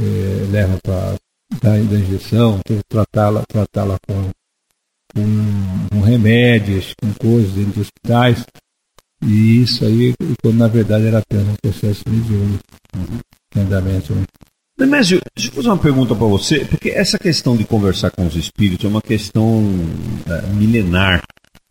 eh, 0.00 0.46
leva 0.50 0.78
para 0.82 1.14
dar 1.62 1.80
da 1.84 1.98
injeção, 1.98 2.60
tratá-la 2.88 3.44
tratá-la 3.46 3.96
com, 4.06 4.30
com, 5.14 5.88
com 5.90 6.00
remédios, 6.00 6.92
com 7.00 7.12
coisas 7.14 7.52
dentro 7.52 7.72
de 7.72 7.80
hospitais. 7.80 8.44
E 9.26 9.62
isso 9.62 9.84
aí, 9.84 10.12
quando 10.42 10.58
na 10.58 10.68
verdade 10.68 11.06
era 11.06 11.18
apenas 11.18 11.48
um 11.48 11.54
processo 11.62 12.02
mediúnico, 12.08 12.62
em 13.56 13.60
andamento. 13.60 14.14
né? 14.14 14.24
Nemésio, 14.78 15.20
deixa 15.36 15.50
eu 15.50 15.54
fazer 15.54 15.68
uma 15.68 15.78
pergunta 15.78 16.14
para 16.14 16.26
você, 16.26 16.64
porque 16.64 16.90
essa 16.90 17.18
questão 17.18 17.56
de 17.56 17.64
conversar 17.64 18.10
com 18.10 18.26
os 18.26 18.34
espíritos 18.34 18.84
é 18.84 18.88
uma 18.88 19.00
questão 19.00 19.62
é, 20.26 20.46
milenar. 20.54 21.22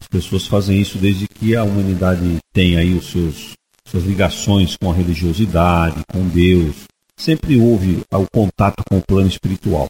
As 0.02 0.08
pessoas 0.08 0.48
fazem 0.48 0.80
isso 0.82 0.98
desde 0.98 1.28
que 1.28 1.56
a 1.56 1.64
humanidade 1.64 2.38
tem 2.54 2.78
aí 2.78 2.94
os 2.94 3.12
seus 3.12 3.54
suas 3.86 4.06
ligações 4.06 4.76
com 4.78 4.90
a 4.90 4.94
religiosidade, 4.94 6.02
com 6.12 6.28
Deus. 6.28 6.76
Sempre 7.18 7.60
houve 7.60 8.02
o 8.12 8.26
contato 8.32 8.84
com 8.90 8.98
o 8.98 9.04
plano 9.06 9.28
espiritual. 9.28 9.90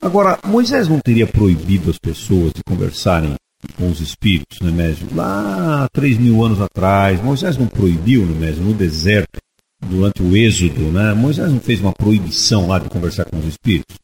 Agora, 0.00 0.38
Moisés 0.44 0.88
não 0.88 1.00
teria 1.00 1.26
proibido 1.26 1.90
as 1.90 1.98
pessoas 1.98 2.52
de 2.52 2.62
conversarem 2.64 3.34
com 3.76 3.90
os 3.90 4.00
espíritos, 4.00 4.60
Nemésio? 4.60 5.08
Lá 5.14 5.84
há 5.84 5.88
três 5.88 6.16
mil 6.16 6.44
anos 6.44 6.60
atrás, 6.60 7.22
Moisés 7.22 7.56
não 7.56 7.66
proibiu, 7.66 8.24
Nemésio, 8.24 8.62
no 8.62 8.72
deserto, 8.72 9.40
durante 9.84 10.22
o 10.22 10.36
êxodo, 10.36 10.92
né? 10.92 11.12
Moisés 11.14 11.50
não 11.50 11.60
fez 11.60 11.80
uma 11.80 11.92
proibição 11.92 12.68
lá 12.68 12.78
de 12.78 12.88
conversar 12.88 13.24
com 13.24 13.38
os 13.38 13.46
espíritos? 13.46 13.96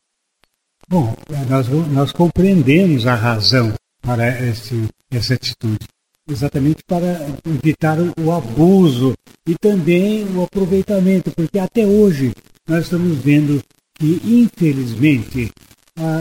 Bom, 0.89 1.17
nós, 1.49 1.69
nós 1.69 2.13
compreendemos 2.13 3.07
a 3.07 3.15
razão 3.15 3.73
para 4.03 4.29
esse, 4.47 4.89
essa 5.11 5.35
atitude. 5.35 5.87
Exatamente 6.29 6.83
para 6.87 7.27
evitar 7.47 7.99
o, 8.19 8.33
abuso 8.33 9.13
e 9.47 9.55
também 9.57 10.25
o 10.35 10.43
aproveitamento, 10.43 11.31
porque 11.33 11.59
até 11.59 11.87
hoje 11.87 12.33
nós 12.67 12.85
estamos 12.85 13.19
vendo 13.19 13.63
que, 13.99 14.21
infelizmente, 14.25 15.51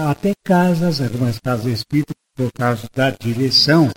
até 0.10 0.34
casas, 0.44 1.02
algumas 1.02 1.40
casas 1.40 1.66
espíritas, 1.68 2.16
por 2.36 2.52
causa 2.52 2.88
da 2.96 3.12
direção, 3.12 3.92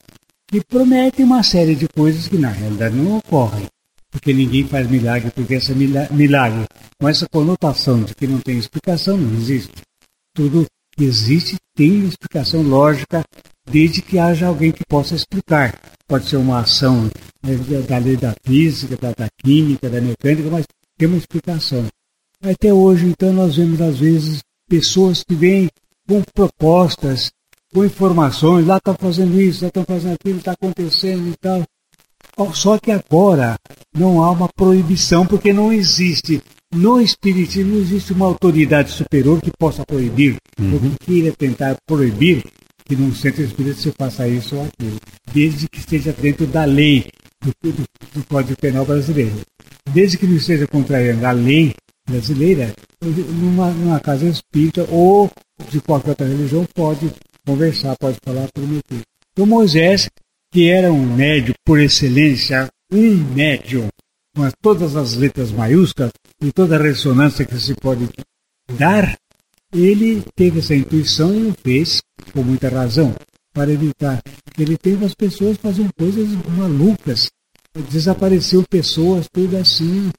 que 0.48 0.62
prometem 0.64 1.24
uma 1.24 1.42
série 1.42 1.74
de 1.74 1.88
coisas 1.88 2.28
que 2.28 2.38
na 2.38 2.50
realidade 2.50 2.94
não 2.94 3.18
ocorrem. 3.18 3.66
Porque 4.10 4.32
ninguém 4.32 4.66
faz 4.66 4.88
milagre, 4.88 5.30
porque 5.30 5.54
esse 5.54 5.74
mila- 5.74 6.08
milagre, 6.10 6.64
com 6.98 7.08
essa 7.08 7.26
conotação 7.28 8.02
de 8.02 8.14
que 8.14 8.26
não 8.26 8.40
tem 8.40 8.56
explicação, 8.56 9.16
não 9.16 9.36
existe 9.36 9.72
tudo 10.34 10.66
que 10.96 11.04
existe 11.04 11.56
tem 11.74 12.06
explicação 12.06 12.62
lógica, 12.62 13.22
desde 13.70 14.00
que 14.00 14.18
haja 14.18 14.46
alguém 14.46 14.72
que 14.72 14.84
possa 14.86 15.14
explicar. 15.14 15.78
Pode 16.08 16.28
ser 16.28 16.36
uma 16.36 16.60
ação 16.60 17.10
né, 17.42 17.56
da 17.86 17.98
lei 17.98 18.16
da 18.16 18.34
física, 18.44 18.96
da, 18.96 19.12
da 19.12 19.28
química, 19.42 19.90
da 19.90 20.00
mecânica, 20.00 20.48
mas 20.50 20.64
tem 20.96 21.08
uma 21.08 21.18
explicação. 21.18 21.86
Até 22.42 22.72
hoje, 22.72 23.06
então, 23.06 23.32
nós 23.32 23.56
vemos, 23.56 23.80
às 23.80 23.98
vezes, 23.98 24.40
pessoas 24.68 25.22
que 25.22 25.34
vêm 25.34 25.68
com 26.08 26.22
propostas, 26.34 27.30
com 27.72 27.84
informações, 27.84 28.66
lá 28.66 28.76
estão 28.78 28.94
fazendo 28.94 29.40
isso, 29.40 29.62
lá 29.62 29.68
estão 29.68 29.84
fazendo 29.84 30.14
aquilo, 30.14 30.38
está 30.38 30.52
acontecendo 30.52 31.28
e 31.28 31.34
tal. 31.36 31.62
Só 32.54 32.78
que 32.78 32.90
agora 32.90 33.56
não 33.96 34.22
há 34.22 34.30
uma 34.30 34.48
proibição, 34.48 35.26
porque 35.26 35.52
não 35.52 35.72
existe. 35.72 36.42
No 36.74 37.00
Espiritismo 37.00 37.74
não 37.74 37.80
existe 37.80 38.12
uma 38.12 38.26
autoridade 38.26 38.90
superior 38.90 39.40
que 39.40 39.50
possa 39.58 39.84
proibir, 39.86 40.36
ou 40.60 40.78
que 40.80 41.04
queira 41.06 41.32
tentar 41.32 41.76
proibir 41.86 42.44
que 42.84 42.94
num 42.94 43.14
centro 43.14 43.42
espírita 43.42 43.80
se 43.80 43.90
faça 43.92 44.28
isso 44.28 44.54
ou 44.56 44.64
aquilo, 44.64 44.96
desde 45.32 45.68
que 45.68 45.78
esteja 45.78 46.12
dentro 46.12 46.46
da 46.46 46.64
lei 46.64 47.08
do, 47.42 47.52
do- 47.72 47.84
do 48.14 48.24
Código 48.28 48.56
Penal 48.60 48.84
brasileiro. 48.84 49.34
Desde 49.92 50.18
que 50.18 50.26
não 50.26 50.36
esteja 50.36 50.66
contrariando 50.66 51.24
a 51.26 51.32
lei 51.32 51.74
brasileira, 52.08 52.72
numa, 53.02 53.70
numa 53.70 54.00
casa 54.00 54.26
espírita 54.26 54.86
ou 54.90 55.30
de 55.70 55.80
qualquer 55.80 56.10
outra 56.10 56.26
religião 56.26 56.66
pode 56.74 57.10
conversar, 57.46 57.96
pode 57.98 58.18
falar, 58.24 58.48
prometer. 58.52 59.00
Então 59.32 59.46
Moisés, 59.46 60.08
que 60.52 60.68
era 60.70 60.92
um 60.92 61.14
médio 61.16 61.54
por 61.64 61.80
excelência, 61.80 62.68
um 62.92 63.14
médium, 63.34 63.88
com 64.34 64.42
as- 64.42 64.54
todas 64.62 64.96
as 64.96 65.14
letras 65.14 65.50
maiúsculas 65.50 66.12
e 66.42 66.52
toda 66.52 66.76
a 66.76 66.82
ressonância 66.82 67.44
que 67.44 67.58
se 67.58 67.74
pode 67.74 68.08
dar, 68.78 69.16
ele 69.74 70.22
teve 70.34 70.60
essa 70.60 70.74
intuição 70.74 71.34
e 71.34 71.46
o 71.46 71.54
fez 71.62 72.00
com 72.32 72.42
muita 72.42 72.68
razão, 72.68 73.14
para 73.52 73.72
evitar 73.72 74.22
que 74.54 74.62
ele 74.62 74.76
teve 74.76 75.04
as 75.04 75.14
pessoas 75.14 75.56
fazendo 75.56 75.90
coisas 75.98 76.28
malucas. 76.56 77.28
Desapareciam 77.90 78.62
pessoas, 78.64 79.26
tudo 79.32 79.56
assim, 79.56 80.10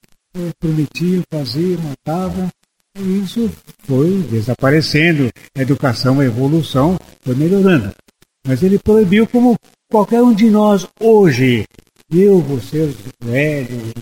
prometiam 0.59 1.23
fazer, 1.31 1.77
matavam. 1.79 2.49
E 2.99 3.19
isso 3.19 3.51
foi 3.83 4.23
desaparecendo. 4.29 5.29
A 5.55 5.61
educação, 5.61 6.19
a 6.19 6.25
evolução 6.25 6.97
foi 7.21 7.35
melhorando. 7.35 7.93
Mas 8.45 8.63
ele 8.63 8.79
proibiu 8.79 9.27
como 9.27 9.55
qualquer 9.89 10.21
um 10.21 10.33
de 10.33 10.49
nós 10.49 10.87
hoje. 10.99 11.65
Eu, 12.11 12.39
você, 12.41 12.81
os 12.81 12.95
velhos, 13.21 13.93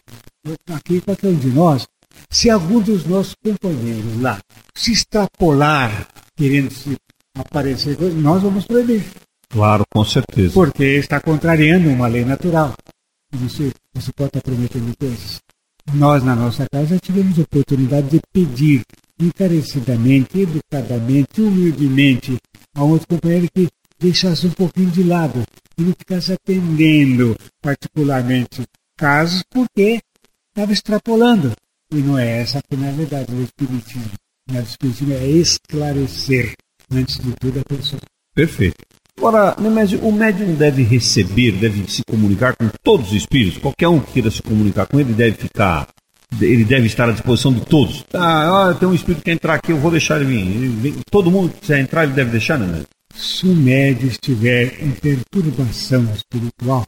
aqui 0.69 1.02
qualquer 1.02 1.30
um 1.30 1.36
de 1.36 1.48
nós. 1.48 1.86
Se 2.30 2.50
algum 2.50 2.80
dos 2.80 3.06
nossos 3.06 3.36
companheiros 3.43 4.21
lá 4.21 4.39
se 4.76 4.91
extrapolar, 4.91 6.08
querendo 6.38 6.71
se 6.71 6.95
aparecer, 7.38 7.98
nós 8.13 8.41
vamos 8.41 8.65
proibir. 8.65 9.04
Claro, 9.50 9.84
com 9.91 10.04
certeza. 10.04 10.54
Porque 10.54 10.84
está 10.84 11.19
contrariando 11.19 11.89
uma 11.89 12.08
lei 12.08 12.26
natural. 12.26 12.74
Você, 13.34 13.71
você 13.93 14.12
pode 14.13 14.30
estar 14.30 14.41
prometendo 14.41 14.95
coisas. 14.98 15.41
Nós, 15.93 16.24
na 16.24 16.36
nossa 16.36 16.65
casa, 16.69 17.00
tivemos 17.00 17.38
oportunidade 17.38 18.10
de 18.10 18.21
pedir 18.34 18.82
encarecidamente, 19.19 20.39
educadamente, 20.39 21.41
humildemente 21.41 22.38
a 22.74 22.84
um 22.84 22.91
outro 22.91 23.08
companheiro 23.08 23.48
que 23.54 23.69
deixasse 24.00 24.48
um 24.48 24.52
pouquinho 24.52 24.91
de 24.91 25.04
lado 25.04 25.43
e 25.78 25.84
não 25.84 25.93
ficasse 25.93 26.34
atendendo 26.34 27.36
particularmente 27.62 28.63
casos 28.98 29.43
porque 29.50 30.02
estava 30.50 30.74
extrapolando. 30.74 31.54
E 31.91 31.98
não 31.98 32.17
é 32.17 32.41
essa 32.41 32.62
que, 32.67 32.76
na 32.76 32.91
verdade, 32.91 33.34
o 33.34 33.43
Espiritismo. 33.43 34.12
O 34.52 34.60
Espiritismo 34.60 35.13
é 35.13 35.28
esclarecer, 35.28 36.54
antes 36.91 37.17
de 37.19 37.32
tudo, 37.34 37.60
a 37.60 37.63
pessoa. 37.63 38.02
Perfeito. 38.34 38.84
Agora, 39.17 39.56
Nemésio, 39.60 39.99
o 40.06 40.12
médium 40.12 40.54
deve 40.56 40.84
receber, 40.84 41.54
deve 41.54 41.89
se 41.89 42.04
comunicar 42.04 42.56
com 42.56 42.69
todos 42.84 43.08
os 43.08 43.13
espíritos? 43.13 43.60
Qualquer 43.60 43.88
um 43.88 43.99
que 43.99 44.13
queira 44.13 44.30
se 44.30 44.41
comunicar 44.41 44.86
com 44.86 44.99
ele 44.99 45.13
deve 45.13 45.38
ficar. 45.38 45.88
Ele 46.39 46.65
deve 46.65 46.86
estar 46.86 47.08
à 47.08 47.12
disposição 47.13 47.54
de 47.54 47.62
todos. 47.62 48.04
Ah, 48.13 48.69
ó, 48.69 48.73
tem 48.73 48.88
um 48.88 48.93
espírito 48.93 49.19
que 49.19 49.25
quer 49.25 49.34
entrar 49.34 49.54
aqui, 49.56 49.71
eu 49.71 49.78
vou 49.78 49.89
deixar 49.89 50.21
ele 50.21 50.69
vir. 50.69 50.95
Todo 51.10 51.32
mundo 51.32 51.54
que 51.54 51.62
quiser 51.62 51.80
entrar, 51.80 52.04
ele 52.04 52.13
deve 52.13 52.32
deixar, 52.32 52.60
Nemésio? 52.60 52.88
Se 53.13 53.47
o 53.47 53.56
médio 53.56 54.10
estiver 54.10 54.84
em 54.84 54.91
perturbação 54.91 56.04
espiritual, 56.13 56.86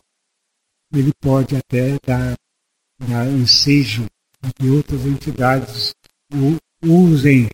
ele 0.94 1.12
pode 1.22 1.56
até 1.56 1.96
dar, 2.06 2.36
dar 3.08 3.26
ensejo 3.28 4.06
a 4.42 4.50
que 4.52 4.70
outras 4.70 5.06
entidades 5.06 5.94
o 6.34 6.58
usem 6.86 7.48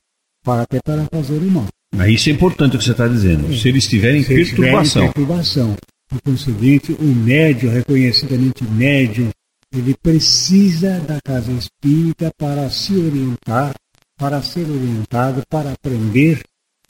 para, 0.44 0.64
até 0.64 0.82
para 0.82 1.06
fazer 1.06 1.38
o 1.38 1.52
mal. 1.52 1.68
Mas 1.94 2.10
isso 2.10 2.30
é 2.30 2.32
importante 2.34 2.76
o 2.76 2.80
que 2.80 2.86
você 2.86 2.92
está 2.92 3.08
dizendo. 3.08 3.56
Se 3.56 3.68
ele 3.68 3.78
estiver 3.78 4.16
em 4.16 4.24
Se 4.24 4.34
perturbação. 4.34 5.04
Em 5.04 5.06
perturbação. 5.06 5.76
Conseguinte, 6.24 6.92
o 6.94 7.04
médium, 7.04 7.72
reconhecidamente 7.72 8.64
médium, 8.64 9.30
ele 9.76 9.96
precisa 10.02 11.00
da 11.00 11.20
casa 11.24 11.52
espírita 11.52 12.32
para 12.38 12.70
se 12.70 12.94
orientar, 12.94 13.74
para 14.18 14.42
ser 14.42 14.70
orientado, 14.70 15.42
para 15.50 15.72
aprender 15.72 16.42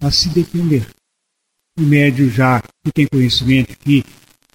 a 0.02 0.12
se 0.12 0.30
defender. 0.30 0.86
O 1.80 1.82
médium 1.82 2.30
já 2.30 2.62
que 2.84 2.92
tem 2.92 3.08
conhecimento 3.08 3.78
que 3.80 4.04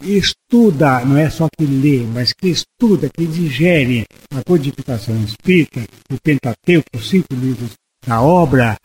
estuda, 0.02 1.04
não 1.04 1.16
é 1.16 1.30
só 1.30 1.48
que 1.56 1.64
lê, 1.64 2.00
mas 2.00 2.32
que 2.32 2.48
estuda, 2.48 3.08
que 3.08 3.26
digere 3.26 4.04
a 4.30 4.42
codificação 4.44 5.20
espírita, 5.24 5.80
o 6.12 6.16
Pentateuco, 6.22 6.88
os 6.94 7.08
cinco 7.08 7.34
livros 7.34 7.72
da 8.06 8.20
obra, 8.20 8.76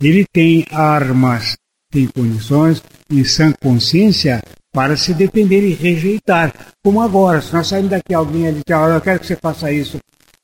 ele 0.00 0.24
tem 0.32 0.64
armas, 0.70 1.56
tem 1.90 2.06
condições, 2.06 2.82
em 3.10 3.24
sã 3.24 3.52
consciência, 3.52 4.42
para 4.72 4.96
se 4.96 5.12
defender 5.12 5.62
e 5.62 5.74
rejeitar. 5.74 6.54
Como 6.82 7.00
agora, 7.00 7.42
se 7.42 7.52
nós 7.52 7.66
saímos 7.66 7.90
daqui, 7.90 8.14
alguém 8.14 8.46
ali 8.46 8.60
diz, 8.66 8.76
olha, 8.76 8.94
eu 8.94 9.00
quero 9.00 9.20
que 9.20 9.26
você 9.26 9.36
faça 9.36 9.72
isso. 9.72 9.98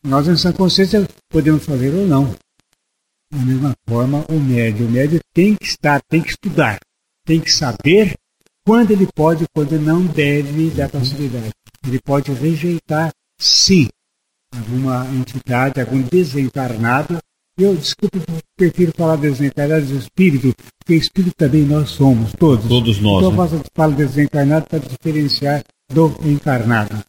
Nós, 0.04 0.28
em 0.28 0.36
sã 0.36 0.52
consciência, 0.52 1.06
podemos 1.28 1.64
fazer 1.64 1.94
ou 1.94 2.06
não. 2.06 2.34
Da 3.32 3.38
mesma 3.38 3.74
forma, 3.88 4.24
o 4.28 4.38
médio. 4.38 4.86
O 4.86 4.90
médio 4.90 5.20
tem 5.34 5.54
que 5.54 5.66
estar, 5.66 6.00
tem 6.08 6.22
que 6.22 6.30
estudar, 6.30 6.78
tem 7.24 7.40
que 7.40 7.50
saber 7.50 8.14
quando 8.64 8.90
ele 8.90 9.08
pode 9.14 9.44
e 9.44 9.46
quando 9.54 9.80
não 9.80 10.04
deve 10.04 10.70
dar 10.70 10.88
facilidade. 10.88 11.50
Ele 11.86 12.00
pode 12.00 12.32
rejeitar, 12.32 13.12
sim, 13.38 13.88
alguma 14.54 15.06
entidade, 15.06 15.80
algum 15.80 16.02
desencarnado. 16.02 17.18
Eu, 17.58 17.74
desculpe, 17.74 18.20
prefiro 18.54 18.92
falar 18.94 19.16
desencarnado 19.16 19.86
de 19.86 19.96
espírito, 19.96 20.54
porque 20.78 20.94
espírito 20.94 21.34
também 21.36 21.62
nós 21.62 21.88
somos, 21.88 22.32
todos. 22.32 22.68
Todos 22.68 23.00
nós. 23.00 23.24
Então, 23.24 23.32
né? 23.32 23.54
eu 23.54 23.64
falo 23.74 23.94
desencarnado 23.94 24.66
para 24.66 24.78
diferenciar 24.78 25.64
do 25.90 26.14
encarnado. 26.22 27.02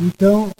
Então, 0.00 0.50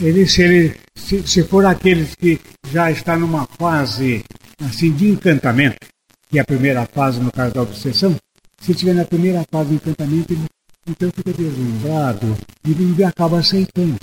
ele, 0.00 0.26
se, 0.26 0.42
ele, 0.42 0.76
se, 0.94 1.26
se 1.26 1.42
for 1.42 1.66
aqueles 1.66 2.14
que 2.14 2.40
já 2.70 2.90
está 2.90 3.18
numa 3.18 3.46
fase 3.46 4.24
assim 4.60 4.92
de 4.92 5.10
encantamento, 5.10 5.86
que 6.30 6.38
é 6.38 6.42
a 6.42 6.44
primeira 6.44 6.86
fase 6.86 7.20
no 7.20 7.30
caso 7.30 7.52
da 7.54 7.62
obsessão, 7.62 8.16
se 8.60 8.72
estiver 8.72 8.94
na 8.94 9.04
primeira 9.04 9.44
fase 9.50 9.70
do 9.70 9.74
encantamento, 9.74 10.32
ele 10.32 10.44
então 10.88 11.10
fica 11.10 11.32
deslumbrado 11.32 12.36
e 12.66 12.70
ele 12.70 13.04
acaba 13.04 13.38
aceitando. 13.38 13.96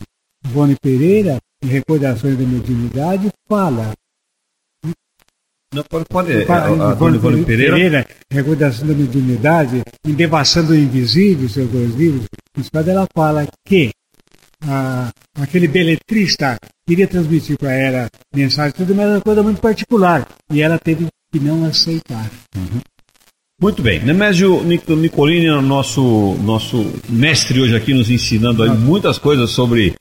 Rony 0.53 0.75
Pereira, 0.79 1.39
em 1.63 1.67
Recordações 1.67 2.37
da 2.37 2.45
Mediunidade, 2.45 3.29
fala. 3.49 3.93
Não, 5.73 5.83
pode, 5.83 6.05
pode. 6.05 6.31
É, 6.31 6.41
Ivone 6.43 7.43
Pereira, 7.43 7.73
Pereira, 7.75 8.07
Recordação 8.31 8.87
da 8.87 8.93
Mediunidade, 8.93 9.81
em 10.05 10.13
Devassando 10.13 10.71
o 10.71 10.75
Invisível, 10.75 11.49
seus 11.49 11.69
dois 11.69 11.93
livros, 11.93 12.25
no 12.55 12.79
ela 12.89 13.05
fala 13.13 13.45
que 13.65 13.91
ah, 14.65 15.09
aquele 15.39 15.67
beletrista 15.67 16.57
queria 16.87 17.07
transmitir 17.07 17.57
para 17.57 17.73
ela 17.73 18.09
mensagem, 18.33 18.73
tudo, 18.75 18.95
mas 18.95 19.05
era 19.05 19.15
uma 19.15 19.21
coisa 19.21 19.43
muito 19.43 19.59
particular. 19.61 20.27
E 20.51 20.61
ela 20.61 20.79
teve 20.79 21.07
que 21.31 21.39
não 21.39 21.65
aceitar. 21.65 22.29
Muito 23.61 23.81
bem. 23.81 23.99
Nemésio 24.03 24.63
Nic- 24.63 24.87
Nicolini 24.87 25.47
é 25.47 25.53
o 25.53 25.61
nosso, 25.61 26.35
nosso 26.43 26.85
mestre 27.09 27.59
hoje 27.59 27.75
aqui, 27.75 27.93
nos 27.93 28.09
ensinando 28.09 28.63
muitas 28.75 29.17
coisas 29.17 29.49
sobre 29.51 29.95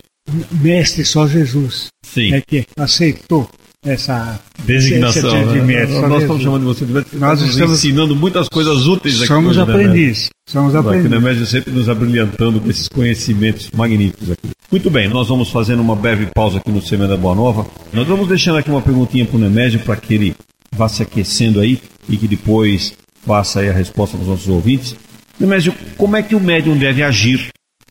Mestre 0.60 1.04
só 1.04 1.26
Jesus 1.26 1.86
sim, 2.04 2.34
é 2.34 2.40
que 2.40 2.66
aceitou 2.76 3.48
essa 3.86 4.38
designação. 4.64 5.30
de 5.52 5.60
né? 5.60 5.86
Nós 5.86 5.88
Jesus. 5.90 6.22
estamos 6.22 6.42
chamando 6.42 6.60
de 6.60 6.66
você 6.66 6.84
de 6.84 6.92
mestre, 6.92 7.18
Nós 7.18 7.40
estamos- 7.40 7.78
ensinando 7.78 8.16
muitas 8.16 8.48
coisas 8.48 8.86
úteis 8.86 9.16
aqui. 9.18 9.26
Somos 9.28 9.56
né, 9.56 9.62
aprendizes. 9.62 10.28
Somos 10.48 10.74
aprendizes. 10.74 11.10
Nemésio 11.10 11.46
sempre 11.46 11.72
nos 11.72 11.88
abrilhantando 11.88 12.60
com 12.60 12.68
esses 12.68 12.88
conhecimentos 12.88 13.70
magníficos 13.74 14.30
aqui. 14.30 14.48
Muito 14.70 14.90
bem, 14.90 15.08
nós 15.08 15.28
vamos 15.28 15.50
fazendo 15.50 15.80
uma 15.80 15.94
breve 15.94 16.26
pausa 16.34 16.58
aqui 16.58 16.70
no 16.70 16.82
Semana 16.82 17.10
da 17.10 17.16
Boa 17.16 17.34
Nova. 17.34 17.66
Nós 17.92 18.06
vamos 18.06 18.28
deixando 18.28 18.58
aqui 18.58 18.70
uma 18.70 18.82
perguntinha 18.82 19.24
para 19.24 19.36
o 19.36 19.40
Nemésio 19.40 19.80
para 19.80 19.96
que 19.96 20.14
ele 20.14 20.34
vá 20.74 20.88
se 20.88 21.02
aquecendo 21.02 21.60
aí 21.60 21.80
e 22.08 22.16
que 22.16 22.26
depois 22.28 22.92
faça 23.24 23.60
aí 23.60 23.68
a 23.68 23.72
resposta 23.72 24.16
para 24.16 24.24
os 24.24 24.28
nossos 24.28 24.48
ouvintes. 24.48 24.96
Nemésio, 25.38 25.72
como 25.96 26.16
é 26.16 26.22
que 26.22 26.34
o 26.34 26.40
médium 26.40 26.76
deve 26.76 27.02
agir? 27.02 27.48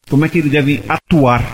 Como 0.09 0.23
é 0.25 0.29
que 0.29 0.37
ele 0.39 0.49
deve 0.49 0.83
atuar 0.87 1.53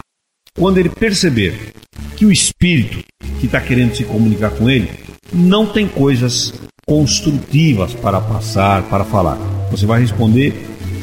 quando 0.57 0.77
ele 0.77 0.89
perceber 0.89 1.73
que 2.15 2.25
o 2.25 2.31
espírito 2.31 3.03
que 3.39 3.45
está 3.45 3.59
querendo 3.61 3.95
se 3.95 4.03
comunicar 4.03 4.51
com 4.51 4.69
ele 4.69 4.89
não 5.33 5.65
tem 5.65 5.87
coisas 5.87 6.53
construtivas 6.85 7.93
para 7.93 8.19
passar, 8.19 8.83
para 8.83 9.05
falar? 9.05 9.37
Você 9.71 9.85
vai 9.85 10.01
responder 10.01 10.53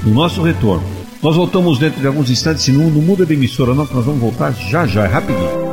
no 0.04 0.12
nosso 0.12 0.42
retorno. 0.42 0.86
Nós 1.22 1.34
voltamos 1.34 1.78
dentro 1.78 2.00
de 2.00 2.06
alguns 2.06 2.30
instantes, 2.30 2.64
se 2.64 2.72
não, 2.72 2.90
não 2.90 3.00
muda 3.00 3.26
de 3.26 3.34
emissora 3.34 3.74
não, 3.74 3.86
que 3.86 3.94
nós 3.94 4.04
vamos 4.04 4.20
voltar 4.20 4.52
já 4.52 4.86
já, 4.86 5.04
é 5.04 5.08
rapidinho. 5.08 5.68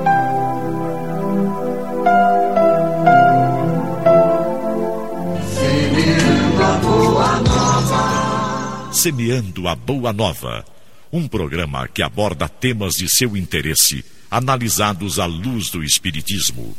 Semeando 8.92 9.68
a 9.68 9.76
Boa 9.76 10.12
Nova. 10.14 10.75
Um 11.18 11.30
programa 11.30 11.88
que 11.88 12.04
aborda 12.04 12.50
temas 12.50 12.96
de 12.96 13.08
seu 13.08 13.38
interesse, 13.38 14.04
analisados 14.30 15.18
à 15.18 15.26
luz 15.26 15.70
do 15.70 15.82
Espiritismo. 15.82 16.76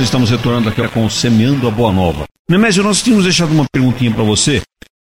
Estamos 0.00 0.30
retornando 0.30 0.68
aqui 0.68 0.88
com 0.88 1.08
Semeando 1.08 1.68
a 1.68 1.70
Boa 1.70 1.92
Nova. 1.92 2.24
Nemésio, 2.48 2.82
nós 2.82 3.00
tínhamos 3.00 3.22
deixado 3.22 3.52
uma 3.52 3.66
perguntinha 3.72 4.10
para 4.10 4.24
você 4.24 4.60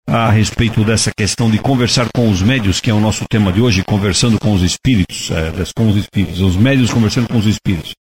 a 0.08 0.30
respeito 0.30 0.82
dessa 0.84 1.10
questão 1.14 1.50
de 1.50 1.58
conversar 1.58 2.08
com 2.14 2.30
os 2.30 2.40
médios, 2.40 2.80
que 2.80 2.90
é 2.90 2.94
o 2.94 3.00
nosso 3.00 3.26
tema 3.28 3.52
de 3.52 3.60
hoje, 3.60 3.84
conversando 3.84 4.40
com 4.40 4.54
os 4.54 4.62
espíritos, 4.62 5.30
é, 5.30 5.52
com 5.76 5.86
os 5.86 5.96
espíritos, 5.96 6.40
os 6.40 6.56
médios 6.56 6.90
conversando 6.90 7.28
com 7.28 7.36
os 7.36 7.44
espíritos. 7.44 7.94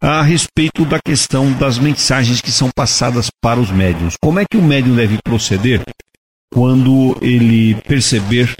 A 0.00 0.22
respeito 0.22 0.84
da 0.84 1.00
questão 1.04 1.52
das 1.52 1.76
mensagens 1.76 2.40
que 2.40 2.52
são 2.52 2.70
passadas 2.70 3.28
para 3.42 3.58
os 3.58 3.72
médios. 3.72 4.14
Como 4.22 4.38
é 4.38 4.44
que 4.48 4.56
o 4.56 4.62
médium 4.62 4.94
deve 4.94 5.18
proceder 5.24 5.82
quando 6.52 7.18
ele 7.20 7.74
perceber 7.82 8.54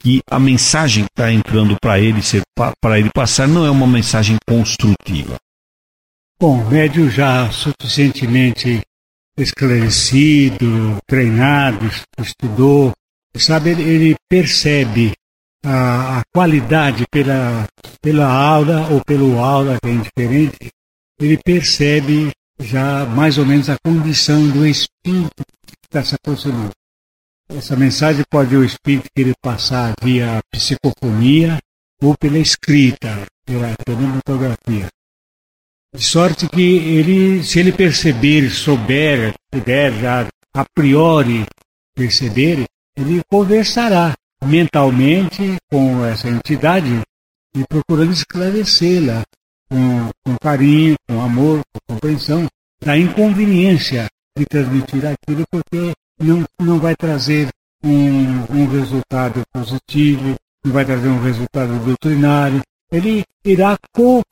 que 0.00 0.20
a 0.30 0.38
mensagem 0.38 1.04
que 1.04 1.10
está 1.10 1.30
entrando 1.30 1.76
para 1.78 2.00
ele 2.00 2.22
ser 2.22 2.40
para 2.80 2.98
ele 2.98 3.10
passar 3.14 3.46
não 3.46 3.66
é 3.66 3.70
uma 3.70 3.86
mensagem 3.86 4.38
construtiva? 4.48 5.36
Bom, 6.40 6.62
o 6.62 6.70
médium 6.70 7.10
já 7.10 7.50
suficientemente 7.50 8.80
esclarecido, 9.38 10.98
treinado, 11.06 11.88
estudou, 12.20 12.92
sabe, 13.36 13.70
ele, 13.70 13.82
ele 13.82 14.16
percebe 14.28 15.12
a, 15.64 16.18
a 16.18 16.22
qualidade 16.34 17.04
pela, 17.10 17.66
pela 18.02 18.26
aula 18.26 18.88
ou 18.90 19.02
pelo 19.04 19.38
aula, 19.38 19.78
que 19.82 19.88
é 19.88 19.92
indiferente, 19.92 20.68
ele 21.20 21.38
percebe 21.38 22.30
já 22.60 23.04
mais 23.06 23.38
ou 23.38 23.46
menos 23.46 23.68
a 23.68 23.76
condição 23.84 24.48
do 24.50 24.66
espírito 24.66 25.44
que 25.66 25.74
está 25.84 26.04
se 26.04 26.14
aproximando. 26.14 26.70
Essa 27.48 27.76
mensagem 27.76 28.24
pode 28.28 28.54
o 28.56 28.64
espírito 28.64 29.08
querer 29.16 29.34
passar 29.42 29.94
via 30.02 30.40
psicofonia 30.52 31.58
ou 32.02 32.16
pela 32.16 32.38
escrita, 32.38 33.26
pela 33.46 33.74
cinematografia. 33.88 34.88
De 35.94 36.04
sorte 36.04 36.48
que 36.48 36.76
ele, 36.76 37.42
se 37.42 37.58
ele 37.58 37.72
perceber, 37.72 38.50
souber, 38.50 39.34
puder 39.50 39.92
já 39.92 40.28
a 40.54 40.64
priori 40.74 41.46
perceber, 41.94 42.64
ele 42.96 43.22
conversará 43.30 44.14
mentalmente 44.44 45.56
com 45.70 46.04
essa 46.04 46.28
entidade 46.28 47.00
e 47.56 47.64
procurando 47.66 48.12
esclarecê-la 48.12 49.22
com, 49.68 50.10
com 50.24 50.36
carinho, 50.40 50.94
com 51.08 51.20
amor, 51.20 51.60
com 51.72 51.94
compreensão 51.94 52.46
da 52.84 52.96
inconveniência 52.96 54.06
de 54.36 54.44
transmitir 54.46 55.04
aquilo, 55.06 55.44
porque 55.50 55.92
não, 56.20 56.44
não 56.60 56.78
vai 56.78 56.94
trazer 56.94 57.48
um, 57.82 58.42
um 58.50 58.66
resultado 58.68 59.42
positivo, 59.52 60.36
não 60.64 60.72
vai 60.72 60.84
trazer 60.84 61.08
um 61.08 61.22
resultado 61.22 61.78
doutrinário. 61.84 62.60
Ele 62.90 63.22
irá 63.44 63.76
co 63.92 64.22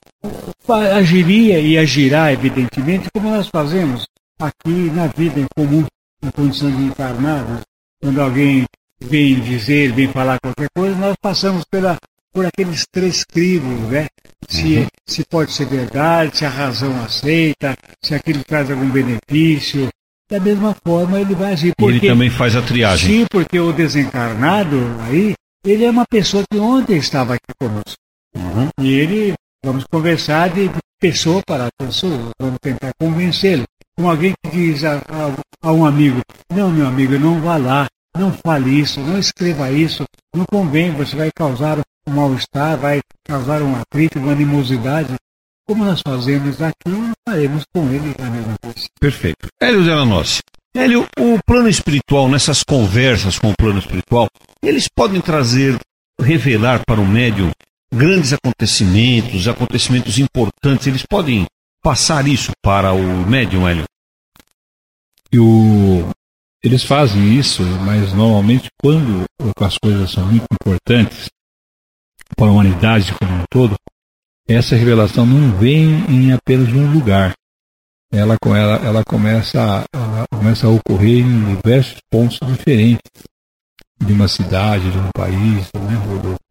agiria 0.95 1.61
e 1.61 1.77
agirá, 1.79 2.33
evidentemente, 2.33 3.09
como 3.13 3.31
nós 3.31 3.49
fazemos 3.49 4.07
aqui 4.41 4.91
na 4.95 5.07
vida 5.07 5.41
em 5.41 5.47
comum, 5.55 5.85
na 6.23 6.33
condição 6.33 6.71
de 6.71 6.83
encarnados. 6.85 7.63
Quando 8.01 8.21
alguém 8.21 8.65
vem 9.01 9.41
dizer, 9.41 9.93
vem 9.93 10.09
falar 10.09 10.39
qualquer 10.41 10.69
coisa, 10.75 10.97
nós 10.97 11.17
passamos 11.21 11.65
pela, 11.71 11.97
por 12.33 12.47
aqueles 12.47 12.87
três 12.91 13.25
crivos, 13.25 13.79
né? 13.91 14.07
Se, 14.49 14.87
se 15.07 15.25
pode 15.25 15.53
ser 15.53 15.67
verdade, 15.67 16.39
se 16.39 16.45
a 16.45 16.49
razão 16.51 16.99
aceita, 17.03 17.77
se 18.03 18.15
aquilo 18.15 18.43
traz 18.45 18.71
algum 18.71 18.89
benefício. 18.89 19.89
Da 20.29 20.41
mesma 20.41 20.75
forma, 20.85 21.21
ele 21.21 21.35
vai 21.35 21.53
agir. 21.53 21.67
E 21.67 21.69
ele 21.69 21.93
Porque, 21.93 22.09
também 22.09 22.31
faz 22.31 22.57
a 22.57 22.63
triagem. 22.63 23.09
sim, 23.21 23.27
porque 23.31 23.61
o 23.61 23.73
desencarnado 23.73 24.77
aí, 25.09 25.35
ele 25.65 25.85
é 25.85 25.91
uma 25.91 26.05
pessoa 26.07 26.43
que 26.51 26.59
ontem 26.59 26.97
estava 26.97 27.35
aqui 27.35 27.55
conosco. 27.59 27.97
E 28.81 28.89
ele, 28.93 29.35
vamos 29.65 29.85
conversar 29.91 30.51
de 30.51 30.71
pessoa 31.01 31.43
para 31.47 31.69
pessoa, 31.79 32.31
vamos 32.41 32.59
tentar 32.61 32.91
convencê-lo. 33.01 33.65
Como 33.97 34.11
alguém 34.11 34.35
que 34.45 34.51
diz 34.51 34.85
a, 34.85 34.97
a- 34.99 35.69
a 35.69 35.73
um 35.73 35.85
amigo, 35.87 36.21
não, 36.53 36.71
meu 36.71 36.87
amigo, 36.87 37.19
não 37.19 37.41
vá 37.41 37.57
lá, 37.57 37.87
não 38.17 38.33
fale 38.33 38.71
isso, 38.81 39.01
não 39.01 39.19
escreva 39.19 39.71
isso, 39.71 40.05
não 40.35 40.45
convém, 40.51 40.91
você 40.93 41.17
vai 41.17 41.31
causar 41.35 41.79
um 42.07 42.13
mal-estar, 42.13 42.77
vai 42.79 43.01
causar 43.27 43.63
um 43.63 43.75
atrito, 43.77 44.19
uma 44.19 44.33
animosidade, 44.33 45.15
como 45.67 45.85
nós 45.85 46.01
fazemos 46.07 46.61
aqui, 46.63 47.13
faremos 47.29 47.65
com 47.75 47.91
ele 47.91 48.15
a 48.19 48.31
mesma 48.31 48.55
coisa. 48.63 48.87
Perfeito. 49.01 49.49
Hélio 49.61 49.85
Delanossi. 49.85 50.41
Hélio, 50.77 51.07
o 51.19 51.39
plano 51.47 51.69
espiritual, 51.69 52.29
nessas 52.29 52.63
conversas 52.63 53.39
com 53.39 53.51
o 53.51 53.55
plano 53.59 53.79
espiritual, 53.79 54.29
eles 54.63 54.87
podem 54.95 55.21
trazer, 55.23 55.77
revelar 56.21 56.83
para 56.87 57.01
o 57.01 57.07
médium 57.07 57.51
grandes 57.93 58.33
acontecimentos, 58.33 59.49
acontecimentos 59.49 60.19
importantes, 60.19 60.87
eles 60.87 61.05
podem 61.09 61.47
passar 61.83 62.27
isso 62.27 62.53
para 62.63 62.93
o 62.93 63.27
médium, 63.27 63.69
Hélio? 63.69 63.85
E 65.33 65.39
o, 65.39 66.09
eles 66.63 66.83
fazem 66.83 67.39
isso, 67.39 67.63
mas 67.85 68.13
normalmente 68.13 68.69
quando 68.81 69.25
as 69.61 69.79
coisas 69.79 70.11
são 70.11 70.27
muito 70.27 70.47
importantes 70.53 71.29
para 72.37 72.47
a 72.47 72.51
humanidade 72.51 73.15
como 73.15 73.33
um 73.33 73.45
todo, 73.51 73.77
essa 74.49 74.77
revelação 74.77 75.27
não 75.27 75.57
vem 75.59 76.05
em 76.09 76.33
apenas 76.33 76.69
um 76.73 76.93
lugar. 76.93 77.35
Ela, 78.13 78.37
ela, 78.45 78.77
ela, 78.87 79.05
começa, 79.05 79.85
ela 79.93 80.25
começa 80.33 80.67
a 80.67 80.71
ocorrer 80.71 81.25
em 81.25 81.57
diversos 81.57 81.99
pontos 82.11 82.39
diferentes 82.41 83.11
de 83.99 84.13
uma 84.13 84.29
cidade, 84.29 84.91
de 84.91 84.99
um 84.99 85.09
país, 85.15 85.71
né, 85.75 85.97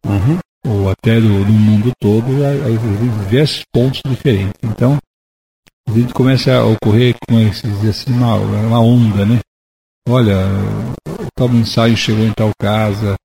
uhum. 0.04 0.38
Ou 0.66 0.90
até 0.90 1.20
do, 1.20 1.44
do, 1.44 1.52
mundo 1.52 1.92
todo, 2.00 2.26
em 2.28 3.24
diversos 3.24 3.64
pontos 3.72 4.00
diferentes. 4.04 4.54
Então, 4.62 4.98
a 5.88 5.92
gente 5.92 6.12
começa 6.12 6.56
a 6.56 6.64
ocorrer, 6.64 7.14
como 7.26 7.40
é 7.40 7.48
assim, 7.48 8.12
uma, 8.12 8.34
uma 8.34 8.80
onda, 8.80 9.24
né? 9.24 9.40
olha, 10.08 10.36
tal 11.34 11.48
mensagem 11.48 11.96
chegou 11.96 12.24
em 12.24 12.32
tal 12.32 12.50
casa. 12.58 13.16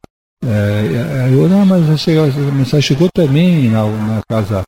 É, 0.44 1.30
eu, 1.32 1.48
não, 1.48 1.66
mas 1.66 1.84
a 1.84 2.52
mensagem 2.52 2.82
chegou 2.82 3.10
também 3.14 3.70
na, 3.70 3.86
na 3.86 4.22
casa 4.28 4.64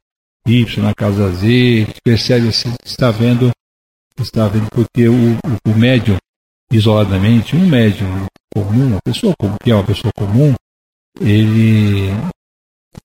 Y, 0.45 0.83
na 0.83 0.93
casa 0.93 1.31
Z, 1.31 1.87
percebe 2.03 2.49
assim, 2.49 2.73
está 2.85 3.09
vendo, 3.09 3.51
está 4.19 4.47
vendo 4.47 4.69
porque 4.69 5.07
o, 5.07 5.33
o, 5.33 5.71
o 5.71 5.75
médium, 5.75 6.17
isoladamente, 6.71 7.55
um 7.55 7.67
médium 7.67 8.27
comum, 8.53 8.87
uma 8.87 9.01
pessoa 9.03 9.33
comum, 9.39 9.55
que 9.63 9.71
é 9.71 9.75
uma 9.75 9.85
pessoa 9.85 10.11
comum, 10.15 10.53
ele 11.19 12.09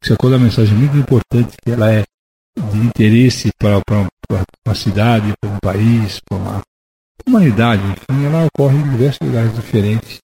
sacou 0.03 0.33
a 0.35 0.39
mensagem 0.39 0.77
muito 0.77 0.97
importante 0.97 1.57
que 1.65 1.71
ela 1.71 1.91
é 1.93 2.05
de 2.57 2.79
interesse 2.79 3.51
para, 3.59 3.81
para, 3.87 4.07
para 4.29 4.43
uma 4.67 4.75
cidade, 4.75 5.33
para 5.41 5.51
um 5.51 5.59
país, 5.59 6.21
para 6.29 6.39
uma 6.39 6.63
humanidade, 7.27 7.83
enfim, 7.83 8.25
ela 8.25 8.47
ocorre 8.47 8.77
em 8.77 8.91
diversos 8.91 9.19
lugares 9.23 9.55
diferentes 9.55 10.19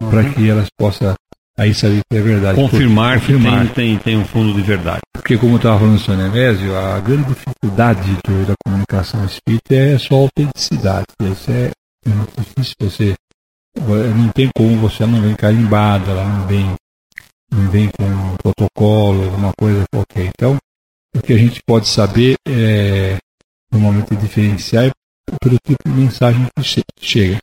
uhum. 0.00 0.10
para 0.10 0.30
que 0.30 0.48
elas 0.48 0.68
possam 0.78 1.14
aí 1.58 1.74
saber 1.74 2.00
que 2.10 2.16
é 2.16 2.22
verdade. 2.22 2.56
Confirmar, 2.56 3.20
confirmar. 3.20 3.68
que 3.68 3.74
tem, 3.74 3.96
tem, 3.96 3.98
tem 3.98 4.16
um 4.16 4.24
fundo 4.24 4.54
de 4.54 4.62
verdade. 4.62 5.00
Porque, 5.12 5.36
como 5.36 5.56
estava 5.56 5.78
falando 5.78 5.96
o 5.96 6.00
senhor 6.00 6.16
Nemésio, 6.16 6.76
a 6.76 6.98
grande 7.00 7.28
dificuldade 7.28 8.16
do, 8.24 8.46
da 8.46 8.54
comunicação 8.64 9.24
espírita 9.24 9.74
é 9.74 9.98
só 9.98 10.14
a 10.14 10.18
autenticidade. 10.18 11.06
Isso 11.22 11.50
é, 11.50 11.70
é 12.06 12.10
muito 12.10 12.32
difícil 12.40 12.74
você. 12.80 13.14
Não 13.76 14.28
tem 14.30 14.50
como 14.56 14.76
você 14.78 15.06
não 15.06 15.20
vem 15.20 15.34
carimbada, 15.36 16.10
ela 16.10 16.24
não 16.24 16.46
vem, 16.46 16.74
não 17.50 17.70
vem 17.70 17.90
com 17.90 18.04
um 18.04 18.36
protocolo, 18.36 19.24
alguma 19.24 19.52
coisa 19.58 19.84
qualquer. 19.92 20.26
Então, 20.26 20.56
o 21.14 21.20
que 21.20 21.32
a 21.32 21.38
gente 21.38 21.60
pode 21.66 21.88
saber 21.88 22.36
é 22.46 23.18
normalmente 23.72 24.16
diferenciar 24.16 24.86
é 24.86 24.92
pelo 25.40 25.56
tipo 25.64 25.82
de 25.84 25.90
mensagem 25.90 26.46
que 26.56 26.84
chega. 27.00 27.38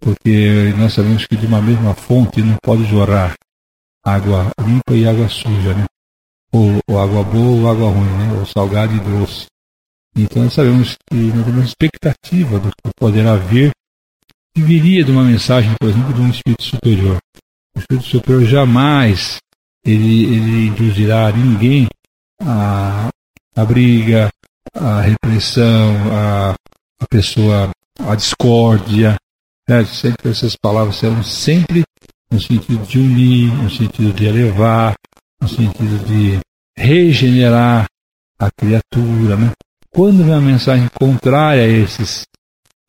Porque 0.00 0.72
nós 0.76 0.92
sabemos 0.92 1.26
que 1.26 1.36
de 1.36 1.46
uma 1.46 1.60
mesma 1.60 1.94
fonte 1.94 2.40
não 2.40 2.56
pode 2.62 2.84
jorrar 2.84 3.34
água 4.04 4.50
limpa 4.60 4.94
e 4.94 5.06
água 5.06 5.28
suja, 5.28 5.74
né? 5.74 5.84
Ou, 6.52 6.78
ou 6.88 7.00
água 7.00 7.24
boa 7.24 7.62
ou 7.62 7.68
água 7.68 7.90
ruim, 7.90 8.10
né? 8.16 8.38
Ou 8.38 8.46
salgado 8.46 8.94
e 8.94 9.00
doce. 9.00 9.46
Então 10.16 10.44
nós 10.44 10.52
sabemos 10.52 10.96
que 11.08 11.16
nós 11.16 11.44
temos 11.44 11.66
expectativa 11.66 12.58
do 12.58 12.68
que 12.70 12.90
poderá 12.96 13.36
vir 13.36 13.70
que 14.54 14.62
viria 14.62 15.04
de 15.04 15.10
uma 15.10 15.22
mensagem, 15.22 15.74
por 15.78 15.88
exemplo, 15.88 16.14
de 16.14 16.20
um 16.20 16.30
espírito 16.30 16.62
superior. 16.62 17.18
O 17.78 17.80
espírito 17.80 18.06
superior 18.08 18.44
jamais 18.44 19.38
ele, 19.84 20.24
ele 20.24 20.66
induzirá 20.66 21.32
ninguém 21.32 21.86
a, 22.42 23.08
a 23.56 23.64
briga, 23.64 24.28
a 24.74 25.00
repressão, 25.00 25.94
a 26.12 26.54
a 27.00 27.06
pessoa, 27.06 27.70
a 28.00 28.14
discórdia. 28.14 29.16
Né? 29.68 29.84
Sempre 29.84 30.30
essas 30.30 30.56
palavras 30.56 30.96
serão 30.96 31.22
sempre 31.22 31.84
no 32.30 32.40
sentido 32.40 32.84
de 32.86 32.98
unir, 32.98 33.52
no 33.54 33.70
sentido 33.70 34.12
de 34.12 34.26
elevar, 34.26 34.94
no 35.40 35.48
sentido 35.48 36.04
de 36.04 36.38
regenerar 36.76 37.86
a 38.38 38.50
criatura. 38.50 39.36
Né? 39.36 39.52
Quando 39.90 40.24
vem 40.24 40.34
uma 40.34 40.40
mensagem 40.40 40.88
contrária 40.98 41.62
a 41.62 41.68
esses, 41.68 42.24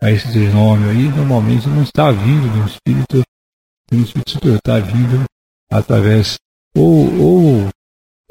a 0.01 0.11
esses 0.11 0.33
renome 0.33 0.89
aí, 0.89 1.09
normalmente 1.09 1.67
não 1.67 1.83
está 1.83 2.11
vindo 2.11 2.51
de 2.51 2.59
um 2.59 2.65
espírito, 2.65 3.23
de 3.91 3.97
um 3.97 4.03
espírito 4.03 4.31
superior, 4.31 4.57
está 4.57 4.79
vindo 4.79 5.23
através, 5.71 6.37
ou, 6.75 7.21
ou, 7.21 7.69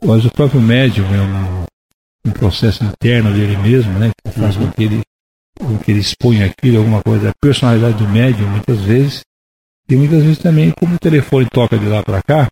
ou 0.03 0.17
o 0.17 0.31
próprio 0.33 0.61
médium 0.61 1.07
é 1.15 1.21
um, 1.21 1.65
um 2.27 2.33
processo 2.33 2.85
interno 2.85 3.33
dele 3.33 3.57
mesmo, 3.57 3.93
né, 3.99 4.11
que 4.25 4.33
faz 4.33 4.57
uhum. 4.57 4.67
com 4.67 4.73
que 4.73 4.83
ele 4.85 5.03
o 5.61 5.79
que 5.79 5.91
ele 5.91 6.01
expõe 6.01 6.43
aquilo, 6.45 6.79
alguma 6.79 7.03
coisa, 7.03 7.31
a 7.31 7.33
personalidade 7.41 7.99
do 7.99 8.09
médium, 8.09 8.49
muitas 8.49 8.79
vezes, 8.79 9.23
e 9.89 9.97
muitas 9.97 10.23
vezes 10.23 10.39
também, 10.39 10.71
como 10.71 10.95
o 10.95 10.99
telefone 10.99 11.49
toca 11.51 11.77
de 11.77 11.87
lá 11.87 12.03
para 12.03 12.23
cá, 12.23 12.49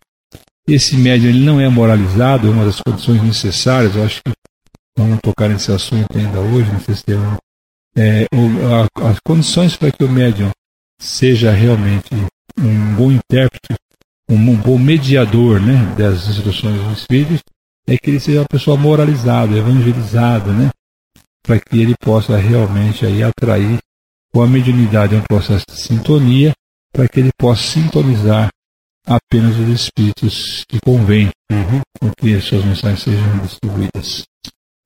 esse 0.67 0.97
médium 0.97 1.29
ele 1.29 1.45
não 1.45 1.59
é 1.59 1.69
moralizado, 1.69 2.47
é 2.47 2.51
uma 2.51 2.65
das 2.65 2.81
condições 2.81 3.23
necessárias, 3.23 3.95
eu 3.95 4.03
acho 4.03 4.21
que 4.21 4.31
vamos 4.97 5.19
tocar 5.21 5.47
nesse 5.47 5.71
assunto 5.71 6.17
ainda 6.17 6.39
hoje, 6.39 6.71
não 6.71 6.81
sei 6.81 6.95
se 6.95 7.03
tem 7.05 7.15
um, 7.15 7.37
é, 7.95 8.25
o, 8.33 9.01
a, 9.01 9.09
as 9.09 9.19
condições 9.25 9.75
para 9.75 9.91
que 9.91 10.03
o 10.03 10.09
médium 10.09 10.51
seja 10.99 11.51
realmente 11.51 12.09
um 12.57 12.95
bom 12.95 13.11
intérprete, 13.11 13.75
um, 14.29 14.55
bom 14.55 14.77
mediador 14.77 15.59
né, 15.59 15.95
das 15.97 16.27
instruções 16.27 16.81
dos 16.81 16.99
espíritos, 16.99 17.41
é 17.87 17.97
que 17.97 18.09
ele 18.09 18.19
seja 18.19 18.41
uma 18.41 18.47
pessoa 18.47 18.75
moralizada, 18.75 19.57
evangelizada, 19.57 20.51
né? 20.51 20.69
para 21.47 21.59
que 21.59 21.79
ele 21.79 21.95
possa 22.01 22.35
realmente 22.35 23.05
aí 23.05 23.23
atrair 23.23 23.77
com 24.33 24.41
a 24.41 24.47
mediunidade 24.47 25.15
é 25.15 25.17
um 25.17 25.23
processo 25.23 25.63
de 25.69 25.79
sintonia, 25.79 26.51
para 26.91 27.07
que 27.07 27.21
ele 27.21 27.29
possa 27.37 27.63
sintonizar 27.63 28.49
apenas 29.05 29.57
os 29.57 29.69
espíritos 29.69 30.65
que 30.67 30.79
convém 30.83 31.29
uhum. 31.49 31.81
com 31.99 32.11
que 32.19 32.39
suas 32.41 32.65
mensagens 32.65 33.01
sejam 33.01 33.39
distribuídas. 33.39 34.25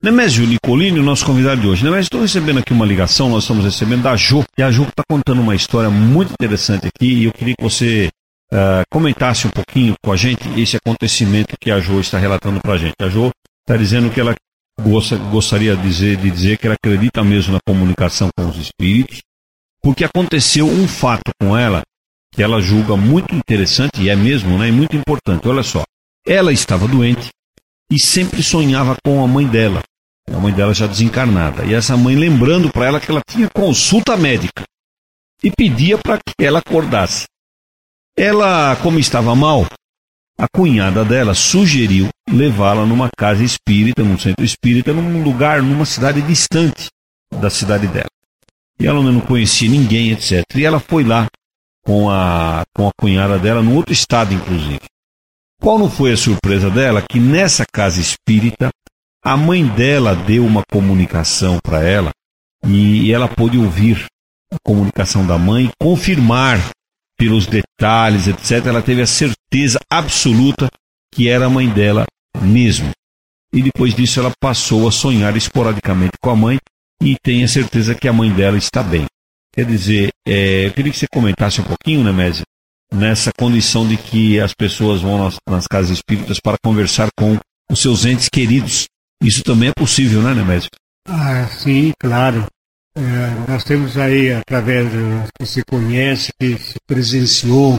Nemésio 0.02 0.44
Nicolini, 0.44 0.98
o 0.98 1.02
nosso 1.02 1.24
convidado 1.24 1.60
de 1.60 1.68
hoje. 1.68 1.84
Nemésio, 1.84 2.02
estou 2.02 2.22
recebendo 2.22 2.58
aqui 2.58 2.72
uma 2.72 2.84
ligação, 2.84 3.28
nós 3.28 3.44
estamos 3.44 3.64
recebendo 3.64 4.02
da 4.02 4.16
Jo, 4.16 4.42
e 4.58 4.62
a 4.62 4.68
Jo 4.68 4.82
está 4.82 5.04
contando 5.08 5.40
uma 5.40 5.54
história 5.54 5.88
muito 5.88 6.32
interessante 6.32 6.88
aqui, 6.88 7.06
e 7.06 7.24
eu 7.26 7.32
queria 7.32 7.54
que 7.56 7.62
você 7.62 8.10
uh, 8.52 8.82
comentasse 8.90 9.46
um 9.46 9.50
pouquinho 9.50 9.94
com 10.02 10.10
a 10.10 10.16
gente 10.16 10.42
esse 10.60 10.76
acontecimento 10.76 11.54
que 11.60 11.70
a 11.70 11.78
Jo 11.78 12.00
está 12.00 12.18
relatando 12.18 12.60
para 12.60 12.72
a 12.72 12.78
gente. 12.78 12.96
A 13.00 13.08
Jo 13.08 13.30
está 13.60 13.76
dizendo 13.76 14.10
que 14.10 14.18
ela 14.20 14.34
gostaria 15.30 15.76
de 15.76 15.82
dizer, 15.84 16.16
de 16.16 16.32
dizer 16.32 16.58
que 16.58 16.66
ela 16.66 16.74
acredita 16.74 17.22
mesmo 17.22 17.52
na 17.52 17.60
comunicação 17.64 18.28
com 18.36 18.48
os 18.48 18.56
espíritos, 18.56 19.22
porque 19.80 20.02
aconteceu 20.02 20.66
um 20.66 20.88
fato 20.88 21.30
com 21.40 21.56
ela 21.56 21.80
que 22.34 22.42
ela 22.42 22.60
julga 22.60 22.96
muito 22.96 23.36
interessante, 23.36 24.02
e 24.02 24.08
é 24.08 24.16
mesmo, 24.16 24.58
né? 24.58 24.66
E 24.66 24.72
muito 24.72 24.96
importante. 24.96 25.46
Olha 25.46 25.62
só. 25.62 25.84
Ela 26.26 26.52
estava 26.52 26.88
doente 26.88 27.28
e 27.88 28.00
sempre 28.00 28.42
sonhava 28.42 28.96
com 29.04 29.22
a 29.22 29.28
mãe 29.28 29.46
dela. 29.46 29.80
A 30.30 30.38
mãe 30.38 30.52
dela 30.52 30.72
já 30.72 30.86
desencarnada. 30.86 31.64
E 31.64 31.74
essa 31.74 31.96
mãe 31.96 32.14
lembrando 32.14 32.70
para 32.70 32.86
ela 32.86 33.00
que 33.00 33.10
ela 33.10 33.20
tinha 33.28 33.48
consulta 33.50 34.16
médica 34.16 34.64
e 35.42 35.50
pedia 35.50 35.98
para 35.98 36.18
que 36.18 36.44
ela 36.44 36.60
acordasse. 36.60 37.24
Ela, 38.16 38.76
como 38.76 38.98
estava 38.98 39.34
mal, 39.34 39.66
a 40.38 40.46
cunhada 40.48 41.04
dela 41.04 41.34
sugeriu 41.34 42.08
levá-la 42.28 42.86
numa 42.86 43.08
casa 43.16 43.42
espírita, 43.44 44.02
num 44.02 44.18
centro 44.18 44.44
espírita, 44.44 44.92
num 44.92 45.22
lugar, 45.22 45.62
numa 45.62 45.84
cidade 45.84 46.22
distante 46.22 46.88
da 47.40 47.50
cidade 47.50 47.86
dela. 47.86 48.10
E 48.78 48.86
ela 48.86 49.02
não 49.02 49.20
conhecia 49.20 49.68
ninguém, 49.68 50.10
etc. 50.10 50.44
E 50.54 50.64
ela 50.64 50.80
foi 50.80 51.04
lá 51.04 51.26
com 51.84 52.10
a, 52.10 52.62
com 52.74 52.88
a 52.88 52.90
cunhada 52.98 53.38
dela, 53.38 53.62
num 53.62 53.76
outro 53.76 53.92
estado, 53.92 54.34
inclusive. 54.34 54.80
Qual 55.60 55.78
não 55.78 55.88
foi 55.88 56.12
a 56.12 56.16
surpresa 56.16 56.70
dela? 56.70 57.02
Que 57.08 57.20
nessa 57.20 57.64
casa 57.72 58.00
espírita, 58.00 58.70
a 59.24 59.36
mãe 59.36 59.66
dela 59.66 60.14
deu 60.14 60.44
uma 60.44 60.62
comunicação 60.70 61.58
para 61.62 61.82
ela 61.82 62.10
e 62.66 63.12
ela 63.12 63.28
pôde 63.28 63.58
ouvir 63.58 64.06
a 64.52 64.56
comunicação 64.64 65.26
da 65.26 65.38
mãe, 65.38 65.70
confirmar 65.80 66.58
pelos 67.16 67.46
detalhes, 67.46 68.26
etc., 68.26 68.66
ela 68.66 68.82
teve 68.82 69.02
a 69.02 69.06
certeza 69.06 69.78
absoluta 69.90 70.68
que 71.14 71.28
era 71.28 71.46
a 71.46 71.50
mãe 71.50 71.68
dela 71.68 72.04
mesmo. 72.40 72.90
E 73.54 73.62
depois 73.62 73.94
disso 73.94 74.18
ela 74.18 74.32
passou 74.40 74.88
a 74.88 74.92
sonhar 74.92 75.36
esporadicamente 75.36 76.14
com 76.20 76.30
a 76.30 76.36
mãe 76.36 76.58
e 77.02 77.16
tem 77.22 77.44
a 77.44 77.48
certeza 77.48 77.94
que 77.94 78.08
a 78.08 78.12
mãe 78.12 78.32
dela 78.32 78.56
está 78.56 78.82
bem. 78.82 79.04
Quer 79.54 79.66
dizer, 79.66 80.10
é, 80.26 80.66
eu 80.66 80.72
queria 80.72 80.90
que 80.90 80.98
você 80.98 81.06
comentasse 81.12 81.60
um 81.60 81.64
pouquinho, 81.64 82.02
Nemésio, 82.02 82.44
nessa 82.92 83.30
condição 83.38 83.86
de 83.86 83.96
que 83.96 84.40
as 84.40 84.54
pessoas 84.54 85.02
vão 85.02 85.22
nas, 85.22 85.36
nas 85.48 85.66
casas 85.66 85.90
espíritas 85.90 86.40
para 86.40 86.56
conversar 86.64 87.08
com 87.16 87.38
os 87.70 87.80
seus 87.80 88.04
entes 88.04 88.28
queridos. 88.28 88.86
Isso 89.22 89.44
também 89.44 89.68
é 89.68 89.72
possível, 89.72 90.20
né, 90.20 90.34
Nemésio? 90.34 90.68
Ah, 91.06 91.46
sim, 91.46 91.92
claro. 91.98 92.44
É, 92.96 93.50
nós 93.50 93.62
temos 93.62 93.96
aí, 93.96 94.32
através 94.32 94.90
do 94.90 95.28
que 95.38 95.46
se 95.46 95.62
conhece, 95.64 96.32
que 96.38 96.58
se 96.58 96.74
presenciou, 96.86 97.78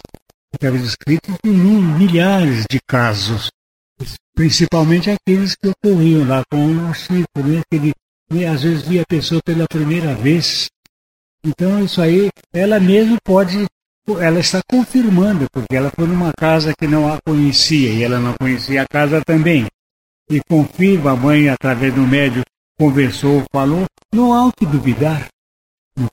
através 0.54 0.84
de 0.84 0.90
escritos, 0.90 1.36
milhares 1.44 2.66
de 2.70 2.80
casos, 2.88 3.50
principalmente 4.34 5.12
aqueles 5.12 5.56
que 5.56 5.68
ocorriam 5.68 6.26
lá 6.26 6.44
com 6.50 6.90
o 6.90 6.94
Chico, 6.94 7.44
né? 7.44 7.62
Que 7.70 7.76
ele, 7.76 7.92
né, 8.32 8.48
às 8.48 8.64
vezes 8.64 8.88
via 8.88 9.02
a 9.02 9.08
pessoa 9.08 9.42
pela 9.44 9.66
primeira 9.68 10.16
vez. 10.16 10.68
Então, 11.46 11.84
isso 11.84 12.02
aí, 12.02 12.30
ela 12.54 12.80
mesma 12.80 13.18
pode, 13.22 13.66
ela 14.20 14.40
está 14.40 14.62
confirmando, 14.68 15.46
porque 15.52 15.76
ela 15.76 15.92
foi 15.94 16.08
numa 16.08 16.32
casa 16.32 16.74
que 16.74 16.88
não 16.88 17.14
a 17.14 17.18
conhecia, 17.22 17.92
e 17.92 18.02
ela 18.02 18.18
não 18.18 18.34
conhecia 18.40 18.82
a 18.82 18.88
casa 18.88 19.22
também. 19.26 19.68
E 20.30 20.42
confirma, 20.50 21.12
a 21.12 21.16
mãe, 21.16 21.50
através 21.50 21.94
do 21.94 22.02
médio, 22.02 22.44
conversou, 22.78 23.44
falou, 23.52 23.86
não 24.14 24.34
há 24.34 24.48
o 24.48 24.52
que 24.52 24.66
duvidar. 24.66 25.28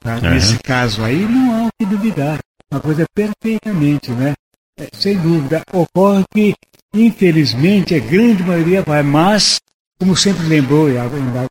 Caso, 0.00 0.24
uhum. 0.24 0.30
Nesse 0.30 0.58
caso 0.58 1.04
aí, 1.04 1.20
não 1.20 1.54
há 1.54 1.66
o 1.68 1.70
que 1.78 1.86
duvidar. 1.86 2.38
Uma 2.70 2.80
coisa 2.80 3.04
perfeitamente, 3.14 4.10
né? 4.10 4.34
É, 4.78 4.88
sem 4.92 5.16
dúvida. 5.18 5.62
Ocorre 5.72 6.24
que, 6.32 6.54
infelizmente, 6.94 7.94
a 7.94 7.98
grande 7.98 8.42
maioria 8.42 8.82
vai, 8.82 9.02
mas, 9.02 9.60
como 9.98 10.16
sempre 10.16 10.46
lembrou, 10.46 10.90
e 10.90 10.98
ainda 10.98 11.46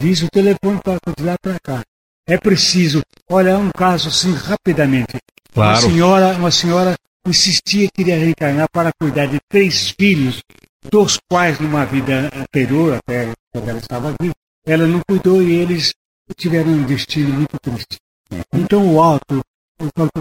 disse, 0.00 0.24
o 0.24 0.30
telefone 0.30 0.80
toca 0.82 1.12
de 1.16 1.24
lá 1.24 1.36
para 1.40 1.58
cá. 1.60 1.82
É 2.26 2.36
preciso, 2.36 3.02
olha, 3.28 3.58
um 3.58 3.70
caso 3.70 4.08
assim, 4.08 4.32
rapidamente. 4.34 5.16
Claro. 5.52 5.80
Uma 5.80 5.90
senhora, 5.90 6.36
uma 6.36 6.50
senhora 6.50 6.94
insistia 7.26 7.86
que 7.86 7.92
queria 7.96 8.18
reencarnar 8.18 8.68
para 8.70 8.92
cuidar 9.00 9.26
de 9.26 9.38
três 9.48 9.90
filhos, 9.90 10.40
dos 10.90 11.18
quais 11.30 11.58
numa 11.58 11.84
vida 11.84 12.30
anterior, 12.34 12.98
até 12.98 13.32
quando 13.52 13.68
ela 13.68 13.78
estava 13.78 14.14
viva, 14.20 14.34
ela 14.66 14.86
não 14.86 15.00
cuidou 15.08 15.42
e 15.42 15.52
eles 15.52 15.92
tiveram 16.36 16.70
um 16.70 16.84
destino 16.84 17.32
muito 17.32 17.58
triste. 17.60 17.98
Então 18.54 18.94
o 18.94 19.00
alto, 19.00 19.40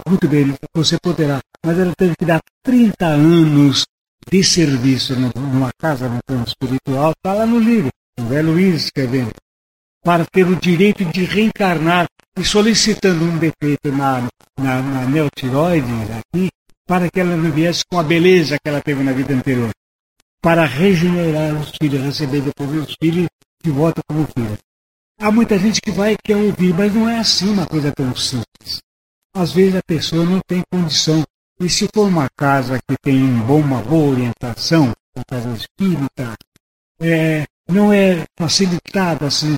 muito 0.08 0.28
bem, 0.28 0.54
você 0.74 0.98
poderá, 1.00 1.40
mas 1.66 1.80
ela 1.80 1.94
teve 1.98 2.16
que 2.18 2.26
dar 2.26 2.42
30 2.64 3.06
anos 3.06 3.86
de 4.30 4.44
serviço 4.44 5.16
numa 5.16 5.72
casa 5.80 6.10
no 6.10 6.20
plano 6.26 6.46
espiritual, 6.46 7.12
está 7.12 7.34
lá 7.34 7.46
no 7.46 7.60
livro, 7.60 7.90
o 8.20 8.24
velho 8.26 8.52
Luiz 8.52 8.86
escrevendo, 8.86 9.34
para 10.04 10.26
ter 10.26 10.48
o 10.48 10.56
direito 10.56 11.06
de 11.06 11.24
reencarnar 11.24 12.08
e 12.38 12.44
solicitando 12.44 13.24
um 13.24 13.38
defeito 13.38 13.92
na, 13.92 14.28
na, 14.60 14.82
na 14.82 15.06
neotiroide 15.06 15.92
aqui, 16.20 16.50
para 16.88 17.10
que 17.10 17.20
ela 17.20 17.36
não 17.36 17.52
viesse 17.52 17.84
com 17.90 18.00
a 18.00 18.04
beleza 18.04 18.58
que 18.62 18.68
ela 18.68 18.82
teve 18.82 19.04
na 19.04 19.12
vida 19.12 19.34
anterior, 19.34 19.72
para 20.42 20.66
regenerar 20.66 21.56
os 21.60 21.72
filhos, 21.82 22.04
receber 22.04 22.42
depois 22.42 22.70
os 22.72 22.96
filhos 23.02 23.28
que 23.62 23.70
vota 23.70 24.02
como 24.08 24.28
filho. 24.28 24.58
Há 25.20 25.32
muita 25.32 25.58
gente 25.60 25.80
que 25.80 25.92
vai 25.92 26.16
quer 26.24 26.36
ouvir, 26.36 26.74
mas 26.74 26.94
não 26.94 27.08
é 27.08 27.20
assim 27.20 27.50
uma 27.50 27.68
coisa 27.68 27.92
tão 27.92 28.16
simples. 28.16 28.82
Às 29.36 29.52
vezes 29.52 29.76
a 29.76 29.84
pessoa 29.86 30.26
não 30.26 30.42
tem 30.48 30.64
condição. 30.72 31.24
E 31.60 31.70
se 31.70 31.88
for 31.94 32.08
uma 32.08 32.28
casa 32.36 32.80
que 32.80 32.96
tem 33.04 33.24
um 33.24 33.40
bom, 33.42 33.62
uma 33.62 33.82
boa 33.82 34.12
orientação, 34.12 34.92
uma 35.16 35.24
casa 35.30 35.52
espírita, 35.52 36.34
é, 37.00 37.46
não 37.70 37.94
é 37.94 38.26
facilitado 38.38 39.26
assim 39.26 39.58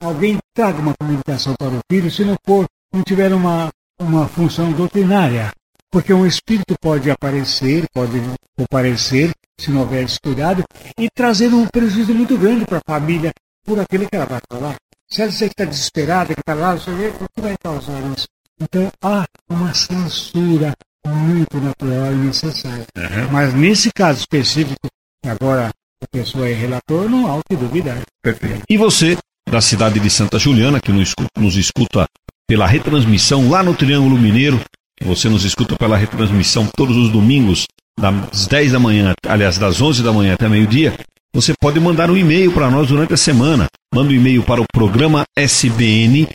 alguém 0.00 0.38
traga 0.54 0.80
uma 0.80 0.94
comunicação 0.94 1.54
para 1.58 1.70
o 1.70 1.80
filho 1.90 2.10
se 2.10 2.24
não 2.24 2.36
for, 2.46 2.66
não 2.92 3.02
tiver 3.02 3.32
uma, 3.32 3.68
uma 4.00 4.28
função 4.28 4.72
doutrinária. 4.72 5.52
Porque 5.90 6.12
um 6.12 6.26
espírito 6.26 6.74
pode 6.80 7.10
aparecer, 7.10 7.86
pode 7.92 8.20
comparecer, 8.56 9.32
se 9.58 9.70
não 9.70 9.80
houver 9.80 10.04
esse 10.04 10.18
cuidado, 10.20 10.62
e 10.98 11.08
trazer 11.10 11.48
um 11.48 11.66
prejuízo 11.66 12.14
muito 12.14 12.36
grande 12.38 12.64
para 12.64 12.78
a 12.78 12.82
família 12.86 13.32
por 13.64 13.78
aquele 13.78 14.06
que 14.06 14.16
ela 14.16 14.26
vai 14.26 14.40
falar. 14.50 14.76
Se 15.10 15.22
ela 15.22 15.30
está 15.30 15.64
desesperada, 15.64 16.34
que 16.34 16.40
está 16.40 16.54
lá, 16.54 16.74
você 16.74 16.90
vê, 16.92 17.08
o 17.08 17.26
que 17.34 17.40
vai 17.40 17.56
causar 17.62 18.00
isso? 18.16 18.26
Então 18.60 18.90
há 19.02 19.26
uma 19.48 19.72
censura 19.72 20.74
muito 21.06 21.58
natural 21.58 22.12
e 22.12 22.16
necessária. 22.16 22.86
Uhum. 22.96 23.32
Mas 23.32 23.54
nesse 23.54 23.90
caso 23.92 24.20
específico, 24.20 24.88
agora 25.24 25.70
a 26.02 26.06
pessoa 26.10 26.48
é 26.48 26.52
relator, 26.52 27.08
não 27.08 27.26
há 27.26 27.36
o 27.36 27.40
que 27.48 27.56
duvidar. 27.56 28.02
Perfeito. 28.22 28.62
E 28.68 28.76
você, 28.76 29.16
da 29.48 29.60
cidade 29.60 29.98
de 29.98 30.10
Santa 30.10 30.38
Juliana, 30.38 30.80
que 30.80 30.92
nos 30.92 31.56
escuta 31.56 32.06
pela 32.46 32.66
retransmissão 32.66 33.48
lá 33.48 33.62
no 33.62 33.74
Triângulo 33.74 34.18
Mineiro, 34.18 34.60
você 35.02 35.28
nos 35.28 35.44
escuta 35.44 35.76
pela 35.76 35.96
retransmissão 35.96 36.68
todos 36.76 36.96
os 36.96 37.10
domingos, 37.10 37.66
das 37.98 38.46
10 38.46 38.72
da 38.72 38.78
manhã, 38.78 39.12
aliás, 39.26 39.58
das 39.58 39.80
11 39.80 40.02
da 40.02 40.12
manhã 40.12 40.34
até 40.34 40.48
meio-dia. 40.48 40.94
Você 41.34 41.52
pode 41.60 41.78
mandar 41.78 42.10
um 42.10 42.16
e-mail 42.16 42.52
para 42.52 42.70
nós 42.70 42.88
durante 42.88 43.12
a 43.12 43.16
semana. 43.16 43.66
Manda 43.94 44.10
um 44.10 44.14
e-mail 44.14 44.42
para 44.42 44.62
o 44.62 44.66
programa 44.72 45.24
sbn.uol.com.br. 45.36 46.28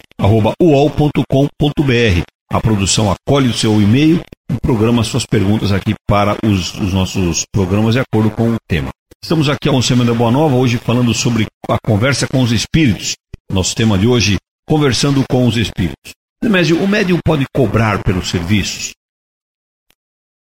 A 2.52 2.62
produção 2.62 3.12
acolhe 3.12 3.50
o 3.50 3.54
seu 3.54 3.82
e-mail 3.82 4.22
e 4.52 4.56
programa 4.62 5.04
suas 5.04 5.26
perguntas 5.26 5.72
aqui 5.72 5.96
para 6.08 6.38
os, 6.46 6.76
os 6.76 6.94
nossos 6.94 7.46
programas 7.52 7.96
de 7.96 8.02
acordo 8.02 8.30
com 8.30 8.52
o 8.52 8.58
tema. 8.68 8.90
Estamos 9.24 9.50
aqui 9.50 9.68
ao 9.70 9.82
Semana 9.82 10.12
da 10.12 10.18
Boa 10.18 10.32
Nova, 10.32 10.56
hoje 10.56 10.78
falando 10.78 11.14
sobre 11.14 11.48
a 11.70 11.78
conversa 11.84 12.28
com 12.28 12.42
os 12.42 12.52
espíritos. 12.52 13.16
Nosso 13.52 13.76
tema 13.76 13.98
de 13.98 14.06
hoje, 14.06 14.38
conversando 14.68 15.24
com 15.30 15.48
os 15.48 15.58
espíritos. 15.58 16.12
O 16.44 16.88
médium 16.88 17.20
pode 17.26 17.46
cobrar 17.56 18.04
pelos 18.04 18.30
serviços? 18.30 18.94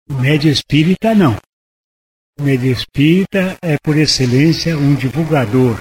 O 0.08 0.14
médium 0.14 0.52
espírita, 0.52 1.14
não. 1.14 1.36
O 2.38 2.42
médium 2.42 2.72
espírita 2.72 3.56
é, 3.62 3.76
por 3.82 3.96
excelência, 3.96 4.76
um 4.76 4.94
divulgador 4.94 5.80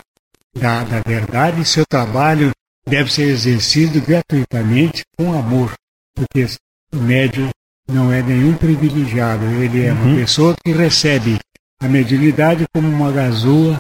da, 0.56 0.84
da 0.84 1.02
verdade 1.02 1.62
e 1.62 1.66
seu 1.66 1.86
trabalho 1.86 2.52
deve 2.88 3.12
ser 3.12 3.24
exercido 3.24 4.02
gratuitamente 4.02 5.04
com 5.18 5.34
amor, 5.34 5.74
porque 6.16 6.48
o 6.94 6.98
médium 6.98 7.50
não 7.88 8.12
é 8.12 8.22
nenhum 8.22 8.56
privilegiado, 8.56 9.46
ele 9.46 9.86
é 9.86 9.92
uma 9.92 10.06
uhum. 10.06 10.16
pessoa 10.16 10.56
que 10.64 10.72
recebe 10.72 11.38
a 11.80 11.88
mediunidade 11.88 12.66
como 12.74 12.88
uma 12.88 13.12
gazua 13.12 13.78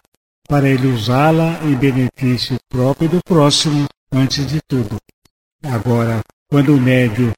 para 0.47 0.69
ele 0.69 0.87
usá-la 0.87 1.59
em 1.63 1.75
benefício 1.75 2.57
próprio 2.69 3.05
e 3.05 3.09
do 3.09 3.19
próximo 3.23 3.85
antes 4.11 4.45
de 4.45 4.59
tudo. 4.67 4.97
Agora, 5.63 6.21
quando 6.49 6.75
o 6.75 6.81
médio 6.81 7.31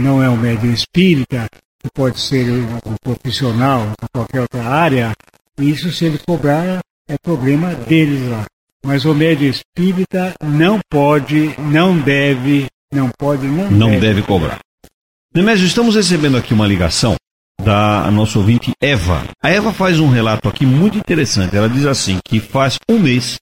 não 0.00 0.22
é 0.22 0.30
um 0.30 0.36
médio 0.36 0.72
espírita, 0.72 1.46
que 1.88 1.94
pode 1.94 2.20
ser 2.20 2.46
um 2.86 2.94
profissional 3.02 3.86
em 3.86 4.06
qualquer 4.12 4.42
outra 4.42 4.62
área, 4.62 5.12
isso 5.58 5.90
se 5.90 6.04
ele 6.04 6.18
cobrar 6.18 6.80
é 7.08 7.16
problema 7.18 7.74
deles 7.74 8.28
lá. 8.28 8.44
Mas 8.84 9.04
o 9.04 9.14
médio 9.14 9.48
espírita 9.48 10.34
não 10.42 10.78
pode, 10.90 11.58
não 11.58 11.98
deve, 11.98 12.66
não 12.92 13.10
pode, 13.18 13.46
não, 13.46 13.70
não 13.70 13.90
deve. 13.90 14.00
deve 14.00 14.22
cobrar. 14.22 14.58
Nemésio, 15.34 15.66
estamos 15.66 15.94
recebendo 15.94 16.36
aqui 16.36 16.54
uma 16.54 16.66
ligação 16.66 17.16
da 17.62 18.10
nossa 18.10 18.38
ouvinte 18.38 18.72
Eva. 18.80 19.24
A 19.42 19.50
Eva 19.50 19.72
faz 19.72 19.98
um 19.98 20.08
relato 20.08 20.48
aqui 20.48 20.64
muito 20.64 20.96
interessante. 20.96 21.56
Ela 21.56 21.68
diz 21.68 21.86
assim 21.86 22.18
que 22.24 22.40
faz 22.40 22.78
um 22.88 22.98
mês 22.98 23.38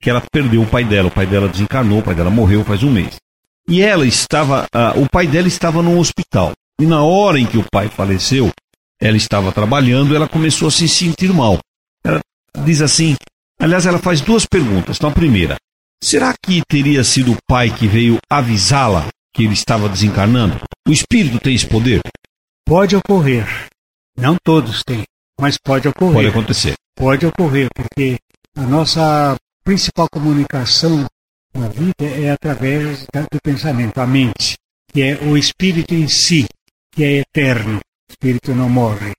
que 0.00 0.10
ela 0.10 0.22
perdeu 0.32 0.62
o 0.62 0.66
pai 0.66 0.84
dela. 0.84 1.08
O 1.08 1.12
pai 1.12 1.26
dela 1.26 1.48
desencarnou, 1.48 2.00
o 2.00 2.02
pai 2.02 2.14
dela 2.14 2.30
morreu 2.30 2.64
faz 2.64 2.82
um 2.82 2.90
mês. 2.90 3.16
E 3.68 3.82
ela 3.82 4.06
estava, 4.06 4.66
uh, 4.74 5.00
o 5.00 5.08
pai 5.08 5.26
dela 5.26 5.48
estava 5.48 5.82
no 5.82 5.98
hospital. 5.98 6.52
E 6.80 6.86
na 6.86 7.02
hora 7.02 7.38
em 7.38 7.44
que 7.44 7.58
o 7.58 7.64
pai 7.70 7.88
faleceu, 7.88 8.50
ela 8.98 9.16
estava 9.16 9.52
trabalhando, 9.52 10.16
ela 10.16 10.26
começou 10.26 10.68
a 10.68 10.70
se 10.70 10.88
sentir 10.88 11.30
mal. 11.30 11.58
Ela 12.02 12.20
diz 12.64 12.80
assim, 12.80 13.16
aliás, 13.60 13.84
ela 13.84 13.98
faz 13.98 14.22
duas 14.22 14.46
perguntas. 14.46 14.96
Então, 14.96 15.10
a 15.10 15.12
primeira, 15.12 15.56
será 16.02 16.34
que 16.42 16.62
teria 16.66 17.04
sido 17.04 17.32
o 17.32 17.38
pai 17.46 17.68
que 17.68 17.86
veio 17.86 18.18
avisá-la 18.30 19.08
que 19.34 19.44
ele 19.44 19.52
estava 19.52 19.90
desencarnando? 19.90 20.58
O 20.88 20.90
espírito 20.90 21.38
tem 21.38 21.54
esse 21.54 21.66
poder? 21.66 22.00
Pode 22.66 22.96
ocorrer. 22.96 23.46
Não 24.16 24.36
todos 24.42 24.82
têm, 24.82 25.04
mas 25.38 25.58
pode 25.58 25.86
ocorrer. 25.86 26.14
Pode 26.14 26.28
acontecer. 26.28 26.74
Pode 26.96 27.26
ocorrer, 27.26 27.68
porque 27.74 28.16
a 28.56 28.62
nossa 28.62 29.36
principal 29.62 30.08
comunicação 30.10 31.06
na 31.54 31.68
vida 31.68 31.94
é 32.00 32.30
através 32.30 33.06
do 33.30 33.38
pensamento, 33.42 33.98
a 33.98 34.06
mente, 34.06 34.56
que 34.90 35.02
é 35.02 35.18
o 35.22 35.36
espírito 35.36 35.94
em 35.94 36.08
si, 36.08 36.46
que 37.00 37.04
é 37.04 37.16
eterno. 37.20 37.78
O 37.78 38.12
espírito 38.12 38.54
não 38.54 38.68
morre. 38.68 39.12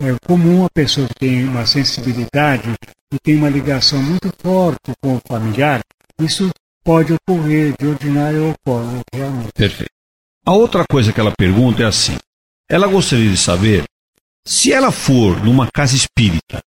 É 0.00 0.12
comum 0.26 0.64
a 0.64 0.70
pessoa 0.70 1.06
que 1.06 1.14
tem 1.14 1.44
uma 1.44 1.64
sensibilidade 1.66 2.74
e 3.12 3.18
tem 3.20 3.36
uma 3.36 3.48
ligação 3.48 4.02
muito 4.02 4.28
forte 4.42 4.92
com 5.00 5.16
o 5.16 5.20
familiar, 5.26 5.80
isso 6.20 6.50
pode 6.82 7.12
ocorrer, 7.12 7.74
de 7.78 7.86
ordinário 7.86 8.50
ocorre, 8.50 9.00
realmente. 9.12 9.52
Perfeito. 9.54 9.92
A 10.44 10.52
outra 10.52 10.84
coisa 10.90 11.12
que 11.12 11.20
ela 11.20 11.32
pergunta 11.36 11.82
é 11.84 11.86
assim: 11.86 12.16
ela 12.68 12.88
gostaria 12.88 13.30
de 13.30 13.36
saber 13.36 13.84
se 14.44 14.72
ela 14.72 14.90
for 14.90 15.40
numa 15.44 15.70
casa 15.70 15.94
espírita 15.94 16.60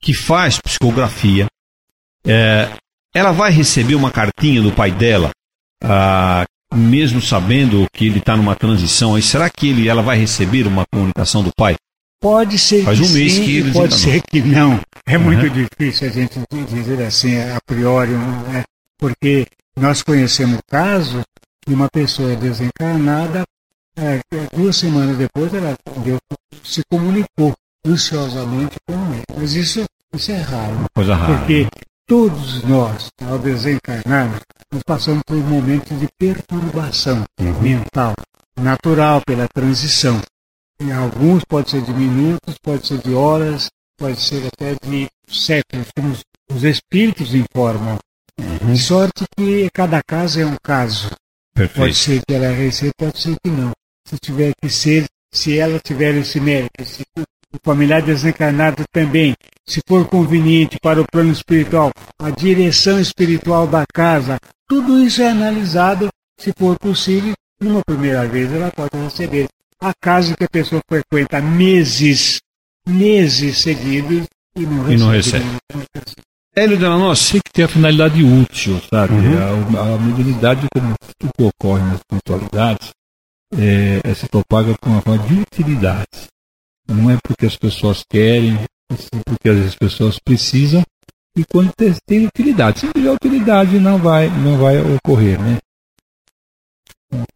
que 0.00 0.14
faz 0.14 0.60
psicografia, 0.60 1.46
é, 2.24 2.76
ela 3.12 3.32
vai 3.32 3.50
receber 3.50 3.96
uma 3.96 4.12
cartinha 4.12 4.62
do 4.62 4.72
pai 4.72 4.92
dela, 4.92 5.30
ah, 5.82 6.44
mesmo 6.74 7.20
sabendo 7.20 7.86
que 7.92 8.06
ele 8.06 8.18
está 8.18 8.36
numa 8.36 8.54
transição. 8.54 9.14
Aí 9.14 9.22
será 9.22 9.48
que 9.48 9.68
ele, 9.68 9.88
ela 9.88 10.02
vai 10.02 10.18
receber 10.18 10.66
uma 10.66 10.84
comunicação 10.92 11.42
do 11.42 11.50
pai? 11.56 11.76
Pode 12.20 12.58
ser 12.58 12.82
Faz 12.82 12.98
um 12.98 13.08
mês 13.10 13.32
sim, 13.34 13.44
que 13.44 13.72
pode 13.72 13.94
ser 13.94 14.22
que 14.22 14.40
não. 14.40 14.80
É 15.06 15.18
muito 15.18 15.48
difícil 15.50 16.08
a 16.08 16.10
gente 16.10 16.40
dizer 16.68 17.02
assim 17.02 17.36
a 17.38 17.58
priori, 17.64 18.12
né? 18.12 18.64
porque 18.98 19.46
nós 19.78 20.02
conhecemos 20.02 20.58
casos 20.66 21.22
de 21.66 21.74
uma 21.74 21.88
pessoa 21.88 22.34
desencarnada, 22.34 23.44
é, 23.96 24.20
duas 24.54 24.76
semanas 24.76 25.16
depois 25.16 25.52
ela 25.52 25.76
deu, 26.04 26.18
se 26.64 26.82
comunicou 26.90 27.54
ansiosamente 27.86 28.76
com 28.86 28.94
ele. 29.12 29.24
Mas 29.36 29.54
isso, 29.54 29.84
isso 30.14 30.32
é 30.32 30.40
raro. 30.40 30.86
Coisa 30.94 31.14
rara. 31.14 31.38
Porque 31.38 31.66
todos 32.06 32.62
nós, 32.62 33.08
ao 33.22 33.38
desencarnarmos, 33.38 34.40
nós 34.72 34.82
passamos 34.84 35.22
por 35.26 35.36
momentos 35.36 35.98
de 35.98 36.06
perturbação 36.18 37.24
Uhum. 37.40 37.60
mental, 37.60 38.14
natural 38.58 39.20
pela 39.26 39.46
transição. 39.48 40.20
E 40.80 40.92
alguns 40.92 41.44
pode 41.44 41.70
ser 41.70 41.82
de 41.82 41.92
minutos, 41.92 42.56
pode 42.62 42.86
ser 42.86 42.98
de 42.98 43.14
horas, 43.14 43.68
pode 43.98 44.20
ser 44.20 44.46
até 44.46 44.74
de 44.86 45.08
séculos, 45.28 45.88
como 45.96 46.12
os, 46.12 46.22
os 46.52 46.64
espíritos 46.64 47.34
informam. 47.34 47.98
Uhum. 48.38 48.72
De 48.72 48.78
sorte 48.78 49.24
que 49.36 49.68
cada 49.72 50.02
caso 50.02 50.40
é 50.40 50.46
um 50.46 50.56
caso. 50.62 51.08
Pode 51.54 51.68
Perfeito. 51.72 51.94
ser 51.96 52.20
que 52.26 52.34
ela 52.34 52.48
receba, 52.52 52.92
pode 52.98 53.20
ser 53.20 53.34
que 53.42 53.50
não. 53.50 53.72
Se 54.06 54.16
tiver 54.18 54.52
que 54.62 54.68
ser, 54.68 55.06
se 55.32 55.58
ela 55.58 55.80
tiver 55.80 56.14
esse 56.14 56.38
mérito, 56.38 56.84
se 56.84 57.02
o 57.56 57.60
familiar 57.64 58.02
desencarnado 58.02 58.84
também, 58.92 59.34
se 59.66 59.80
for 59.86 60.06
conveniente 60.06 60.78
para 60.80 61.00
o 61.00 61.06
plano 61.10 61.32
espiritual, 61.32 61.90
a 62.20 62.30
direção 62.30 63.00
espiritual 63.00 63.66
da 63.66 63.84
casa, 63.92 64.38
tudo 64.68 65.02
isso 65.02 65.22
é 65.22 65.30
analisado, 65.30 66.08
se 66.38 66.52
for 66.56 66.78
possível, 66.78 67.34
numa 67.60 67.82
primeira 67.84 68.26
vez 68.26 68.52
ela 68.52 68.70
pode 68.70 68.96
receber. 68.96 69.48
Há 69.80 69.92
casos 70.00 70.36
que 70.36 70.44
a 70.44 70.48
pessoa 70.48 70.80
frequenta 70.88 71.40
meses, 71.40 72.40
meses 72.86 73.58
seguidos 73.58 74.26
e 74.56 74.60
não 74.60 74.82
recebe. 74.82 74.94
E 74.94 74.98
não 74.98 75.10
recebe. 75.10 75.46
Hélio 76.54 76.78
Delanossi, 76.78 77.32
Tem 77.32 77.40
que 77.44 77.52
ter 77.52 77.62
a 77.64 77.68
finalidade 77.68 78.22
útil, 78.22 78.80
sabe? 78.90 79.14
A, 79.36 79.94
a 79.94 79.98
mediunidade, 79.98 80.66
como 80.72 80.94
tudo 81.18 81.32
que 81.36 81.44
ocorre 81.44 81.82
nas 81.82 81.98
espiritualidades, 81.98 82.90
é, 83.54 84.00
é 84.02 84.14
se 84.14 84.26
propaga 84.26 84.74
por 84.80 84.88
uma 84.88 85.02
forma 85.02 85.22
de 85.26 85.34
utilidade. 85.34 86.28
Não 86.88 87.10
é 87.10 87.18
porque 87.22 87.46
as 87.46 87.56
pessoas 87.56 88.02
querem, 88.08 88.54
é 88.54 89.18
porque 89.24 89.48
as 89.48 89.74
pessoas 89.74 90.18
precisam, 90.24 90.82
e 91.36 91.44
quando 91.44 91.70
tem, 92.06 92.26
utilidade. 92.26 92.80
Se 92.80 92.86
não 92.86 92.92
tiver 92.94 93.10
utilidade, 93.10 93.78
não 93.78 93.98
vai, 93.98 94.28
não 94.30 94.56
vai 94.56 94.78
ocorrer, 94.78 95.38
né? 95.38 95.58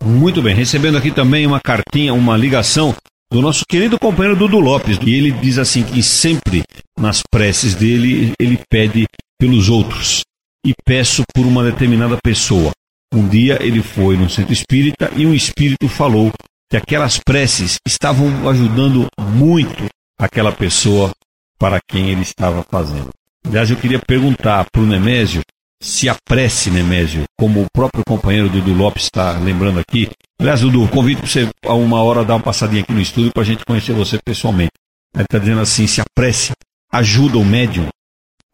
Muito 0.03 0.41
bem, 0.41 0.55
recebendo 0.55 0.97
aqui 0.97 1.11
também 1.11 1.47
uma 1.47 1.61
cartinha, 1.61 2.15
uma 2.15 2.37
ligação 2.37 2.95
do 3.31 3.43
nosso 3.43 3.65
querido 3.69 3.99
companheiro 3.99 4.39
Dudu 4.39 4.59
Lopes. 4.59 4.99
E 5.05 5.15
ele 5.15 5.31
diz 5.33 5.59
assim 5.59 5.83
que 5.83 6.03
sempre 6.03 6.65
nas 6.99 7.23
preces 7.31 7.75
dele 7.75 8.33
ele 8.41 8.59
pede 8.71 9.07
pelos 9.39 9.69
outros 9.69 10.23
e 10.67 10.75
peço 10.85 11.23
por 11.35 11.47
uma 11.47 11.63
determinada 11.63 12.17
pessoa. 12.23 12.71
Um 13.13 13.29
dia 13.29 13.59
ele 13.61 13.83
foi 13.83 14.17
num 14.17 14.29
centro 14.29 14.53
espírita 14.53 15.11
e 15.17 15.27
um 15.27 15.35
espírito 15.35 15.89
falou 15.89 16.33
que 16.71 16.77
aquelas 16.77 17.19
preces 17.19 17.79
estavam 17.87 18.49
ajudando 18.49 19.09
muito 19.19 19.89
aquela 20.19 20.53
pessoa 20.53 21.11
para 21.59 21.81
quem 21.87 22.11
ele 22.11 22.23
estava 22.23 22.63
fazendo. 22.63 23.11
Aliás, 23.45 23.71
eu 23.71 23.77
queria 23.77 23.99
perguntar 23.99 24.65
para 24.71 24.81
o 24.81 24.87
Nemésio 24.87 25.43
se 25.83 26.09
a 26.09 26.17
prece, 26.25 26.71
Nemésio, 26.71 27.25
como 27.39 27.63
o 27.63 27.67
próprio 27.73 28.05
companheiro 28.07 28.49
Dudu 28.49 28.73
Lopes 28.73 29.05
está 29.05 29.33
lembrando 29.39 29.81
aqui. 29.81 30.11
Aliás, 30.39 30.61
Dudu, 30.61 30.87
convido 30.89 31.27
você 31.27 31.49
a 31.65 31.75
uma 31.75 32.03
hora 32.03 32.25
dar 32.25 32.37
uma 32.37 32.43
passadinha 32.43 32.83
aqui 32.83 32.93
no 32.93 33.01
estúdio 33.01 33.33
para 33.33 33.43
a 33.43 33.47
gente 33.47 33.65
conhecer 33.65 33.93
você 33.93 34.19
pessoalmente. 34.25 34.73
Ele 35.15 35.25
está 35.25 35.39
dizendo 35.39 35.61
assim: 35.61 35.87
se 35.87 36.01
a 36.01 36.05
prece 36.15 36.53
ajuda 36.93 37.39
o 37.39 37.45
médium 37.45 37.89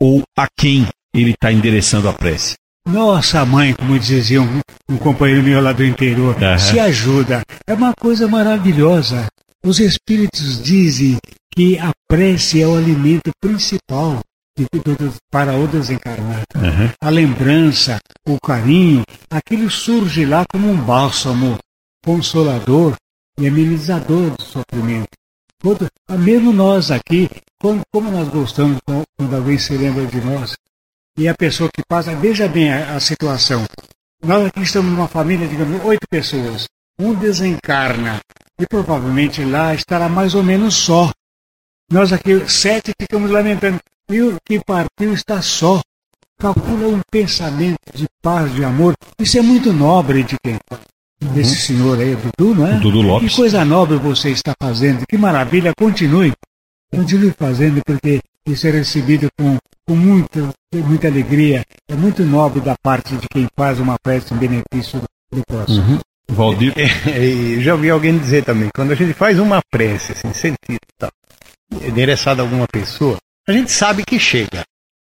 ou 0.00 0.22
a 0.38 0.46
quem 0.56 0.86
ele 1.12 1.32
está 1.32 1.52
endereçando 1.52 2.08
a 2.08 2.12
prece. 2.12 2.54
Nossa 2.86 3.44
mãe, 3.44 3.74
como 3.74 3.98
dizia 3.98 4.40
um, 4.40 4.60
um 4.88 4.96
companheiro 4.96 5.42
meu 5.42 5.60
lá 5.60 5.72
do 5.72 5.84
interior, 5.84 6.36
Aham. 6.42 6.58
se 6.58 6.78
ajuda. 6.78 7.42
É 7.66 7.74
uma 7.74 7.92
coisa 7.94 8.28
maravilhosa. 8.28 9.26
Os 9.64 9.80
espíritos 9.80 10.62
dizem 10.62 11.18
que 11.52 11.78
a 11.78 11.90
prece 12.08 12.62
é 12.62 12.66
o 12.66 12.76
alimento 12.76 13.30
principal 13.42 14.20
de- 14.56 14.66
do- 14.80 15.14
para 15.30 15.54
o 15.56 15.66
desencarnado. 15.66 16.44
A 17.02 17.10
lembrança, 17.10 17.98
o 18.26 18.38
carinho, 18.40 19.02
aquilo 19.30 19.68
surge 19.70 20.24
lá 20.24 20.44
como 20.50 20.70
um 20.70 20.76
bálsamo 20.76 21.58
consolador 22.04 22.94
e 23.38 23.48
amenizador 23.48 24.30
do 24.30 24.42
sofrimento. 24.42 25.08
Todo- 25.60 25.86
mesmo 26.20 26.52
nós 26.52 26.90
aqui, 26.92 27.28
como, 27.60 27.80
como 27.92 28.10
nós 28.12 28.28
gostamos 28.28 28.78
quando 28.86 29.02
quando 29.18 29.34
alguém 29.34 29.58
se 29.58 29.74
lembra 29.76 30.06
de 30.06 30.20
nós, 30.20 30.54
e 31.16 31.28
a 31.28 31.34
pessoa 31.34 31.70
que 31.74 31.82
passa, 31.86 32.14
veja 32.14 32.48
bem 32.48 32.72
a, 32.72 32.96
a 32.96 33.00
situação. 33.00 33.64
Nós 34.24 34.46
aqui 34.46 34.62
estamos 34.62 34.92
numa 34.92 35.08
família, 35.08 35.46
digamos, 35.46 35.84
oito 35.84 36.06
pessoas. 36.08 36.66
Um 36.98 37.14
desencarna 37.14 38.20
e 38.58 38.66
provavelmente 38.66 39.44
lá 39.44 39.74
estará 39.74 40.08
mais 40.08 40.34
ou 40.34 40.42
menos 40.42 40.74
só. 40.74 41.10
Nós 41.90 42.12
aqui, 42.12 42.48
sete, 42.48 42.92
ficamos 43.00 43.30
lamentando. 43.30 43.78
E 44.10 44.20
o 44.22 44.36
que 44.44 44.60
partiu 44.60 45.12
está 45.12 45.42
só. 45.42 45.80
Calcula 46.38 46.88
um 46.88 47.00
pensamento 47.10 47.78
de 47.94 48.06
paz, 48.22 48.52
de 48.54 48.64
amor. 48.64 48.94
Isso 49.18 49.38
é 49.38 49.42
muito 49.42 49.72
nobre 49.72 50.22
de 50.22 50.36
quem? 50.42 50.58
Desse 51.32 51.56
senhor 51.56 51.98
aí, 51.98 52.14
Dudu, 52.16 52.54
não 52.54 52.66
é? 52.66 52.76
O 52.76 52.80
Dudu 52.80 53.00
Lopes. 53.00 53.30
Que 53.30 53.36
coisa 53.36 53.64
nobre 53.64 53.96
você 53.96 54.30
está 54.30 54.52
fazendo. 54.60 55.06
Que 55.08 55.16
maravilha. 55.16 55.72
Continue. 55.78 56.32
Continue 56.90 57.32
fazendo, 57.32 57.80
porque 57.84 58.20
isso 58.46 58.66
é 58.66 58.70
recebido 58.70 59.28
com, 59.38 59.56
com 59.86 59.94
muita, 59.94 60.50
muita 60.74 61.08
alegria. 61.08 61.64
É 61.88 61.94
muito 61.94 62.24
nobre 62.24 62.60
da 62.60 62.74
parte 62.82 63.16
de 63.16 63.26
quem 63.28 63.46
faz 63.56 63.78
uma 63.78 63.96
prece 64.02 64.34
em 64.34 64.36
benefício 64.36 65.00
do, 65.00 65.38
do 65.38 65.42
próximo. 65.46 66.00
Valdir, 66.28 66.74
E 67.06 67.60
já 67.62 67.74
ouvi 67.74 67.88
alguém 67.88 68.18
dizer 68.18 68.44
também, 68.44 68.68
quando 68.74 68.92
a 68.92 68.96
gente 68.96 69.12
faz 69.14 69.38
uma 69.38 69.60
prece, 69.70 70.12
assim, 70.12 70.32
sentido, 70.32 70.80
tá, 70.98 71.08
endereçada 71.82 72.42
a 72.42 72.44
alguma 72.44 72.66
pessoa, 72.66 73.16
a 73.48 73.52
gente 73.52 73.70
sabe 73.70 74.04
que 74.04 74.18
chega. 74.18 74.62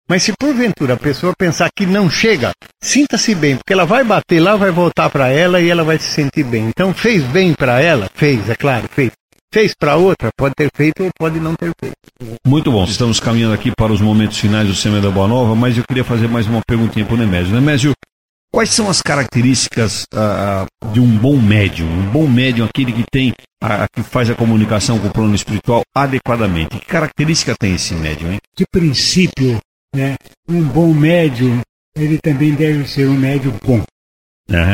Mas 0.09 0.25
se 0.25 0.33
porventura 0.39 0.95
a 0.95 0.99
pessoa 0.99 1.33
pensar 1.39 1.71
que 1.75 1.87
não 1.87 2.11
chega, 2.11 2.51
sinta-se 2.83 3.35
bem, 3.35 3.57
porque 3.57 3.73
ela 3.73 3.87
vai 3.87 4.03
bater 4.03 4.41
lá, 4.41 4.57
vai 4.57 4.71
voltar 4.71 5.09
para 5.09 5.29
ela 5.29 5.61
e 5.61 5.71
ela 5.71 5.85
vai 5.85 5.99
se 5.99 6.11
sentir 6.11 6.45
bem. 6.45 6.65
Então 6.67 6.93
fez 6.93 7.23
bem 7.23 7.55
para 7.55 7.81
ela? 7.81 8.11
Fez, 8.15 8.51
é 8.51 8.55
claro, 8.57 8.89
fez. 8.91 9.13
Fez 9.53 9.75
para 9.75 9.97
outra? 9.97 10.31
Pode 10.35 10.55
ter 10.55 10.71
feito 10.75 11.05
ou 11.05 11.11
pode 11.19 11.39
não 11.39 11.55
ter 11.55 11.71
feito. 11.79 12.39
Muito 12.47 12.73
bom, 12.73 12.85
estamos 12.85 13.21
caminhando 13.21 13.53
aqui 13.53 13.71
para 13.71 13.93
os 13.93 14.01
momentos 14.01 14.39
finais 14.39 14.67
do 14.67 14.75
Semana 14.75 15.03
da 15.03 15.11
Boa 15.11 15.29
Nova, 15.29 15.55
mas 15.55 15.77
eu 15.77 15.85
queria 15.87 16.03
fazer 16.03 16.27
mais 16.27 16.47
uma 16.47 16.63
perguntinha 16.67 17.05
para 17.05 17.15
o 17.15 17.19
Nemésio. 17.19 17.55
Nemésio, 17.55 17.93
quais 18.51 18.71
são 18.71 18.89
as 18.89 19.03
características 19.03 20.07
ah, 20.15 20.65
de 20.91 21.01
um 21.01 21.19
bom 21.19 21.37
médium? 21.37 21.87
Um 21.87 22.11
bom 22.11 22.27
médium, 22.27 22.65
aquele 22.65 22.95
que 22.95 23.05
tem, 23.13 23.35
a, 23.63 23.87
que 23.95 24.03
faz 24.03 24.31
a 24.31 24.35
comunicação 24.35 24.99
com 24.99 25.09
o 25.09 25.13
plano 25.13 25.35
espiritual 25.35 25.83
adequadamente. 25.95 26.79
Que 26.79 26.87
característica 26.87 27.55
tem 27.55 27.75
esse 27.75 27.93
médium, 27.93 28.33
hein? 28.33 28.39
De 28.57 28.65
princípio, 28.73 29.59
né, 29.95 30.17
um 30.49 30.63
bom 30.63 30.95
médium, 30.95 31.61
ele 31.95 32.19
também 32.23 32.55
deve 32.55 32.89
ser 32.89 33.07
um 33.07 33.19
médium 33.19 33.53
bom. 33.63 33.83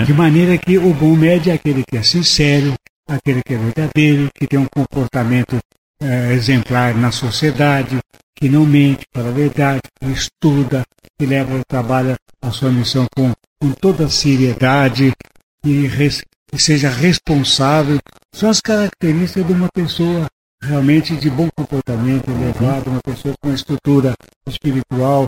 De 0.07 0.12
maneira 0.12 0.57
que 0.57 0.79
o 0.79 0.95
bom 0.95 1.16
médium 1.16 1.53
é 1.53 1.57
aquele 1.57 1.83
que 1.89 1.97
é 1.97 2.03
sincero, 2.03 2.74
aquele 3.09 3.43
que 3.43 3.55
é 3.55 3.59
verdadeiro, 3.59 4.29
que 4.35 4.47
tem 4.47 4.59
um 4.59 4.67
comportamento 4.73 5.59
eh, 6.03 6.33
exemplar 6.35 6.95
na 6.95 7.11
sociedade, 7.11 7.99
que 8.37 8.49
não 8.49 8.65
mente 8.65 9.05
para 9.13 9.29
a 9.29 9.33
verdade, 9.33 9.81
que 10.01 10.07
estuda, 10.11 10.83
que 11.19 11.27
leva 11.27 11.57
o 11.57 11.63
trabalho, 11.67 12.15
a 12.43 12.51
sua 12.51 12.71
missão 12.71 13.07
com, 13.17 13.33
com 13.61 13.73
toda 13.73 14.05
a 14.07 14.11
seriedade, 14.11 15.13
e 15.65 15.87
res- 15.87 16.23
que 16.51 16.59
seja 16.59 16.89
responsável. 16.89 17.99
São 18.35 18.49
as 18.49 18.61
características 18.61 19.47
de 19.47 19.53
uma 19.53 19.69
pessoa 19.75 20.27
realmente 20.63 21.17
de 21.17 21.31
bom 21.31 21.49
comportamento, 21.57 22.31
elevado, 22.31 22.91
uma 22.91 23.01
pessoa 23.03 23.35
com 23.41 23.53
estrutura 23.53 24.15
espiritual, 24.49 25.27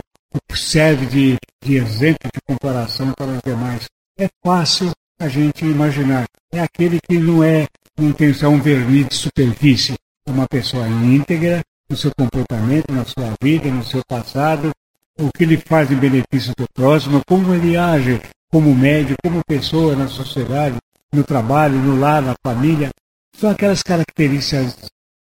que 0.49 0.57
serve 0.57 1.05
de, 1.05 1.37
de 1.63 1.75
exemplo 1.75 2.29
de 2.33 2.39
comparação 2.47 3.11
para 3.17 3.27
os 3.27 3.41
demais. 3.45 3.85
É 4.19 4.27
fácil 4.45 4.91
a 5.21 5.27
gente 5.27 5.63
imaginar. 5.63 6.25
É 6.51 6.59
aquele 6.59 6.99
que 6.99 7.17
não 7.17 7.43
é, 7.43 7.67
não 7.97 8.11
tem 8.11 8.33
só 8.33 8.49
um 8.49 8.59
verniz 8.59 9.07
de 9.07 9.15
superfície, 9.15 9.93
é 10.27 10.31
uma 10.31 10.47
pessoa 10.47 10.87
íntegra 10.87 11.61
no 11.87 11.95
seu 11.95 12.11
comportamento, 12.17 12.91
na 12.91 13.05
sua 13.05 13.33
vida, 13.41 13.69
no 13.69 13.83
seu 13.83 14.01
passado, 14.07 14.71
o 15.19 15.29
que 15.31 15.43
ele 15.43 15.57
faz 15.57 15.91
em 15.91 15.95
benefício 15.95 16.53
do 16.57 16.65
próximo, 16.73 17.21
como 17.27 17.53
ele 17.53 17.77
age 17.77 18.19
como 18.51 18.73
médico, 18.75 19.17
como 19.23 19.41
pessoa 19.45 19.95
na 19.95 20.07
sociedade, 20.07 20.75
no 21.13 21.23
trabalho, 21.23 21.75
no 21.75 21.97
lar, 21.99 22.21
na 22.21 22.33
família. 22.43 22.89
São 23.37 23.49
aquelas 23.49 23.83
características 23.83 24.75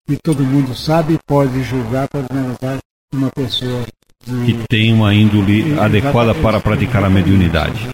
que 0.07 0.17
todo 0.17 0.43
mundo 0.43 0.75
sabe 0.75 1.15
e 1.15 1.19
pode 1.25 1.61
julgar, 1.63 2.07
pode 2.07 2.27
analisar 2.29 2.77
uma 3.13 3.29
pessoa 3.31 3.83
de, 4.25 4.45
Que 4.45 4.67
tem 4.69 4.93
uma 4.93 5.13
índole 5.13 5.77
adequada 5.79 6.33
para 6.35 6.59
praticar 6.59 7.03
a 7.03 7.09
mediunidade. 7.09 7.89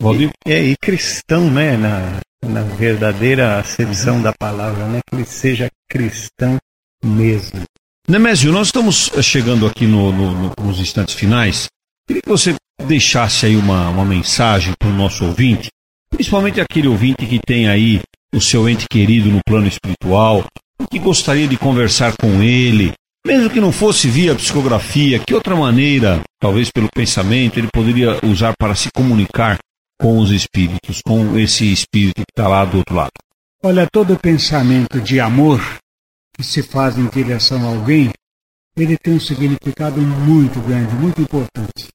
Valdir? 0.00 0.30
É, 0.46 0.62
e 0.62 0.76
cristão, 0.76 1.50
né, 1.50 1.76
na, 1.76 2.20
na 2.44 2.62
verdadeira 2.62 3.58
acepção 3.58 4.22
da 4.22 4.32
palavra, 4.32 4.86
né, 4.86 5.00
que 5.08 5.16
ele 5.16 5.24
seja 5.24 5.68
cristão 5.88 6.56
mesmo. 7.04 7.62
Nemésio, 8.08 8.52
nós 8.52 8.68
estamos 8.68 9.10
chegando 9.22 9.66
aqui 9.66 9.86
no, 9.86 10.12
no, 10.12 10.52
nos 10.62 10.78
instantes 10.80 11.14
finais. 11.14 11.66
Queria 12.06 12.22
que 12.22 12.28
você 12.28 12.54
deixasse 12.86 13.44
aí 13.44 13.56
uma, 13.56 13.90
uma 13.90 14.04
mensagem 14.04 14.72
para 14.78 14.88
o 14.88 14.94
nosso 14.94 15.26
ouvinte, 15.26 15.68
principalmente 16.08 16.60
aquele 16.60 16.88
ouvinte 16.88 17.26
que 17.26 17.38
tem 17.38 17.68
aí 17.68 18.00
o 18.34 18.40
seu 18.40 18.68
ente 18.68 18.86
querido 18.88 19.30
no 19.30 19.40
plano 19.46 19.66
espiritual, 19.66 20.46
que 20.90 20.98
gostaria 20.98 21.46
de 21.46 21.56
conversar 21.56 22.14
com 22.16 22.42
ele, 22.42 22.92
mesmo 23.26 23.50
que 23.50 23.60
não 23.60 23.72
fosse 23.72 24.08
via 24.08 24.34
psicografia, 24.34 25.18
que 25.18 25.34
outra 25.34 25.54
maneira, 25.54 26.22
talvez 26.40 26.70
pelo 26.70 26.88
pensamento, 26.94 27.58
ele 27.58 27.68
poderia 27.72 28.18
usar 28.24 28.54
para 28.58 28.74
se 28.74 28.88
comunicar 28.94 29.58
com 30.00 30.18
os 30.18 30.30
espíritos, 30.30 31.02
com 31.02 31.38
esse 31.38 31.72
espírito 31.72 32.16
que 32.16 32.30
está 32.30 32.48
lá 32.48 32.64
do 32.64 32.78
outro 32.78 32.94
lado? 32.94 33.12
Olha, 33.62 33.88
todo 33.90 34.18
pensamento 34.18 35.00
de 35.00 35.18
amor 35.18 35.60
que 36.36 36.44
se 36.44 36.62
faz 36.62 36.96
em 36.96 37.08
direção 37.08 37.64
a 37.64 37.74
alguém, 37.74 38.12
ele 38.76 38.96
tem 38.96 39.14
um 39.14 39.20
significado 39.20 40.00
muito 40.00 40.60
grande, 40.60 40.94
muito 40.94 41.20
importante. 41.20 41.88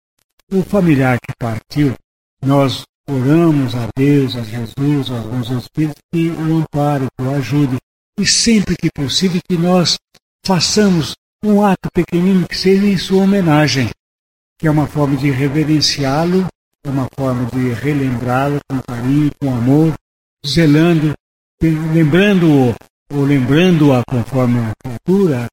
O 0.52 0.62
familiar 0.64 1.18
que 1.20 1.34
partiu, 1.40 1.96
nós 2.44 2.84
oramos 3.10 3.74
a 3.76 3.88
Deus, 3.96 4.36
a 4.36 4.44
Jesus, 4.44 5.10
aos 5.10 5.26
bons 5.26 5.50
espíritos 5.50 6.02
que 6.12 6.30
o 6.30 6.58
ampare, 6.58 7.08
que 7.18 7.24
o 7.24 7.32
ajude. 7.32 7.78
E 8.20 8.28
sempre 8.28 8.76
que 8.76 8.92
possível 8.92 9.42
que 9.50 9.58
nós 9.58 9.98
façamos 10.46 11.16
um 11.44 11.66
ato 11.66 11.90
pequenino 11.94 12.48
que 12.48 12.58
seja 12.58 12.86
em 12.86 12.98
sua 12.98 13.24
homenagem, 13.24 13.90
que 14.60 14.68
é 14.68 14.72
uma 14.72 14.88
forma 14.88 15.16
de 15.16 15.32
reverenciá-lo, 15.32 16.48
uma 16.86 17.08
forma 17.16 17.46
de 17.52 17.74
relembrá-lo 17.74 18.60
com 18.70 18.82
carinho, 18.82 19.32
com 19.40 19.54
amor, 19.54 19.94
zelando, 20.46 21.14
lembrando-o 21.62 22.76
ou 23.12 23.24
lembrando-a 23.24 24.04
conforme 24.08 24.60
a 24.60 24.74
cultura, 24.84 25.48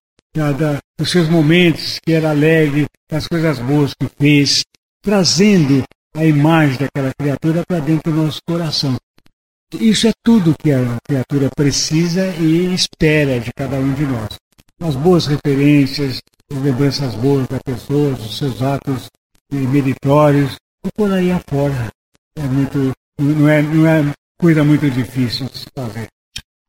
dos 0.98 1.10
seus 1.10 1.28
momentos, 1.28 1.98
que 2.04 2.12
era 2.12 2.30
alegre, 2.30 2.86
das 3.10 3.26
coisas 3.26 3.58
boas 3.58 3.92
que 3.94 4.08
fez, 4.18 4.62
trazendo 5.02 5.82
a 6.16 6.24
imagem 6.24 6.78
daquela 6.78 7.12
criatura 7.18 7.62
para 7.66 7.80
dentro 7.80 8.12
do 8.12 8.22
nosso 8.24 8.40
coração. 8.46 8.96
Isso 9.74 10.08
é 10.08 10.12
tudo 10.24 10.54
que 10.58 10.72
a 10.72 10.96
criatura 11.06 11.48
precisa 11.54 12.26
e 12.36 12.74
espera 12.74 13.38
de 13.38 13.52
cada 13.52 13.76
um 13.76 13.92
de 13.94 14.04
nós. 14.04 14.28
As 14.80 14.96
boas 14.96 15.26
referências, 15.26 16.20
as 16.50 16.58
lembranças 16.58 17.14
boas 17.14 17.46
da 17.46 17.60
pessoa, 17.60 18.14
os 18.14 18.38
seus 18.38 18.62
atos 18.62 19.08
meritórios, 19.52 20.56
por 20.94 21.12
aí 21.12 21.30
afora. 21.30 21.88
É 22.36 22.42
muito, 22.42 22.92
não, 23.18 23.48
é, 23.48 23.62
não 23.62 23.86
é 23.86 24.12
coisa 24.38 24.64
muito 24.64 24.90
difícil 24.90 25.46
de 25.46 25.58
se 25.58 25.66
fazer. 25.74 26.06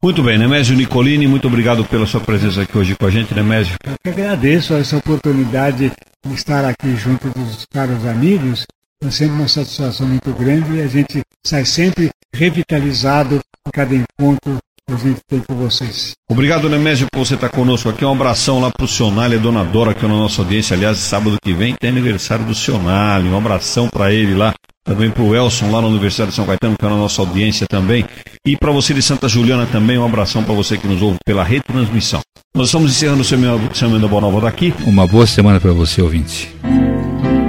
Muito 0.03 0.23
bem, 0.23 0.37
Nemésio 0.37 0.75
Nicolini, 0.75 1.27
muito 1.27 1.47
obrigado 1.47 1.85
pela 1.85 2.07
sua 2.07 2.19
presença 2.19 2.63
aqui 2.63 2.75
hoje 2.75 2.95
com 2.95 3.05
a 3.05 3.11
gente, 3.11 3.35
Nemésio. 3.35 3.75
Eu 3.85 3.93
que 4.03 4.09
agradeço 4.09 4.73
essa 4.73 4.97
oportunidade 4.97 5.91
de 6.25 6.33
estar 6.33 6.65
aqui 6.65 6.95
junto 6.95 7.29
dos 7.29 7.65
caros 7.71 8.05
amigos. 8.05 8.65
É 9.03 9.11
sempre 9.11 9.35
uma 9.35 9.47
satisfação 9.47 10.07
muito 10.07 10.31
grande 10.33 10.73
e 10.73 10.81
a 10.81 10.87
gente 10.87 11.21
sai 11.45 11.65
sempre 11.65 12.09
revitalizado 12.33 13.39
a 13.63 13.71
cada 13.71 13.93
encontro 13.93 14.57
que 14.91 15.07
a 15.07 15.09
gente 15.09 15.19
tem 15.27 15.39
com 15.39 15.55
vocês. 15.55 16.11
Obrigado, 16.29 16.69
Nemésio, 16.69 17.07
por 17.11 17.25
você 17.25 17.35
estar 17.35 17.49
conosco 17.49 17.89
aqui. 17.89 18.03
Um 18.03 18.11
abração 18.11 18.59
lá 18.59 18.69
para 18.71 18.85
o 18.85 18.87
Sionali, 18.87 19.35
a 19.35 19.39
Dona 19.39 19.63
Dora, 19.63 19.93
que 19.93 20.05
é 20.05 20.07
na 20.07 20.15
nossa 20.15 20.41
audiência. 20.41 20.75
Aliás, 20.75 20.97
sábado 20.97 21.37
que 21.41 21.53
vem 21.53 21.75
tem 21.79 21.89
aniversário 21.89 22.45
do 22.45 22.53
Sionali. 22.53 23.29
Um 23.29 23.37
abração 23.37 23.87
para 23.87 24.11
ele 24.11 24.35
lá 24.35 24.53
também 24.83 25.11
para 25.11 25.21
o 25.21 25.35
Elson 25.35 25.69
lá 25.69 25.79
na 25.79 25.87
Universidade 25.87 26.31
de 26.31 26.35
São 26.35 26.45
Caetano, 26.45 26.75
que 26.77 26.85
é 26.85 26.89
na 26.89 26.95
nossa 26.95 27.21
audiência 27.21 27.67
também. 27.67 28.05
E 28.45 28.57
para 28.57 28.71
você 28.71 28.93
de 28.93 29.01
Santa 29.01 29.29
Juliana 29.29 29.65
também, 29.65 29.97
um 29.97 30.05
abração 30.05 30.43
para 30.43 30.53
você 30.53 30.77
que 30.77 30.87
nos 30.87 31.01
ouve 31.01 31.17
pela 31.25 31.43
retransmissão. 31.43 32.19
Nós 32.55 32.67
estamos 32.67 32.91
encerrando 32.91 33.21
o 33.21 33.75
Semana 33.75 34.07
Boa 34.07 34.21
Nova 34.21 34.41
daqui. 34.41 34.73
Uma 34.85 35.07
boa 35.07 35.27
semana 35.27 35.59
para 35.59 35.71
você, 35.71 36.01
ouvinte. 36.01 36.53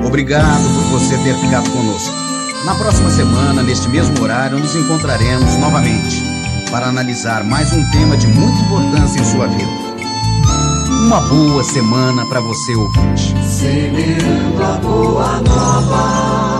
Obrigado 0.07 0.63
por 0.63 0.99
você 0.99 1.17
ter 1.19 1.35
ficado 1.37 1.69
conosco. 1.71 2.15
Na 2.67 2.75
próxima 2.75 3.11
semana, 3.11 3.63
neste 3.63 3.89
mesmo 3.89 4.23
horário, 4.23 4.59
nos 4.59 4.77
encontraremos 4.77 5.57
novamente 5.57 6.32
para 6.73 6.87
analisar 6.89 7.45
mais 7.45 7.71
um 7.75 7.91
tema 7.91 8.17
de 8.17 8.27
muita 8.29 8.59
importância 8.63 9.21
em 9.21 9.25
sua 9.25 9.47
vida. 9.47 9.71
Uma 11.07 11.21
boa 11.21 11.63
semana 11.63 12.25
para 12.25 12.41
você, 12.41 12.75
ouvinte. 12.75 13.35
Semeando 13.47 14.65
a 14.65 14.79
boa 14.79 15.43
nova. 15.43 16.52